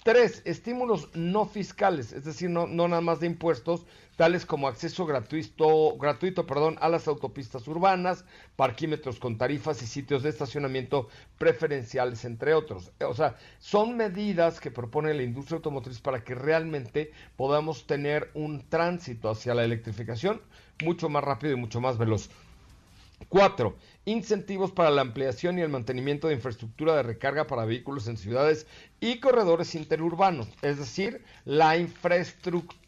Tres, 0.04 0.42
estímulos 0.44 1.08
no 1.14 1.46
fiscales, 1.46 2.12
es 2.12 2.24
decir, 2.24 2.50
no, 2.50 2.66
no 2.66 2.88
nada 2.88 3.00
más 3.00 3.20
de 3.20 3.28
impuestos, 3.28 3.86
tales 4.22 4.46
como 4.46 4.68
acceso 4.68 5.04
gratuito, 5.04 5.98
gratuito 5.98 6.46
perdón, 6.46 6.78
a 6.80 6.88
las 6.88 7.08
autopistas 7.08 7.66
urbanas, 7.66 8.24
parquímetros 8.54 9.18
con 9.18 9.36
tarifas 9.36 9.82
y 9.82 9.86
sitios 9.88 10.22
de 10.22 10.30
estacionamiento 10.30 11.08
preferenciales, 11.38 12.24
entre 12.24 12.54
otros. 12.54 12.92
O 13.04 13.14
sea, 13.14 13.34
son 13.58 13.96
medidas 13.96 14.60
que 14.60 14.70
propone 14.70 15.12
la 15.12 15.24
industria 15.24 15.56
automotriz 15.56 15.98
para 15.98 16.22
que 16.22 16.36
realmente 16.36 17.10
podamos 17.34 17.88
tener 17.88 18.30
un 18.34 18.62
tránsito 18.68 19.28
hacia 19.28 19.56
la 19.56 19.64
electrificación 19.64 20.40
mucho 20.84 21.08
más 21.08 21.24
rápido 21.24 21.54
y 21.54 21.56
mucho 21.56 21.80
más 21.80 21.98
veloz. 21.98 22.30
Cuatro, 23.28 23.76
incentivos 24.04 24.70
para 24.70 24.90
la 24.90 25.02
ampliación 25.02 25.58
y 25.58 25.62
el 25.62 25.68
mantenimiento 25.68 26.28
de 26.28 26.34
infraestructura 26.34 26.94
de 26.94 27.02
recarga 27.02 27.48
para 27.48 27.64
vehículos 27.64 28.06
en 28.06 28.16
ciudades 28.16 28.68
y 29.00 29.18
corredores 29.18 29.74
interurbanos, 29.74 30.46
es 30.62 30.78
decir, 30.78 31.24
la 31.44 31.76
infraestructura 31.76 32.81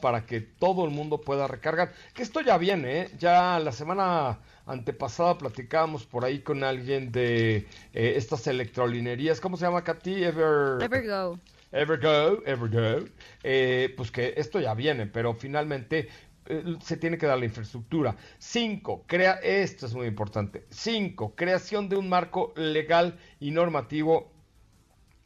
para 0.00 0.26
que 0.26 0.40
todo 0.40 0.84
el 0.84 0.90
mundo 0.90 1.20
pueda 1.20 1.46
recargar. 1.46 1.92
Que 2.14 2.22
esto 2.22 2.40
ya 2.40 2.58
viene, 2.58 3.00
¿eh? 3.00 3.10
ya 3.18 3.58
la 3.58 3.72
semana 3.72 4.38
antepasada 4.66 5.38
platicábamos 5.38 6.04
por 6.04 6.24
ahí 6.24 6.40
con 6.40 6.62
alguien 6.62 7.10
de 7.10 7.56
eh, 7.56 8.12
estas 8.16 8.46
electrolinerías, 8.46 9.40
¿cómo 9.40 9.56
se 9.56 9.64
llama 9.64 9.82
Katy? 9.82 10.24
Ever... 10.24 10.82
Evergo. 10.82 11.38
Evergo, 11.70 12.42
Evergo, 12.46 13.06
eh, 13.42 13.92
pues 13.96 14.10
que 14.10 14.34
esto 14.36 14.58
ya 14.60 14.74
viene, 14.74 15.06
pero 15.06 15.34
finalmente 15.34 16.08
eh, 16.46 16.76
se 16.82 16.96
tiene 16.96 17.18
que 17.18 17.26
dar 17.26 17.38
la 17.38 17.44
infraestructura. 17.44 18.16
Cinco, 18.38 19.04
crea, 19.06 19.34
esto 19.42 19.86
es 19.86 19.94
muy 19.94 20.06
importante. 20.06 20.64
Cinco, 20.70 21.34
creación 21.34 21.88
de 21.88 21.96
un 21.96 22.08
marco 22.08 22.52
legal 22.56 23.18
y 23.40 23.50
normativo 23.50 24.30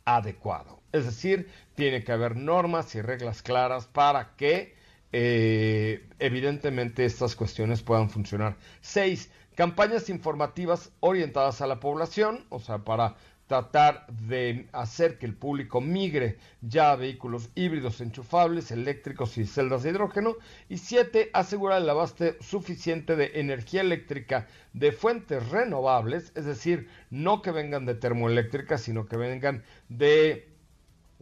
adecuado. 0.04 0.80
Es 0.92 1.04
decir, 1.06 1.48
tiene 1.74 2.04
que 2.04 2.12
haber 2.12 2.36
normas 2.36 2.94
y 2.94 3.02
reglas 3.02 3.42
claras 3.42 3.86
para 3.86 4.36
que 4.36 4.74
eh, 5.12 6.06
evidentemente 6.18 7.04
estas 7.04 7.36
cuestiones 7.36 7.82
puedan 7.82 8.10
funcionar. 8.10 8.56
Seis, 8.80 9.30
campañas 9.54 10.08
informativas 10.08 10.92
orientadas 11.00 11.60
a 11.60 11.66
la 11.66 11.80
población, 11.80 12.44
o 12.48 12.60
sea, 12.60 12.78
para 12.78 13.16
tratar 13.52 14.06
de 14.06 14.66
hacer 14.72 15.18
que 15.18 15.26
el 15.26 15.34
público 15.34 15.82
migre 15.82 16.38
ya 16.62 16.92
a 16.92 16.96
vehículos 16.96 17.50
híbridos 17.54 18.00
enchufables, 18.00 18.70
eléctricos 18.70 19.36
y 19.36 19.44
celdas 19.44 19.82
de 19.82 19.90
hidrógeno. 19.90 20.36
Y 20.70 20.78
siete, 20.78 21.28
asegurar 21.34 21.82
el 21.82 21.90
abaste 21.90 22.38
suficiente 22.40 23.14
de 23.14 23.32
energía 23.34 23.82
eléctrica 23.82 24.46
de 24.72 24.90
fuentes 24.92 25.50
renovables, 25.50 26.32
es 26.34 26.46
decir, 26.46 26.88
no 27.10 27.42
que 27.42 27.50
vengan 27.50 27.84
de 27.84 27.94
termoeléctrica, 27.94 28.78
sino 28.78 29.04
que 29.04 29.18
vengan 29.18 29.64
de 29.90 30.51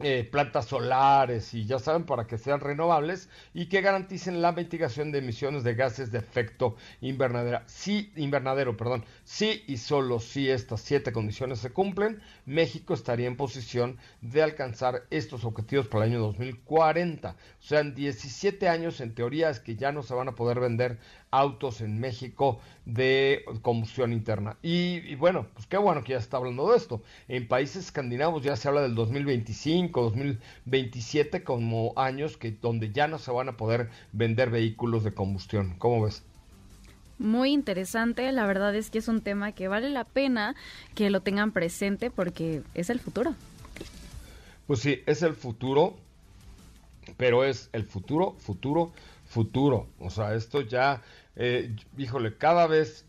eh, 0.02 0.28
plantas 0.30 0.66
solares 0.66 1.52
y 1.54 1.66
ya 1.66 1.78
saben, 1.78 2.04
para 2.04 2.26
que 2.26 2.38
sean 2.38 2.60
renovables 2.60 3.28
y 3.54 3.66
que 3.66 3.80
garanticen 3.80 4.40
la 4.40 4.52
mitigación 4.52 5.12
de 5.12 5.18
emisiones 5.18 5.62
de 5.62 5.74
gases 5.74 6.10
de 6.10 6.18
efecto 6.18 6.76
invernadero. 7.00 7.60
Sí, 7.66 8.12
invernadero, 8.16 8.76
perdón. 8.76 9.04
Sí 9.24 9.64
y 9.66 9.76
solo 9.76 10.20
si 10.20 10.48
estas 10.48 10.80
siete 10.80 11.12
condiciones 11.12 11.58
se 11.58 11.70
cumplen, 11.70 12.20
México 12.46 12.94
estaría 12.94 13.26
en 13.26 13.36
posición 13.36 13.98
de 14.20 14.42
alcanzar 14.42 15.04
estos 15.10 15.44
objetivos 15.44 15.88
para 15.88 16.04
el 16.04 16.12
año 16.12 16.20
2040. 16.20 17.30
O 17.30 17.62
sea, 17.62 17.80
en 17.80 17.94
17 17.94 18.68
años, 18.68 19.00
en 19.00 19.14
teoría, 19.14 19.50
es 19.50 19.60
que 19.60 19.76
ya 19.76 19.92
no 19.92 20.02
se 20.02 20.14
van 20.14 20.28
a 20.28 20.34
poder 20.34 20.60
vender 20.60 20.98
autos 21.30 21.80
en 21.80 22.00
México 22.00 22.60
de 22.84 23.44
combustión 23.62 24.12
interna. 24.12 24.56
Y, 24.62 25.14
bueno, 25.16 25.46
pues 25.54 25.66
qué 25.66 25.76
bueno 25.76 26.02
que 26.02 26.12
ya 26.12 26.18
está 26.18 26.36
hablando 26.36 26.70
de 26.70 26.76
esto. 26.76 27.02
En 27.28 27.46
países 27.46 27.86
escandinavos 27.86 28.42
ya 28.42 28.56
se 28.56 28.68
habla 28.68 28.82
del 28.82 28.94
2025, 28.94 30.02
2027 30.02 31.44
como 31.44 31.92
años 31.96 32.36
que 32.36 32.50
donde 32.52 32.90
ya 32.92 33.08
no 33.08 33.18
se 33.18 33.30
van 33.30 33.48
a 33.48 33.56
poder 33.56 33.90
vender 34.12 34.50
vehículos 34.50 35.04
de 35.04 35.14
combustión. 35.14 35.74
¿Cómo 35.78 36.02
ves? 36.02 36.24
Muy 37.18 37.52
interesante, 37.52 38.32
la 38.32 38.46
verdad 38.46 38.74
es 38.74 38.88
que 38.88 38.98
es 38.98 39.06
un 39.06 39.20
tema 39.20 39.52
que 39.52 39.68
vale 39.68 39.90
la 39.90 40.04
pena 40.04 40.54
que 40.94 41.10
lo 41.10 41.20
tengan 41.20 41.52
presente 41.52 42.10
porque 42.10 42.62
es 42.74 42.88
el 42.88 42.98
futuro. 42.98 43.34
Pues 44.66 44.80
sí, 44.80 45.02
es 45.04 45.22
el 45.22 45.34
futuro, 45.34 45.96
pero 47.18 47.44
es 47.44 47.68
el 47.74 47.84
futuro, 47.84 48.36
futuro, 48.38 48.92
futuro. 49.30 49.88
O 49.98 50.10
sea, 50.10 50.34
esto 50.34 50.60
ya 50.60 51.02
eh, 51.42 51.74
híjole, 51.96 52.36
cada 52.36 52.66
vez, 52.66 53.06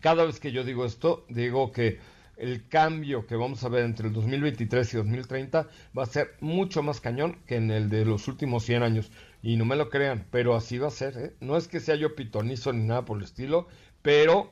cada 0.00 0.24
vez 0.24 0.40
que 0.40 0.50
yo 0.50 0.64
digo 0.64 0.86
esto, 0.86 1.26
digo 1.28 1.72
que 1.72 1.98
el 2.38 2.68
cambio 2.68 3.26
que 3.26 3.36
vamos 3.36 3.62
a 3.64 3.68
ver 3.68 3.84
entre 3.84 4.08
el 4.08 4.14
2023 4.14 4.94
y 4.94 4.96
2030 4.96 5.68
va 5.96 6.02
a 6.02 6.06
ser 6.06 6.34
mucho 6.40 6.82
más 6.82 7.02
cañón 7.02 7.38
que 7.46 7.56
en 7.56 7.70
el 7.70 7.90
de 7.90 8.06
los 8.06 8.28
últimos 8.28 8.64
100 8.64 8.82
años. 8.82 9.12
Y 9.42 9.56
no 9.56 9.66
me 9.66 9.76
lo 9.76 9.90
crean, 9.90 10.26
pero 10.30 10.54
así 10.54 10.78
va 10.78 10.88
a 10.88 10.90
ser. 10.90 11.18
¿eh? 11.18 11.36
No 11.40 11.58
es 11.58 11.68
que 11.68 11.80
sea 11.80 11.96
yo 11.96 12.14
pitonizo 12.14 12.72
ni 12.72 12.84
nada 12.84 13.04
por 13.04 13.18
el 13.18 13.24
estilo, 13.24 13.68
pero 14.00 14.50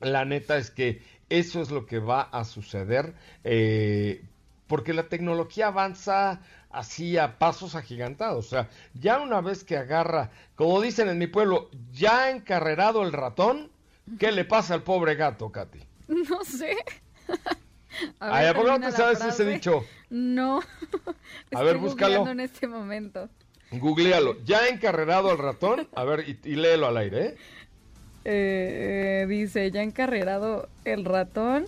la 0.00 0.26
neta 0.26 0.58
es 0.58 0.70
que 0.70 1.00
eso 1.30 1.62
es 1.62 1.70
lo 1.70 1.86
que 1.86 2.00
va 2.00 2.20
a 2.20 2.44
suceder. 2.44 3.14
Eh, 3.44 4.24
porque 4.66 4.92
la 4.92 5.08
tecnología 5.08 5.68
avanza 5.68 6.42
así 6.74 7.16
a 7.18 7.38
pasos 7.38 7.74
agigantados. 7.74 8.46
O 8.46 8.48
sea, 8.48 8.68
ya 8.94 9.20
una 9.20 9.40
vez 9.40 9.64
que 9.64 9.76
agarra, 9.76 10.30
como 10.56 10.80
dicen 10.80 11.08
en 11.08 11.18
mi 11.18 11.26
pueblo, 11.26 11.70
ya 11.92 12.30
encarrerado 12.30 13.02
el 13.02 13.12
ratón, 13.12 13.70
¿qué 14.18 14.32
le 14.32 14.44
pasa 14.44 14.74
al 14.74 14.82
pobre 14.82 15.14
gato, 15.14 15.50
Katy? 15.50 15.80
No 16.28 16.44
sé. 16.44 16.76
A 18.18 18.40
ver, 18.40 18.56
¿por 18.56 18.64
qué 18.64 18.70
no 18.72 18.80
te 18.80 18.92
sabes 18.92 19.20
ese 19.22 19.44
dicho? 19.44 19.84
No. 20.10 20.60
a 21.54 21.62
ver, 21.62 21.78
búscalo. 21.78 22.28
en 22.28 22.40
este 22.40 22.66
momento. 22.66 23.28
Googlealo. 23.70 24.36
Ya 24.44 24.68
encarrerado 24.68 25.30
al 25.30 25.38
ratón. 25.38 25.88
A 25.94 26.04
ver, 26.04 26.24
y, 26.28 26.56
léelo 26.56 26.86
al 26.86 26.96
aire, 26.96 27.26
¿eh? 27.26 27.36
¿eh? 28.24 29.26
dice, 29.28 29.70
ya 29.70 29.82
encarrerado 29.82 30.68
el 30.84 31.04
ratón. 31.04 31.66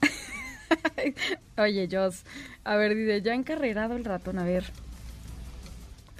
Oye, 1.56 1.88
Jos, 1.90 2.24
a 2.64 2.76
ver, 2.76 2.94
dice, 2.94 3.22
ya 3.22 3.34
encarrerado 3.34 3.96
el 3.96 4.04
ratón, 4.04 4.38
a 4.38 4.44
ver. 4.44 4.64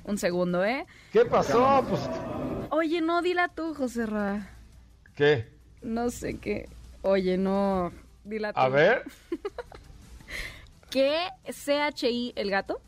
Un 0.04 0.18
segundo, 0.18 0.64
¿eh? 0.64 0.86
¿Qué 1.12 1.24
pasó? 1.24 1.84
Pues, 1.88 2.02
Oye, 2.70 3.00
no, 3.00 3.22
dila 3.22 3.48
tú, 3.48 3.74
José 3.74 4.06
Ra. 4.06 4.50
¿qué? 5.14 5.48
No 5.82 6.10
sé 6.10 6.38
qué. 6.38 6.68
Oye, 7.02 7.38
no, 7.38 7.92
dila 8.24 8.52
tú. 8.52 8.60
A 8.60 8.68
ver. 8.68 9.04
¿Qué 10.90 11.28
CHI 11.48 12.32
el 12.36 12.50
gato? 12.50 12.80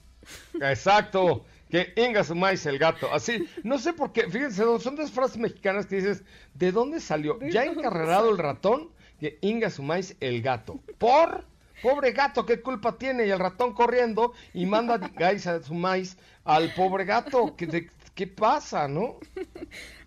Exacto. 0.61 1.45
Que 1.71 1.93
Inga 1.97 2.23
Sumais 2.23 2.65
el 2.67 2.79
gato. 2.79 3.13
Así, 3.13 3.49
no 3.65 3.79
sé 3.79 3.93
por 3.93 4.13
qué. 4.13 4.29
Fíjense, 4.29 4.63
son 4.79 4.95
dos 4.95 5.11
frases 5.11 5.39
mexicanas 5.39 5.87
que 5.87 5.97
dices, 5.97 6.23
¿de 6.55 6.71
dónde 6.71 7.01
salió? 7.01 7.41
Ya 7.41 7.65
encarrerado 7.65 8.31
el 8.31 8.39
ratón, 8.39 8.91
que 9.19 9.39
Inga 9.41 9.71
Sumais 9.71 10.17
el 10.21 10.43
gato. 10.43 10.81
¿Por? 10.99 11.45
Pobre 11.83 12.13
gato, 12.13 12.45
¿qué 12.47 12.61
culpa 12.61 12.97
tiene? 12.97 13.27
Y 13.27 13.31
el 13.31 13.39
ratón 13.39 13.75
corriendo 13.75 14.33
y 14.55 14.67
manda 14.67 14.95
a 15.17 15.63
Sumais 15.63 16.17
al 16.45 16.73
pobre 16.75 17.05
gato. 17.05 17.55
¿Qué, 17.57 17.67
de- 17.67 17.91
qué 18.15 18.27
pasa, 18.27 18.89
no? 18.89 19.17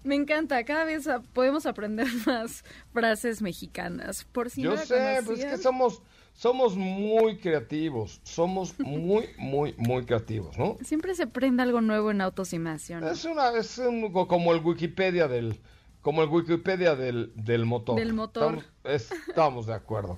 Me 0.03 0.15
encanta, 0.15 0.63
cada 0.63 0.83
vez 0.85 1.07
podemos 1.33 1.65
aprender 1.65 2.07
más 2.25 2.63
frases 2.93 3.41
mexicanas. 3.41 4.23
Por 4.31 4.49
si 4.49 4.63
no 4.63 4.71
Yo 4.71 4.75
la 4.75 4.85
sé, 4.85 4.95
pues 4.95 5.19
es 5.19 5.25
conocían. 5.25 5.51
que 5.51 5.57
somos, 5.57 6.01
somos 6.33 6.75
muy 6.75 7.37
creativos. 7.37 8.19
Somos 8.23 8.79
muy, 8.79 9.29
muy, 9.37 9.75
muy 9.77 10.05
creativos, 10.05 10.57
¿no? 10.57 10.77
Siempre 10.83 11.13
se 11.15 11.23
aprende 11.23 11.61
algo 11.63 11.81
nuevo 11.81 12.09
en 12.11 12.21
autos 12.21 12.51
y 12.53 12.59
más, 12.59 12.81
¿sí 12.81 12.93
o 12.93 12.99
no? 13.01 13.09
Es 13.09 13.25
una, 13.25 13.51
es 13.51 13.77
un- 13.77 14.11
como 14.11 14.53
el 14.53 14.61
Wikipedia 14.63 15.27
del, 15.27 15.59
como 16.01 16.23
el 16.23 16.29
Wikipedia 16.29 16.95
del, 16.95 17.31
del 17.35 17.65
motor. 17.65 17.99
Del 17.99 18.13
motor. 18.13 18.55
Estamos, 18.55 18.65
es- 18.85 19.11
estamos 19.27 19.65
de 19.67 19.73
acuerdo. 19.73 20.17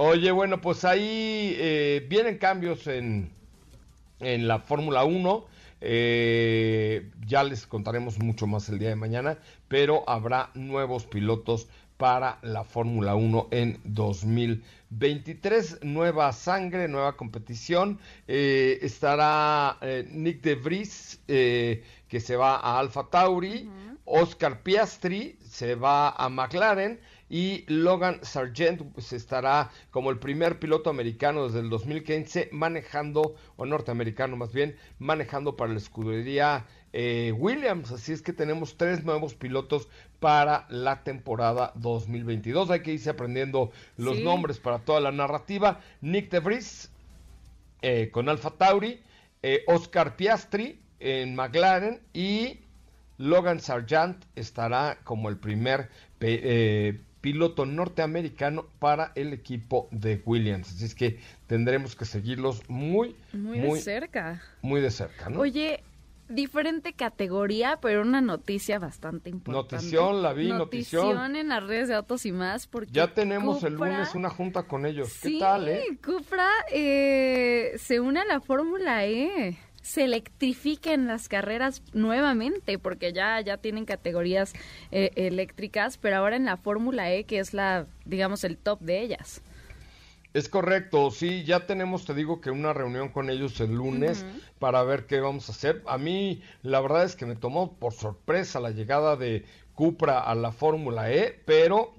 Oye, 0.00 0.30
bueno, 0.30 0.60
pues 0.60 0.84
ahí 0.84 1.54
eh, 1.58 2.06
vienen 2.08 2.38
cambios 2.38 2.86
en, 2.86 3.32
en 4.20 4.48
la 4.48 4.60
Fórmula 4.60 5.04
1. 5.04 5.46
eh, 5.80 7.10
ya 7.26 7.42
les 7.44 7.66
contaremos 7.66 8.18
mucho 8.20 8.46
más 8.46 8.68
el 8.68 8.78
día 8.78 8.90
de 8.90 8.96
mañana, 8.96 9.38
pero 9.68 10.08
habrá 10.08 10.50
nuevos 10.54 11.06
pilotos 11.06 11.68
para 11.96 12.38
la 12.42 12.62
Fórmula 12.64 13.16
1 13.16 13.48
en 13.50 13.80
2023. 13.84 15.80
Nueva 15.82 16.32
sangre, 16.32 16.86
nueva 16.88 17.16
competición. 17.16 17.98
Eh, 18.28 18.78
estará 18.82 19.78
Nick 20.10 20.42
de 20.42 20.54
Vries, 20.54 21.20
que 21.26 22.20
se 22.20 22.36
va 22.36 22.56
a 22.56 22.78
Alfa 22.78 23.10
Tauri. 23.10 23.68
Oscar 24.04 24.62
Piastri 24.62 25.38
se 25.42 25.74
va 25.74 26.10
a 26.10 26.28
McLaren. 26.28 27.00
Y 27.30 27.64
Logan 27.68 28.20
Sargent 28.22 28.82
pues, 28.94 29.12
estará 29.12 29.70
como 29.90 30.10
el 30.10 30.18
primer 30.18 30.58
piloto 30.58 30.88
americano 30.90 31.46
desde 31.46 31.60
el 31.60 31.68
2015 31.70 32.48
manejando, 32.52 33.34
o 33.56 33.66
norteamericano 33.66 34.36
más 34.36 34.52
bien, 34.52 34.76
manejando 34.98 35.56
para 35.56 35.72
la 35.72 35.78
escudería 35.78 36.64
eh, 36.92 37.32
Williams. 37.36 37.92
Así 37.92 38.12
es 38.12 38.22
que 38.22 38.32
tenemos 38.32 38.76
tres 38.78 39.04
nuevos 39.04 39.34
pilotos 39.34 39.88
para 40.20 40.66
la 40.70 41.04
temporada 41.04 41.72
2022. 41.76 42.70
Hay 42.70 42.80
que 42.80 42.92
irse 42.94 43.10
aprendiendo 43.10 43.70
los 43.96 44.16
Sí. 44.16 44.24
nombres 44.24 44.58
para 44.58 44.78
toda 44.78 45.00
la 45.00 45.12
narrativa. 45.12 45.80
Nick 46.00 46.30
de 46.30 46.40
Vries 46.40 46.90
eh, 47.82 48.08
con 48.10 48.28
Alfa 48.28 48.50
Tauri, 48.50 49.00
eh, 49.42 49.62
Oscar 49.66 50.16
Piastri 50.16 50.80
en 50.98 51.36
McLaren 51.36 52.00
y 52.12 52.60
Logan 53.18 53.60
Sargent 53.60 54.24
estará 54.34 54.98
como 55.04 55.28
el 55.28 55.36
primer 55.36 55.88
eh, 56.20 57.00
piloto 57.20 57.66
norteamericano 57.66 58.66
para 58.78 59.12
el 59.14 59.32
equipo 59.32 59.88
de 59.90 60.22
Williams. 60.24 60.70
Así 60.72 60.84
es 60.84 60.94
que 60.94 61.18
tendremos 61.46 61.96
que 61.96 62.04
seguirlos 62.04 62.62
muy, 62.68 63.16
Muy, 63.32 63.58
muy, 63.58 63.78
de 63.78 63.82
cerca. 63.84 64.42
muy 64.62 64.80
de 64.80 64.90
cerca, 64.90 65.28
¿no? 65.28 65.40
Oye, 65.40 65.82
diferente 66.28 66.92
categoría, 66.92 67.78
pero 67.80 68.02
una 68.02 68.20
noticia 68.20 68.78
bastante 68.78 69.30
importante. 69.30 69.76
Notición, 69.76 70.22
la 70.22 70.32
vi, 70.32 70.48
notición. 70.48 71.36
en 71.36 71.48
las 71.48 71.64
redes 71.64 71.88
de 71.88 71.94
autos 71.94 72.26
y 72.26 72.32
más, 72.32 72.66
porque 72.66 72.92
ya 72.92 73.14
tenemos 73.14 73.62
el 73.64 73.74
lunes 73.74 74.14
una 74.14 74.28
junta 74.30 74.64
con 74.64 74.86
ellos. 74.86 75.18
¿Qué 75.22 75.38
tal, 75.38 75.68
eh? 75.68 75.84
Cupra 76.04 76.48
eh, 76.70 77.72
se 77.78 78.00
une 78.00 78.20
a 78.20 78.24
la 78.24 78.40
Fórmula 78.40 79.06
E. 79.06 79.56
Se 79.88 80.04
electrifiquen 80.04 81.06
las 81.06 81.30
carreras 81.30 81.82
nuevamente, 81.94 82.78
porque 82.78 83.14
ya, 83.14 83.40
ya 83.40 83.56
tienen 83.56 83.86
categorías 83.86 84.52
eh, 84.90 85.12
eléctricas, 85.14 85.96
pero 85.96 86.16
ahora 86.16 86.36
en 86.36 86.44
la 86.44 86.58
Fórmula 86.58 87.10
E, 87.10 87.24
que 87.24 87.38
es 87.38 87.54
la, 87.54 87.86
digamos, 88.04 88.44
el 88.44 88.58
top 88.58 88.80
de 88.80 89.00
ellas. 89.00 89.40
Es 90.34 90.50
correcto, 90.50 91.10
sí, 91.10 91.42
ya 91.44 91.60
tenemos, 91.60 92.04
te 92.04 92.12
digo 92.12 92.42
que 92.42 92.50
una 92.50 92.74
reunión 92.74 93.08
con 93.08 93.30
ellos 93.30 93.58
el 93.60 93.76
lunes 93.76 94.26
para 94.58 94.82
ver 94.82 95.06
qué 95.06 95.20
vamos 95.20 95.48
a 95.48 95.52
hacer. 95.52 95.82
A 95.86 95.96
mí, 95.96 96.42
la 96.62 96.82
verdad 96.82 97.04
es 97.04 97.16
que 97.16 97.24
me 97.24 97.34
tomó 97.34 97.72
por 97.72 97.94
sorpresa 97.94 98.60
la 98.60 98.72
llegada 98.72 99.16
de 99.16 99.46
Cupra 99.74 100.20
a 100.20 100.34
la 100.34 100.52
Fórmula 100.52 101.10
E, 101.10 101.40
pero 101.46 101.94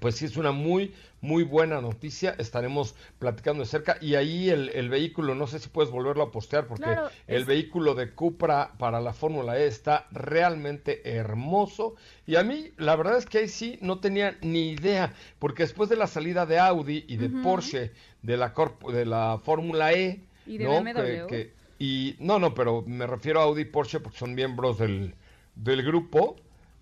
pues 0.00 0.16
sí 0.16 0.24
es 0.24 0.38
una 0.38 0.52
muy, 0.52 0.94
muy 1.26 1.42
buena 1.42 1.80
noticia. 1.80 2.34
Estaremos 2.38 2.94
platicando 3.18 3.62
de 3.62 3.68
cerca 3.68 3.98
y 4.00 4.14
ahí 4.14 4.48
el, 4.48 4.68
el 4.70 4.88
vehículo, 4.88 5.34
no 5.34 5.46
sé 5.46 5.58
si 5.58 5.68
puedes 5.68 5.90
volverlo 5.90 6.22
a 6.22 6.30
postear 6.30 6.66
porque 6.66 6.84
Claro, 6.84 7.08
el 7.26 7.42
es- 7.42 7.46
vehículo 7.46 7.94
de 7.94 8.12
Cupra 8.12 8.72
para 8.78 9.00
la 9.00 9.12
Fórmula 9.12 9.58
E 9.58 9.66
está 9.66 10.06
realmente 10.12 11.08
hermoso. 11.16 11.96
Y 12.26 12.36
a 12.36 12.44
mí, 12.44 12.70
la 12.78 12.94
verdad 12.96 13.18
es 13.18 13.26
que 13.26 13.38
ahí 13.38 13.48
sí 13.48 13.78
no 13.82 13.98
tenía 13.98 14.38
ni 14.40 14.70
idea, 14.70 15.12
porque 15.38 15.64
después 15.64 15.88
de 15.90 15.96
la 15.96 16.06
salida 16.06 16.46
de 16.46 16.58
Audi 16.58 17.04
y 17.08 17.16
de 17.16 17.28
Porsche 17.28 17.90
de 18.22 18.36
la, 18.36 18.54
corp- 18.54 18.90
de 18.92 19.04
la 19.04 19.40
Fórmula 19.44 19.92
E, 19.92 20.22
Y 20.46 20.58
de 20.58 20.64
¿no? 20.64 20.82
BMW. 20.82 21.02
Que- 21.02 21.26
que- 21.28 21.52
y 21.78 22.16
no, 22.20 22.38
no, 22.38 22.54
pero 22.54 22.82
me 22.86 23.06
refiero 23.06 23.40
a 23.40 23.44
Audi 23.44 23.62
y 23.62 23.64
Porsche 23.66 24.00
porque 24.00 24.18
son 24.18 24.34
miembros 24.34 24.78
del, 24.78 25.14
del 25.56 25.82
grupo. 25.82 26.36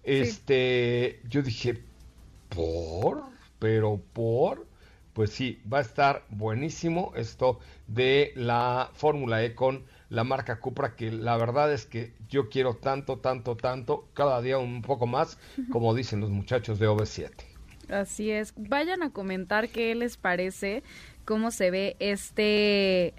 Este, 0.05 1.20
yo 1.28 1.42
dije, 1.42 1.80
¿por? 2.51 3.22
¿Pero 3.64 3.98
por? 4.12 4.66
Pues 5.14 5.30
sí, 5.30 5.62
va 5.72 5.78
a 5.78 5.80
estar 5.80 6.26
buenísimo 6.28 7.14
esto 7.16 7.60
de 7.86 8.34
la 8.36 8.90
Fórmula 8.92 9.42
E 9.42 9.54
con 9.54 9.86
la 10.10 10.22
marca 10.22 10.60
Cupra, 10.60 10.96
que 10.96 11.10
la 11.10 11.38
verdad 11.38 11.72
es 11.72 11.86
que 11.86 12.12
yo 12.28 12.50
quiero 12.50 12.74
tanto, 12.74 13.20
tanto, 13.20 13.56
tanto, 13.56 14.06
cada 14.12 14.42
día 14.42 14.58
un 14.58 14.82
poco 14.82 15.06
más, 15.06 15.38
como 15.72 15.94
dicen 15.94 16.20
los 16.20 16.28
muchachos 16.28 16.78
de 16.78 16.90
OV7. 16.90 17.30
Así 17.88 18.30
es. 18.30 18.52
Vayan 18.54 19.02
a 19.02 19.12
comentar 19.12 19.70
qué 19.70 19.94
les 19.94 20.18
parece, 20.18 20.82
cómo 21.24 21.50
se 21.50 21.70
ve 21.70 21.96
este 22.00 23.14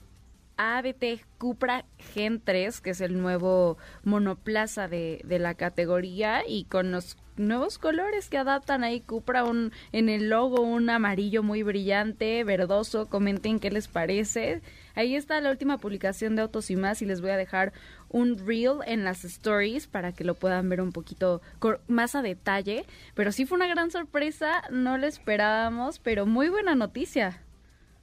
ABT 0.57 1.25
Cupra 1.39 1.85
Gen 2.13 2.39
3, 2.39 2.81
que 2.81 2.91
es 2.91 3.01
el 3.01 3.19
nuevo 3.19 3.79
monoplaza 4.03 4.87
de, 4.87 5.21
de 5.25 5.39
la 5.39 5.55
categoría 5.55 6.43
y 6.47 6.65
con 6.65 6.91
los 6.91 7.17
nuevos 7.37 7.77
colores 7.77 8.29
que 8.29 8.37
adaptan 8.37 8.83
ahí 8.83 9.01
Cupra 9.01 9.43
un, 9.43 9.71
en 9.91 10.09
el 10.09 10.29
logo 10.29 10.61
un 10.61 10.89
amarillo 10.89 11.43
muy 11.43 11.63
brillante, 11.63 12.43
verdoso, 12.43 13.07
comenten 13.07 13.59
qué 13.59 13.71
les 13.71 13.87
parece. 13.87 14.61
Ahí 14.95 15.15
está 15.15 15.39
la 15.41 15.51
última 15.51 15.77
publicación 15.77 16.35
de 16.35 16.43
Autos 16.43 16.71
y 16.71 16.75
más 16.75 17.01
y 17.01 17.05
les 17.05 17.21
voy 17.21 17.31
a 17.31 17.37
dejar 17.37 17.73
un 18.09 18.37
reel 18.45 18.79
en 18.85 19.03
las 19.03 19.25
stories 19.25 19.87
para 19.87 20.13
que 20.13 20.23
lo 20.23 20.35
puedan 20.35 20.69
ver 20.69 20.81
un 20.81 20.91
poquito 20.91 21.41
más 21.87 22.15
a 22.15 22.21
detalle, 22.21 22.85
pero 23.13 23.31
sí 23.31 23.45
fue 23.45 23.57
una 23.57 23.67
gran 23.67 23.91
sorpresa, 23.91 24.63
no 24.71 24.97
lo 24.97 25.07
esperábamos, 25.07 25.99
pero 25.99 26.25
muy 26.25 26.49
buena 26.49 26.75
noticia. 26.75 27.41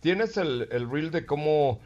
¿Tienes 0.00 0.36
el, 0.36 0.68
el 0.70 0.90
reel 0.90 1.10
de 1.10 1.24
cómo, 1.24 1.78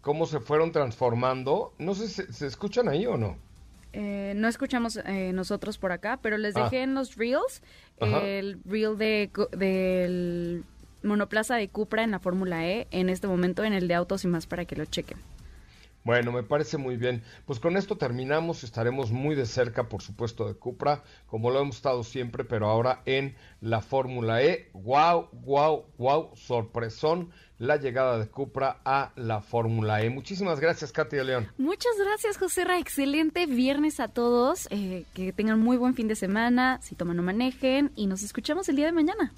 cómo 0.00 0.26
se 0.26 0.40
fueron 0.40 0.72
transformando? 0.72 1.74
No 1.78 1.94
sé, 1.94 2.08
¿se, 2.08 2.32
se 2.32 2.46
escuchan 2.46 2.88
ahí 2.88 3.06
o 3.06 3.16
no? 3.16 3.38
Eh, 3.98 4.34
no 4.36 4.46
escuchamos 4.46 4.98
eh, 5.06 5.32
nosotros 5.32 5.78
por 5.78 5.90
acá, 5.90 6.18
pero 6.20 6.36
les 6.36 6.54
Ah. 6.54 6.64
dejé 6.64 6.82
en 6.82 6.94
los 6.94 7.16
reels 7.16 7.62
Ajá. 7.98 8.20
el 8.26 8.58
reel 8.66 8.98
de, 8.98 9.30
del 9.56 10.64
monoplaza 11.02 11.54
de 11.56 11.68
Cupra 11.68 12.02
en 12.04 12.10
la 12.10 12.18
Fórmula 12.18 12.66
E 12.68 12.86
en 12.90 13.08
este 13.08 13.26
momento 13.26 13.64
en 13.64 13.72
el 13.72 13.88
de 13.88 13.94
autos 13.94 14.22
y 14.24 14.28
más 14.28 14.46
para 14.46 14.66
que 14.66 14.76
lo 14.76 14.84
chequen. 14.84 15.16
Bueno, 16.06 16.30
me 16.30 16.44
parece 16.44 16.78
muy 16.78 16.96
bien. 16.96 17.24
Pues 17.46 17.58
con 17.58 17.76
esto 17.76 17.96
terminamos. 17.96 18.62
Estaremos 18.62 19.10
muy 19.10 19.34
de 19.34 19.44
cerca, 19.44 19.88
por 19.88 20.02
supuesto, 20.02 20.46
de 20.46 20.54
Cupra, 20.54 21.02
como 21.26 21.50
lo 21.50 21.60
hemos 21.60 21.74
estado 21.74 22.04
siempre, 22.04 22.44
pero 22.44 22.68
ahora 22.68 23.02
en 23.06 23.34
la 23.60 23.80
Fórmula 23.80 24.40
E. 24.40 24.70
¡Wow, 24.72 25.30
wow, 25.32 25.86
wow! 25.98 26.30
Sorpresón 26.36 27.32
la 27.58 27.76
llegada 27.76 28.20
de 28.20 28.28
Cupra 28.28 28.80
a 28.84 29.10
la 29.16 29.40
Fórmula 29.40 30.00
E. 30.00 30.08
Muchísimas 30.08 30.60
gracias, 30.60 30.92
Katy 30.92 31.16
de 31.16 31.24
León. 31.24 31.48
Muchas 31.58 31.98
gracias, 31.98 32.38
José 32.38 32.64
Ra. 32.64 32.78
Excelente 32.78 33.46
viernes 33.46 33.98
a 33.98 34.06
todos. 34.06 34.68
Eh, 34.70 35.06
que 35.12 35.32
tengan 35.32 35.58
muy 35.58 35.76
buen 35.76 35.94
fin 35.94 36.06
de 36.06 36.14
semana. 36.14 36.78
Si 36.82 36.94
toman, 36.94 37.16
no 37.16 37.24
manejen. 37.24 37.90
Y 37.96 38.06
nos 38.06 38.22
escuchamos 38.22 38.68
el 38.68 38.76
día 38.76 38.86
de 38.86 38.92
mañana. 38.92 39.32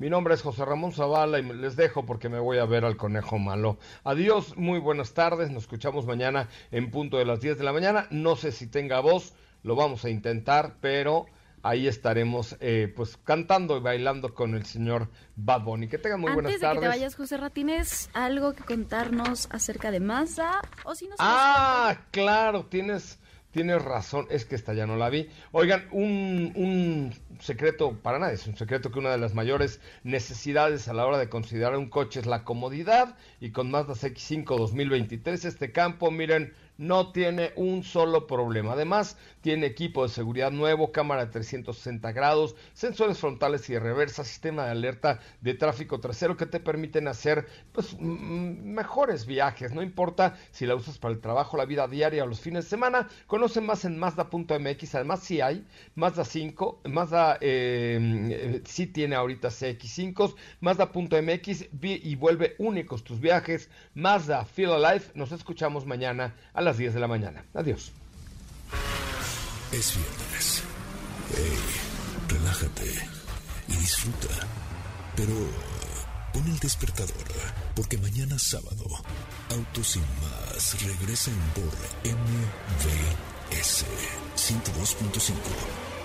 Mi 0.00 0.08
nombre 0.08 0.32
es 0.32 0.40
José 0.40 0.64
Ramón 0.64 0.92
Zavala 0.92 1.38
y 1.38 1.42
les 1.42 1.76
dejo 1.76 2.06
porque 2.06 2.30
me 2.30 2.38
voy 2.38 2.56
a 2.56 2.64
ver 2.64 2.86
al 2.86 2.96
conejo 2.96 3.38
malo. 3.38 3.76
Adiós, 4.02 4.56
muy 4.56 4.78
buenas 4.78 5.12
tardes. 5.12 5.50
Nos 5.50 5.64
escuchamos 5.64 6.06
mañana 6.06 6.48
en 6.70 6.90
punto 6.90 7.18
de 7.18 7.26
las 7.26 7.42
10 7.42 7.58
de 7.58 7.64
la 7.64 7.72
mañana. 7.74 8.06
No 8.10 8.34
sé 8.34 8.50
si 8.50 8.66
tenga 8.66 9.00
voz, 9.00 9.34
lo 9.62 9.76
vamos 9.76 10.06
a 10.06 10.08
intentar, 10.08 10.76
pero 10.80 11.26
ahí 11.62 11.86
estaremos 11.86 12.56
eh, 12.60 12.90
pues 12.96 13.18
cantando 13.18 13.76
y 13.76 13.80
bailando 13.80 14.32
con 14.32 14.54
el 14.54 14.64
señor 14.64 15.10
Bad 15.36 15.64
Bunny. 15.64 15.86
Que 15.86 15.98
tengan 15.98 16.20
muy 16.22 16.32
buenas 16.32 16.52
Antes 16.54 16.62
tardes. 16.62 16.80
de 16.80 16.86
que 16.86 16.92
te 16.92 16.98
vayas, 16.98 17.14
José 17.14 17.36
Ra, 17.36 17.50
¿tienes 17.50 18.08
algo 18.14 18.54
que 18.54 18.64
contarnos 18.64 19.48
acerca 19.52 19.90
de 19.90 20.00
Mazda? 20.00 20.62
O 20.86 20.94
si 20.94 21.08
no 21.08 21.16
Ah, 21.18 21.94
claro, 22.10 22.64
tienes, 22.64 23.19
tienes 23.50 23.82
razón, 23.82 24.26
es 24.30 24.44
que 24.44 24.54
esta 24.54 24.74
ya 24.74 24.86
no 24.86 24.96
la 24.96 25.10
vi. 25.10 25.28
Oigan, 25.52 25.86
un, 25.92 26.52
un 26.54 27.12
secreto, 27.40 27.98
para 28.02 28.18
nada 28.18 28.32
es 28.32 28.46
un 28.46 28.56
secreto 28.56 28.90
que 28.90 28.98
una 28.98 29.10
de 29.10 29.18
las 29.18 29.34
mayores 29.34 29.80
necesidades 30.04 30.88
a 30.88 30.94
la 30.94 31.06
hora 31.06 31.18
de 31.18 31.28
considerar 31.28 31.76
un 31.76 31.88
coche 31.88 32.20
es 32.20 32.26
la 32.26 32.44
comodidad 32.44 33.16
y 33.40 33.50
con 33.50 33.70
Mazda 33.70 33.94
CX5 33.94 34.44
2023 34.56 35.44
este 35.44 35.72
campo, 35.72 36.10
miren, 36.10 36.52
no 36.80 37.12
tiene 37.12 37.52
un 37.56 37.84
solo 37.84 38.26
problema. 38.26 38.72
Además, 38.72 39.18
tiene 39.42 39.66
equipo 39.66 40.02
de 40.02 40.08
seguridad 40.08 40.50
nuevo, 40.50 40.92
cámara 40.92 41.26
de 41.26 41.32
360 41.32 42.10
grados, 42.12 42.56
sensores 42.72 43.18
frontales 43.18 43.68
y 43.68 43.74
de 43.74 43.80
reversa, 43.80 44.24
sistema 44.24 44.64
de 44.64 44.70
alerta 44.70 45.20
de 45.42 45.52
tráfico 45.52 46.00
trasero 46.00 46.38
que 46.38 46.46
te 46.46 46.58
permiten 46.58 47.06
hacer 47.06 47.46
pues 47.72 48.00
mejores 48.00 49.26
viajes. 49.26 49.74
No 49.74 49.82
importa 49.82 50.38
si 50.52 50.64
la 50.64 50.74
usas 50.74 50.96
para 50.96 51.12
el 51.12 51.20
trabajo, 51.20 51.58
la 51.58 51.66
vida 51.66 51.86
diaria 51.86 52.24
o 52.24 52.26
los 52.26 52.40
fines 52.40 52.64
de 52.64 52.70
semana. 52.70 53.08
Conoce 53.26 53.60
más 53.60 53.84
en 53.84 53.98
Mazda.mx. 53.98 54.94
Además, 54.94 55.20
sí 55.20 55.42
hay 55.42 55.66
Mazda 55.96 56.24
5, 56.24 56.80
Mazda 56.84 57.36
eh, 57.42 58.62
sí 58.64 58.86
tiene 58.86 59.16
ahorita 59.16 59.48
CX5, 59.48 60.34
Mazda.mx 60.60 61.68
y 61.82 62.14
vuelve 62.14 62.54
únicos 62.58 63.04
tus 63.04 63.20
viajes. 63.20 63.68
Mazda 63.92 64.46
Feel 64.46 64.72
Alive. 64.72 65.04
Nos 65.14 65.30
escuchamos 65.32 65.84
mañana 65.84 66.34
a 66.54 66.62
las 66.62 66.69
10 66.76 66.94
de 66.94 67.00
la 67.00 67.08
mañana. 67.08 67.44
Adiós. 67.54 67.92
Es 69.72 69.94
viernes. 69.94 70.62
Hey, 71.36 71.58
relájate 72.28 73.08
y 73.68 73.76
disfruta. 73.76 74.28
Pero 75.16 75.34
pon 76.32 76.46
el 76.46 76.58
despertador, 76.58 77.28
porque 77.74 77.98
mañana 77.98 78.38
sábado, 78.38 78.84
Autos 79.50 79.88
sin 79.88 80.02
más 80.22 80.76
regresa 80.84 81.30
en 81.30 81.38
por 81.54 81.74
MVS 82.04 83.84
102.5. 84.36 85.99